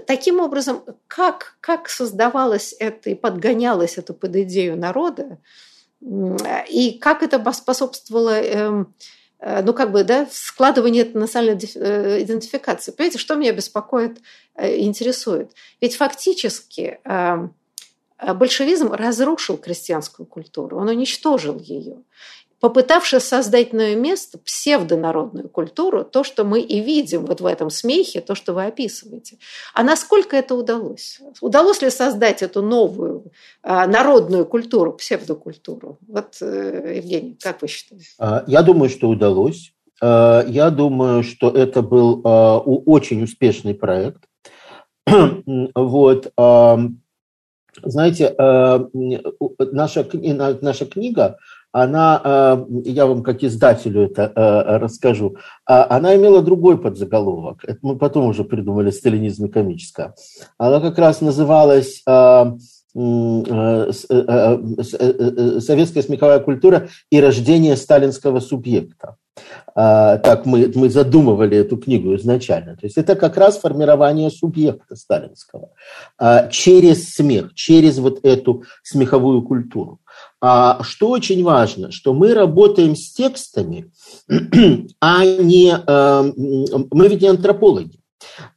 Таким 0.07 0.41
образом, 0.41 0.83
как, 1.07 1.57
как 1.61 1.89
создавалось 1.89 2.75
это 2.81 3.11
и 3.11 3.15
подгонялось 3.15 3.99
это 3.99 4.13
под 4.13 4.35
идею 4.35 4.77
народа, 4.77 5.39
и 6.69 6.99
как 7.01 7.23
это 7.23 7.53
способствовало 7.53 8.41
эм, 8.41 8.95
э, 9.39 9.63
ну, 9.63 9.73
как 9.75 9.93
бы, 9.93 10.05
да, 10.05 10.27
складывание 10.31 11.05
национальной 11.15 11.59
э, 11.75 12.23
идентификации. 12.23 12.91
Понимаете, 12.91 13.19
что 13.19 13.35
меня 13.37 13.53
беспокоит 13.53 14.19
э, 14.57 14.79
интересует? 14.81 15.53
Ведь 15.81 15.97
фактически 15.97 17.01
эм, 17.05 17.55
большевизм 18.35 18.93
разрушил 18.93 19.57
крестьянскую 19.57 20.27
культуру, 20.27 20.79
он 20.79 20.89
уничтожил 20.89 21.59
ее, 21.59 21.99
попытавшись 22.61 23.23
создать 23.23 23.73
ее 23.73 23.97
место 23.97 24.39
псевдонародную 24.39 25.49
культуру, 25.49 26.05
то, 26.05 26.25
что 26.25 26.45
мы 26.45 26.61
и 26.61 26.81
видим 26.81 27.27
вот 27.27 27.41
в 27.41 27.47
этом 27.47 27.71
смехе, 27.71 28.21
то, 28.21 28.35
что 28.35 28.55
вы 28.55 28.67
описываете. 28.67 29.39
А 29.75 29.83
насколько 29.83 30.37
это 30.37 30.55
удалось? 30.55 31.21
Удалось 31.41 31.83
ли 31.83 31.91
создать 31.91 32.43
эту 32.43 32.63
новую 32.63 33.33
а, 33.63 33.87
народную 33.87 34.47
культуру, 34.47 34.93
псевдокультуру? 34.93 35.99
Вот, 36.09 36.37
э, 36.41 36.95
Евгений, 36.97 37.37
как 37.41 37.63
вы 37.63 37.69
считаете? 37.69 38.07
А, 38.19 38.45
я 38.47 38.63
думаю, 38.63 38.89
что 38.89 39.09
удалось. 39.09 39.73
А, 40.01 40.45
я 40.49 40.71
думаю, 40.71 41.23
что 41.23 41.51
это 41.51 41.83
был 41.83 42.23
очень 42.25 43.23
успешный 43.23 43.75
проект. 43.75 44.25
Вот 45.75 46.33
знаете, 47.83 48.35
э, 48.37 48.79
наша, 49.73 50.07
наша 50.61 50.87
книга, 50.87 51.37
она, 51.73 52.21
э, 52.25 52.65
я 52.85 53.07
вам 53.07 53.23
как 53.23 53.45
издателю 53.45 54.03
это 54.03 54.33
э, 54.35 54.79
расскажу, 54.79 55.37
а 55.67 55.87
она 55.97 56.17
имела 56.17 56.43
другой 56.43 56.79
подзаголовок. 56.79 57.65
Это 57.65 57.79
мы 57.83 57.99
потом 57.99 58.27
уже 58.27 58.45
придумали 58.45 58.91
«Сталинизм 58.91 59.47
и 59.47 59.51
комическое». 59.51 60.15
Она 60.59 60.81
как 60.81 60.99
раз 60.99 61.21
называлась 61.21 62.03
«Советская 65.61 66.03
смеховая 66.03 66.41
культура 66.41 66.89
и 67.11 67.21
рождение 67.21 67.77
сталинского 67.77 68.41
субъекта». 68.41 69.17
А, 69.75 70.17
так 70.19 70.47
мы, 70.47 70.73
мы 70.75 70.89
задумывали 70.89 71.59
эту 71.59 71.77
книгу 71.77 72.15
изначально. 72.17 72.77
То 72.77 72.87
есть 72.87 72.97
это 72.97 73.15
как 73.15 73.37
раз 73.37 73.59
формирование 73.59 74.31
субъекта 74.31 74.97
сталинского 74.97 75.71
а, 76.19 76.49
через 76.49 77.11
смех, 77.11 77.53
через 77.55 77.99
вот 77.99 78.21
эту 78.25 78.65
смеховую 78.83 79.43
культуру. 79.43 80.01
А 80.41 80.83
что 80.83 81.11
очень 81.11 81.45
важно, 81.45 81.91
что 81.91 82.15
мы 82.15 82.33
работаем 82.33 82.97
с 82.97 83.13
текстами, 83.13 83.91
а 85.01 85.25
не... 85.27 85.77
Мы 86.91 87.09
ведь 87.09 87.21
не 87.21 87.29
антропологи, 87.29 88.01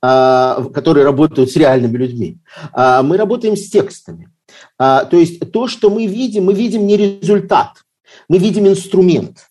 которые 0.02 1.04
работают 1.04 1.52
с 1.52 1.56
реальными 1.56 1.98
людьми. 1.98 2.38
Мы 2.76 3.18
работаем 3.18 3.56
с 3.56 3.70
текстами. 3.70 4.30
То 4.78 5.10
есть 5.12 5.52
то, 5.52 5.68
что 5.68 5.90
мы 5.90 6.06
видим, 6.06 6.46
мы 6.46 6.54
видим 6.54 6.86
не 6.88 6.98
результат, 6.98 7.84
мы 8.28 8.38
видим 8.38 8.68
инструмент– 8.68 9.38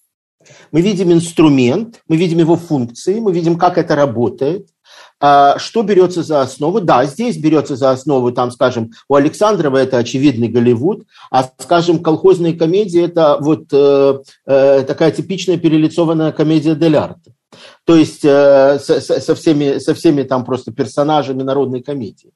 мы 0.73 0.81
видим 0.81 1.13
инструмент, 1.13 2.01
мы 2.09 2.17
видим 2.17 2.39
его 2.39 2.57
функции, 2.57 3.21
мы 3.21 3.33
видим, 3.33 3.59
как 3.59 3.79
это 3.79 3.95
работает, 3.95 4.69
а, 5.21 5.59
что 5.59 5.83
берется 5.83 6.23
за 6.23 6.43
основу? 6.43 6.81
Да, 6.81 7.05
здесь 7.05 7.37
берется 7.37 7.77
за 7.77 7.91
основу, 7.91 8.31
там, 8.33 8.51
скажем, 8.51 8.93
у 9.09 9.15
Александрова 9.15 9.79
это 9.79 9.99
очевидный 9.99 10.49
Голливуд, 10.49 11.07
а, 11.31 11.51
скажем, 11.59 11.99
колхозные 12.03 12.55
комедии– 12.55 13.03
это 13.05 13.39
вот 13.41 13.67
э, 13.73 14.19
э, 14.47 14.83
такая 14.87 15.11
типичная 15.11 15.57
перелицованная 15.57 16.33
комедия 16.33 16.75
дель 16.75 16.97
арте. 16.97 17.33
То 17.89 17.97
есть 17.97 18.23
э, 18.23 18.79
со, 18.81 19.01
со, 19.01 19.35
всеми, 19.35 19.79
со 19.79 19.95
всеми 19.95 20.23
там 20.23 20.45
просто 20.45 20.73
персонажами 20.73 21.43
народной 21.43 21.83
комедии. 21.83 22.33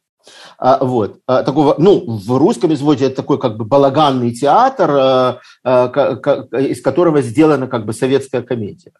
А, 0.59 0.83
вот. 0.83 1.19
А, 1.27 1.43
такого, 1.43 1.75
ну, 1.77 2.05
в 2.07 2.39
русском 2.39 2.73
изводе 2.73 3.05
это 3.05 3.17
такой 3.17 3.39
как 3.39 3.59
бы 3.59 3.67
балаганный 3.67 4.33
театр, 4.33 4.91
а, 4.91 5.41
из 5.63 6.81
которого 6.81 7.21
сделана 7.21 7.67
как 7.67 7.85
бы 7.85 7.93
советская 7.93 8.41
комедия, 8.41 8.93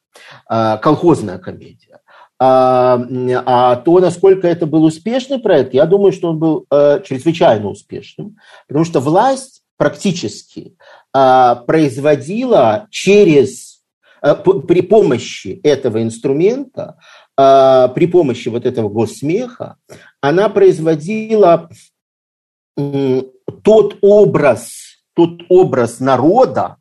колхозная 0.47 1.39
комедия. 1.39 2.01
А 2.39 3.77
то, 3.77 4.01
насколько 4.01 4.47
это 4.47 4.67
был 4.67 4.85
успешный 4.85 5.39
проект, 5.39 5.73
я 5.73 5.87
думаю, 5.87 6.13
что 6.13 6.29
он 6.31 6.39
был 6.39 6.67
чрезвычайно 6.71 7.69
успешным, 7.69 8.37
потому 8.69 8.85
что 8.85 9.01
власть 9.01 9.63
практически 9.79 10.77
производила 11.13 12.89
через 12.91 13.72
при 14.23 14.83
помощи 14.83 15.61
этого 15.65 16.03
инструмента 16.03 16.97
а, 17.37 17.89
при 17.89 18.07
помощи 18.07 18.49
вот 18.49 18.67
этого 18.67 18.89
госсмеха, 18.89 19.77
она 20.21 20.49
производила 20.49 21.69
тот 22.77 23.97
образ, 24.01 25.03
тот 25.15 25.43
образ 25.49 26.01
народа, 26.01 26.77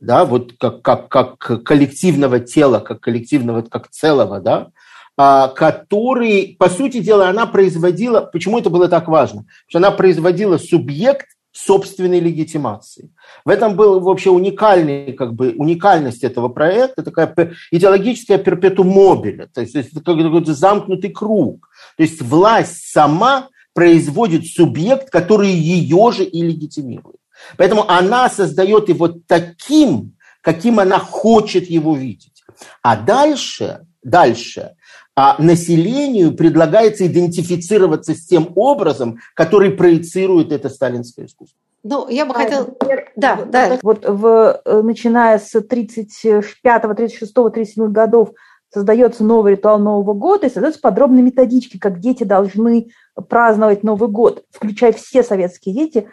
да, 0.00 0.24
вот 0.24 0.52
как, 0.58 0.82
как, 0.82 1.08
как 1.08 1.64
коллективного 1.64 2.40
тела, 2.40 2.80
как 2.80 3.00
коллективного, 3.00 3.62
как 3.62 3.88
целого, 3.88 4.40
да, 4.40 4.68
а, 5.16 5.48
который, 5.48 6.56
по 6.58 6.68
сути 6.68 7.00
дела, 7.00 7.28
она 7.30 7.46
производила, 7.46 8.20
почему 8.20 8.58
это 8.58 8.68
было 8.68 8.88
так 8.88 9.08
важно? 9.08 9.40
Потому 9.40 9.68
что 9.68 9.78
она 9.78 9.90
производила 9.90 10.58
субъект, 10.58 11.26
собственной 11.56 12.20
легитимации. 12.20 13.10
В 13.44 13.48
этом 13.48 13.76
был 13.76 14.00
вообще 14.00 14.30
уникальный, 14.30 15.12
как 15.14 15.34
бы, 15.34 15.54
уникальность 15.56 16.22
этого 16.22 16.48
проекта, 16.48 17.02
такая 17.02 17.54
идеологическая 17.70 18.38
перпетум 18.38 18.88
мобиля, 18.88 19.48
то 19.52 19.62
есть 19.62 19.74
это 19.74 20.00
какой-то 20.00 20.52
замкнутый 20.52 21.10
круг. 21.10 21.68
То 21.96 22.02
есть 22.02 22.20
власть 22.20 22.92
сама 22.92 23.48
производит 23.72 24.46
субъект, 24.46 25.10
который 25.10 25.50
ее 25.50 26.12
же 26.12 26.24
и 26.24 26.42
легитимирует. 26.42 27.16
Поэтому 27.56 27.88
она 27.88 28.28
создает 28.28 28.88
его 28.88 29.08
таким, 29.08 30.16
каким 30.42 30.78
она 30.78 30.98
хочет 30.98 31.70
его 31.70 31.96
видеть. 31.96 32.42
А 32.82 32.96
дальше, 32.96 33.86
дальше 34.02 34.75
а 35.16 35.42
населению 35.42 36.36
предлагается 36.36 37.06
идентифицироваться 37.06 38.14
с 38.14 38.26
тем 38.26 38.52
образом, 38.54 39.18
который 39.34 39.70
проецирует 39.70 40.52
это 40.52 40.68
сталинское 40.68 41.24
искусство. 41.24 41.58
Ну, 41.82 42.06
я 42.08 42.26
бы 42.26 42.34
а, 42.34 42.38
хотела... 42.38 42.66
Например, 42.66 43.10
да, 43.16 43.38
да. 43.46 43.78
Вот 43.82 44.04
в, 44.06 44.60
э, 44.62 44.82
начиная 44.82 45.38
с 45.38 45.58
35, 45.58 46.96
36, 46.96 47.32
37 47.32 47.92
годов 47.92 48.32
создается 48.74 49.24
новый 49.24 49.52
ритуал 49.52 49.78
Нового 49.78 50.12
года 50.12 50.46
и 50.46 50.50
создаются 50.50 50.80
подробные 50.82 51.22
методички, 51.22 51.78
как 51.78 51.98
дети 51.98 52.24
должны 52.24 52.88
праздновать 53.28 53.84
Новый 53.84 54.10
год, 54.10 54.44
включая 54.50 54.92
все 54.92 55.22
советские 55.22 55.74
дети, 55.74 56.08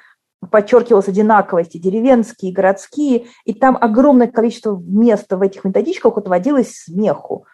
подчеркивалась 0.50 1.08
одинаковость, 1.10 1.76
и 1.76 1.80
деревенские, 1.80 2.52
и 2.52 2.54
городские, 2.54 3.26
и 3.44 3.54
там 3.54 3.78
огромное 3.80 4.28
количество 4.28 4.82
места 4.82 5.36
в 5.36 5.42
этих 5.42 5.66
методичках 5.66 6.18
отводилось 6.18 6.84
смеху. 6.86 7.46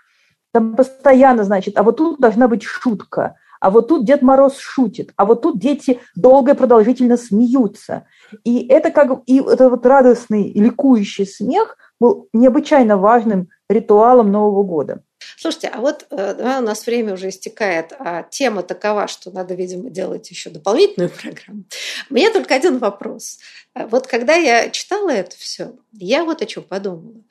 Там 0.52 0.76
постоянно, 0.76 1.44
значит, 1.44 1.78
а 1.78 1.84
вот 1.84 1.98
тут 1.98 2.20
должна 2.20 2.48
быть 2.48 2.64
шутка, 2.64 3.36
а 3.60 3.70
вот 3.72 3.88
тут 3.90 4.06
Дед 4.06 4.22
Мороз 4.22 4.58
шутит, 4.58 5.12
а 5.16 5.26
вот 5.26 5.42
тут 5.42 5.60
дети 5.60 6.00
долго 6.16 6.54
и 6.54 6.56
продолжительно 6.56 7.18
смеются. 7.18 8.06
И 8.44 8.66
это 8.68 8.92
как 8.92 9.20
и 9.26 9.40
это 9.40 9.70
вот 9.70 9.86
радостный, 9.86 10.52
ликующий 10.54 11.28
смех 11.28 11.78
был 12.00 12.30
необычайно 12.34 12.98
важным 12.98 13.50
ритуалом 13.70 14.32
Нового 14.32 14.64
года. 14.64 15.04
Слушайте, 15.38 15.68
а 15.68 15.80
вот 15.80 16.06
да, 16.10 16.60
у 16.60 16.62
нас 16.62 16.86
время 16.86 17.14
уже 17.14 17.30
истекает, 17.30 17.94
а 18.00 18.24
тема 18.24 18.64
такова, 18.64 19.08
что 19.08 19.32
надо, 19.32 19.54
видимо, 19.54 19.90
делать 19.90 20.30
еще 20.30 20.50
дополнительную 20.50 21.10
программу. 21.22 21.64
У 22.10 22.14
меня 22.14 22.32
только 22.32 22.56
один 22.56 22.78
вопрос. 22.78 23.40
Вот 23.76 24.08
когда 24.08 24.36
я 24.36 24.70
читала 24.70 25.10
это 25.10 25.36
все, 25.38 25.74
я 25.92 26.24
вот 26.24 26.42
о 26.42 26.46
чем 26.46 26.64
подумала. 26.64 27.22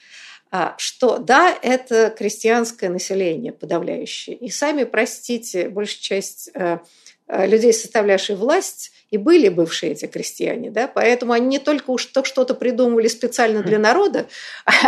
А, 0.50 0.74
что 0.78 1.18
да, 1.18 1.56
это 1.62 2.10
крестьянское 2.10 2.88
население 2.88 3.52
подавляющее. 3.52 4.34
И 4.36 4.48
сами, 4.48 4.84
простите, 4.84 5.68
большая 5.68 6.00
часть 6.00 6.50
э, 6.54 6.78
людей, 7.28 7.72
составлявших 7.72 8.38
власть, 8.38 8.92
и 9.10 9.16
были 9.16 9.48
бывшие 9.48 9.92
эти 9.92 10.06
крестьяне, 10.06 10.70
да, 10.70 10.86
поэтому 10.86 11.32
они 11.32 11.46
не 11.46 11.58
только 11.58 11.90
уж 11.90 12.08
что-то 12.24 12.54
придумывали 12.54 13.08
специально 13.08 13.62
для 13.62 13.78
народа, 13.78 14.26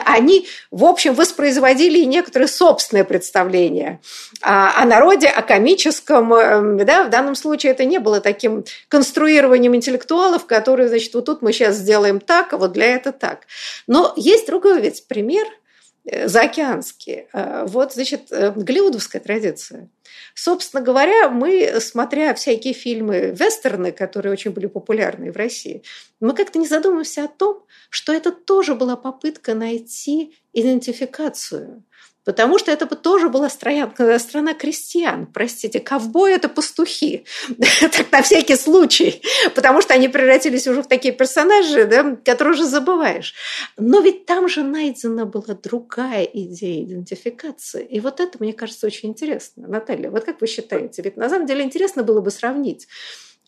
они, 0.05 0.47
в 0.71 0.85
общем, 0.85 1.15
воспроизводили 1.15 2.01
и 2.01 2.07
некоторые 2.07 2.49
собственные 2.49 3.05
представления 3.05 4.01
о, 4.43 4.83
о 4.83 4.85
народе, 4.85 5.29
о 5.29 5.43
комическом, 5.43 6.35
эм, 6.35 6.85
да, 6.85 7.05
в 7.05 7.11
данном 7.11 7.35
случае 7.35 7.73
это 7.73 7.85
не 7.85 7.99
было 7.99 8.21
таким 8.21 8.65
конструированием 8.89 9.75
интеллектуалов, 9.75 10.45
которые, 10.45 10.89
значит, 10.89 11.15
вот 11.15 11.25
тут 11.25 11.41
мы 11.41 11.53
сейчас 11.53 11.77
сделаем 11.77 12.21
так, 12.21 12.53
а 12.53 12.59
вот 12.59 12.73
для 12.73 12.95
этого 12.95 13.17
так. 13.17 13.47
Но 13.87 14.13
есть 14.17 14.47
другой 14.47 14.81
ведь 14.83 15.07
пример– 15.09 15.47
Э, 15.60 15.60
заокеанские. 16.05 17.29
Э, 17.33 17.65
вот, 17.67 17.95
значит, 17.95 18.31
э, 18.31 18.53
голливудовская 18.53 19.21
традиция. 19.21 19.89
Собственно 20.35 20.83
говоря, 20.83 21.29
мы, 21.29 21.81
смотря 21.81 22.35
всякие 22.35 22.73
фильмы 22.73 23.35
вестерны, 23.37 23.93
которые 23.93 24.33
очень 24.33 24.51
были 24.51 24.67
популярны 24.67 25.31
в 25.31 25.37
России, 25.37 25.83
мы 26.21 26.35
как-то 26.35 26.59
не 26.59 26.67
задумываемся 26.67 27.25
о 27.25 27.29
том, 27.29 27.65
что 27.91 28.13
это 28.13 28.33
тоже 28.33 28.75
была 28.75 28.97
попытка 28.97 29.55
найти 29.55 30.35
идентификацию 30.53 31.85
Потому 32.25 32.59
что 32.59 32.71
это 32.71 32.85
бы 32.85 32.97
тоже 32.97 33.31
была 33.31 33.49
страна, 33.49 34.19
страна 34.19 34.53
крестьян. 34.53 35.27
Простите, 35.27 35.81
ковбои– 35.81 36.35
это 36.35 36.49
пастухи. 36.51 37.25
так 37.81 38.13
на 38.13 38.23
всякий 38.23 38.57
случай. 38.57 39.23
Потому 39.55 39.81
что 39.81 39.95
они 39.95 40.09
превратились 40.09 40.67
уже 40.67 40.83
в 40.83 40.87
такие 40.87 41.15
персонажи, 41.15 41.87
да, 41.87 42.17
которые 42.25 42.55
уже 42.55 42.67
забываешь. 42.67 43.35
Но 43.79 44.01
ведь 44.01 44.27
там 44.27 44.49
же 44.49 44.63
найдена 44.63 45.25
была 45.25 45.55
другая 45.55 46.25
идея 46.25 46.85
идентификации. 46.85 47.87
И 47.87 48.01
вот 48.01 48.21
это, 48.21 48.37
мне 48.39 48.53
кажется, 48.53 48.87
очень 48.87 49.09
интересно. 49.09 49.67
Наталья, 49.67 50.11
вот 50.11 50.25
как 50.25 50.43
вы 50.43 50.47
считаете? 50.47 51.01
Ведь 51.03 51.17
на 51.17 51.31
самом 51.31 51.47
деле 51.47 51.65
интересно 51.65 52.03
было 52.03 52.21
бы 52.21 52.31
сравнить, 52.31 52.87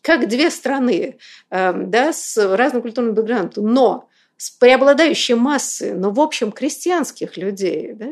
как 0.01 0.27
две 0.27 0.49
страны 0.49 1.17
э, 1.51 1.73
да, 1.73 2.11
с 2.11 2.37
разным 2.37 2.81
культурным 2.81 3.13
бэкграундом, 3.13 3.71
но 3.71 4.09
с 4.37 4.49
преобладающей 4.49 5.35
массой, 5.35 5.93
но 5.93 6.11
в 6.11 6.19
общем 6.19 6.51
крестьянских 6.51 7.37
людей, 7.37 7.93
да, 7.93 8.09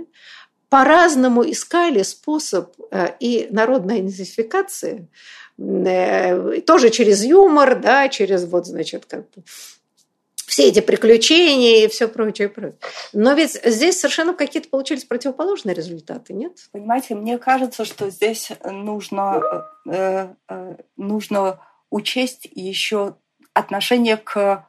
по-разному 0.71 1.43
искали 1.51 2.01
способ 2.01 2.73
э, 2.91 3.09
и 3.19 3.47
народной 3.51 3.99
идентификации, 3.99 5.09
э, 5.57 6.61
тоже 6.61 6.89
через 6.91 7.25
юмор, 7.25 7.77
да, 7.77 8.07
через 8.07 8.45
вот, 8.45 8.67
значит, 8.67 9.05
как 9.05 9.25
все 10.47 10.69
эти 10.69 10.79
приключения 10.79 11.83
и 11.83 11.89
все 11.89 12.07
прочее, 12.07 12.47
прочее. 12.47 12.77
Но 13.11 13.33
ведь 13.33 13.59
здесь 13.65 13.99
совершенно 13.99 14.33
какие-то 14.33 14.69
получились 14.69 15.03
противоположные 15.03 15.75
результаты, 15.75 16.31
нет? 16.31 16.53
Понимаете, 16.71 17.15
мне 17.15 17.37
кажется, 17.37 17.83
что 17.83 18.09
здесь 18.09 18.49
нужно, 18.63 19.65
э, 19.85 20.29
э, 20.47 20.75
нужно 20.95 21.59
учесть 21.89 22.47
еще 22.49 23.15
отношение 23.53 24.15
к 24.15 24.65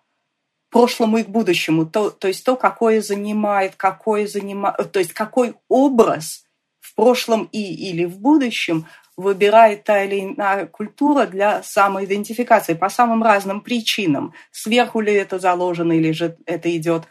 прошлому 0.73 1.19
и 1.19 1.23
к 1.23 1.29
будущему, 1.29 1.87
то, 1.87 2.11
то 2.11 2.29
есть 2.29 2.45
то, 2.45 2.57
какое 2.57 3.03
занимает, 3.03 3.75
какое 3.77 4.27
занимает, 4.27 4.91
то 4.91 4.99
есть 4.99 5.13
какой 5.13 5.55
образ 5.69 6.47
в 6.81 6.95
прошлом 6.95 7.49
и 7.53 7.63
или 7.63 8.07
в 8.07 8.19
будущем 8.19 8.87
выбирает 9.17 9.85
та 9.85 10.03
или 10.03 10.21
иная 10.21 10.67
культура 10.67 11.27
для 11.27 11.63
самоидентификации 11.63 12.75
по 12.75 12.89
самым 12.89 13.23
разным 13.23 13.61
причинам. 13.61 14.33
Сверху 14.51 15.01
ли 15.01 15.13
это 15.13 15.39
заложено 15.39 15.93
или 15.93 16.13
же 16.13 16.37
это 16.47 16.75
идет 16.75 17.05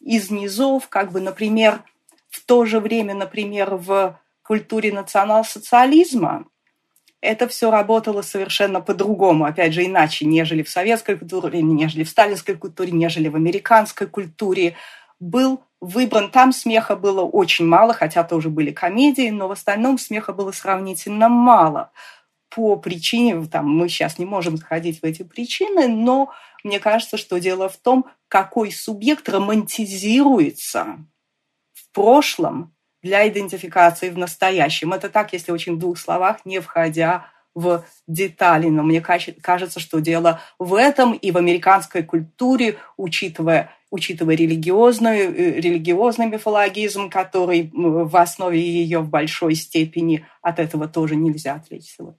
из 0.00 0.30
низов, 0.30 0.88
как 0.88 1.10
бы, 1.10 1.20
например, 1.20 1.82
в 2.28 2.44
то 2.44 2.66
же 2.66 2.78
время, 2.78 3.14
например, 3.14 3.76
в 3.76 4.20
культуре 4.42 4.92
национал-социализма 4.92 6.46
это 7.20 7.48
все 7.48 7.70
работало 7.70 8.22
совершенно 8.22 8.80
по-другому, 8.80 9.44
опять 9.44 9.72
же, 9.72 9.84
иначе, 9.84 10.24
нежели 10.24 10.62
в 10.62 10.70
советской 10.70 11.16
культуре, 11.16 11.62
нежели 11.62 12.04
в 12.04 12.08
сталинской 12.08 12.56
культуре, 12.56 12.92
нежели 12.92 13.28
в 13.28 13.36
американской 13.36 14.06
культуре. 14.06 14.76
Был 15.18 15.64
выбран, 15.80 16.30
там 16.30 16.52
смеха 16.52 16.94
было 16.94 17.22
очень 17.22 17.66
мало, 17.66 17.92
хотя 17.92 18.22
тоже 18.22 18.50
были 18.50 18.70
комедии, 18.70 19.30
но 19.30 19.48
в 19.48 19.52
остальном 19.52 19.98
смеха 19.98 20.32
было 20.32 20.52
сравнительно 20.52 21.28
мало. 21.28 21.90
По 22.50 22.76
причине, 22.76 23.44
там, 23.46 23.68
мы 23.68 23.88
сейчас 23.88 24.18
не 24.18 24.24
можем 24.24 24.56
заходить 24.56 25.00
в 25.00 25.04
эти 25.04 25.22
причины, 25.22 25.88
но 25.88 26.32
мне 26.62 26.78
кажется, 26.78 27.16
что 27.16 27.38
дело 27.38 27.68
в 27.68 27.76
том, 27.76 28.06
какой 28.28 28.70
субъект 28.70 29.28
романтизируется 29.28 30.98
в 31.72 31.92
прошлом 31.92 32.74
для 33.02 33.28
идентификации 33.28 34.10
в 34.10 34.18
настоящем. 34.18 34.92
Это 34.92 35.08
так, 35.08 35.32
если 35.32 35.52
очень 35.52 35.76
в 35.76 35.78
двух 35.78 35.98
словах, 35.98 36.38
не 36.44 36.60
входя 36.60 37.26
в 37.54 37.84
детали. 38.06 38.68
Но 38.68 38.82
мне 38.82 39.00
кажется, 39.00 39.80
что 39.80 40.00
дело 40.00 40.40
в 40.58 40.74
этом 40.74 41.12
и 41.12 41.30
в 41.30 41.36
американской 41.36 42.02
культуре, 42.02 42.76
учитывая, 42.96 43.70
учитывая 43.90 44.36
религиозную, 44.36 45.34
э, 45.34 45.60
религиозный 45.60 46.26
мифологизм, 46.26 47.10
который 47.10 47.70
в 47.72 48.16
основе 48.16 48.60
ее 48.60 49.00
в 49.00 49.08
большой 49.08 49.54
степени 49.54 50.24
от 50.42 50.58
этого 50.58 50.86
тоже 50.88 51.16
нельзя 51.16 51.54
отвлечься. 51.54 52.14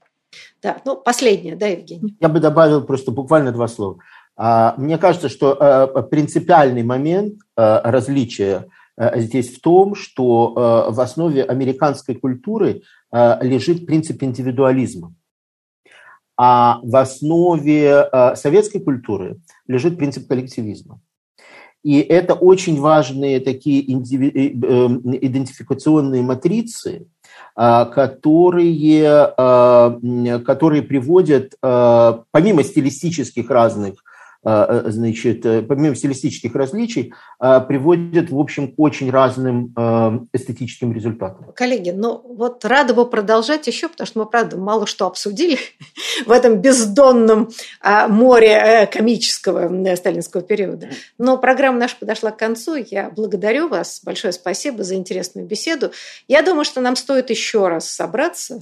Да, 0.62 0.78
ну 0.86 0.98
последнее, 0.98 1.56
да, 1.56 1.68
Евгений? 1.68 2.18
Я 2.20 2.30
бы 2.30 2.40
добавил 2.40 2.84
просто 2.84 3.12
буквально 3.12 3.52
два 3.52 3.68
слова. 3.68 4.00
А, 4.36 4.76
мне 4.78 4.98
кажется, 4.98 5.30
что 5.30 5.54
э, 5.54 6.04
принципиальный 6.04 6.84
момент 6.84 7.36
э, 7.58 7.82
различия 7.84 8.68
здесь 9.16 9.56
в 9.56 9.62
том, 9.62 9.96
что 9.96 10.54
э, 10.56 10.92
в 10.92 11.00
основе 11.00 11.44
американской 11.44 12.16
культуры 12.16 12.82
э, 13.12 13.38
лежит 13.42 13.86
принцип 13.86 14.22
индивидуализма. 14.22 15.14
А 16.38 16.80
в 16.84 16.96
основе 16.96 18.08
советской 18.36 18.80
культуры 18.80 19.42
лежит 19.68 19.98
принцип 19.98 20.26
коллективизма. 20.26 21.02
И 21.84 22.00
это 22.00 22.34
очень 22.34 22.80
важные 22.80 23.42
такие 23.42 23.84
идентификационные 23.92 26.22
матрицы, 26.22 27.08
которые, 27.56 29.34
которые 30.46 30.84
приводят, 30.84 31.56
помимо 31.60 32.64
стилистических 32.64 33.50
разных 33.50 33.96
э, 33.96 33.98
значит, 34.44 35.46
э, 35.46 35.62
помимо 35.62 35.96
стилистических 35.96 36.56
различий, 36.56 37.14
а, 37.40 37.60
приводит, 37.60 38.30
в 38.30 38.40
общем, 38.40 38.74
к 38.74 38.80
очень 38.80 39.12
разным 39.12 39.74
а, 39.76 40.20
эстетическим 40.32 40.94
результатам. 40.94 41.52
Коллеги, 41.54 41.90
ну 41.90 42.22
вот 42.24 42.64
рада 42.64 42.94
бы 42.94 43.10
продолжать 43.10 43.68
еще, 43.68 43.90
потому 43.90 44.08
что 44.08 44.20
мы, 44.20 44.26
правда, 44.26 44.58
мало 44.58 44.88
что 44.88 45.08
обсудили 45.08 45.58
в 46.26 46.32
этом 46.32 46.62
бездонном 46.62 47.50
море 48.08 48.52
э, 48.52 48.88
комического 48.88 49.96
сталинского 49.96 50.42
периода. 50.42 50.90
Но 51.18 51.38
программа 51.38 51.78
наша 51.78 51.98
подошла 51.98 52.32
к 52.32 52.38
концу. 52.38 52.76
Я 52.76 53.10
благодарю 53.10 53.68
вас. 53.68 54.02
Большое 54.04 54.32
спасибо 54.32 54.84
за 54.84 54.96
интересную 54.96 55.48
беседу. 55.48 55.92
Я 56.28 56.44
думаю, 56.44 56.64
что 56.64 56.80
нам 56.80 56.96
стоит 56.96 57.30
еще 57.30 57.68
раз 57.68 57.90
собраться 57.90 58.62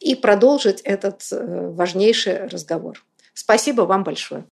и 0.00 0.14
продолжить 0.14 0.82
этот 0.82 1.22
важнейший 1.30 2.46
разговор. 2.48 3.02
Спасибо 3.32 3.82
вам 3.82 4.04
большое. 4.04 4.44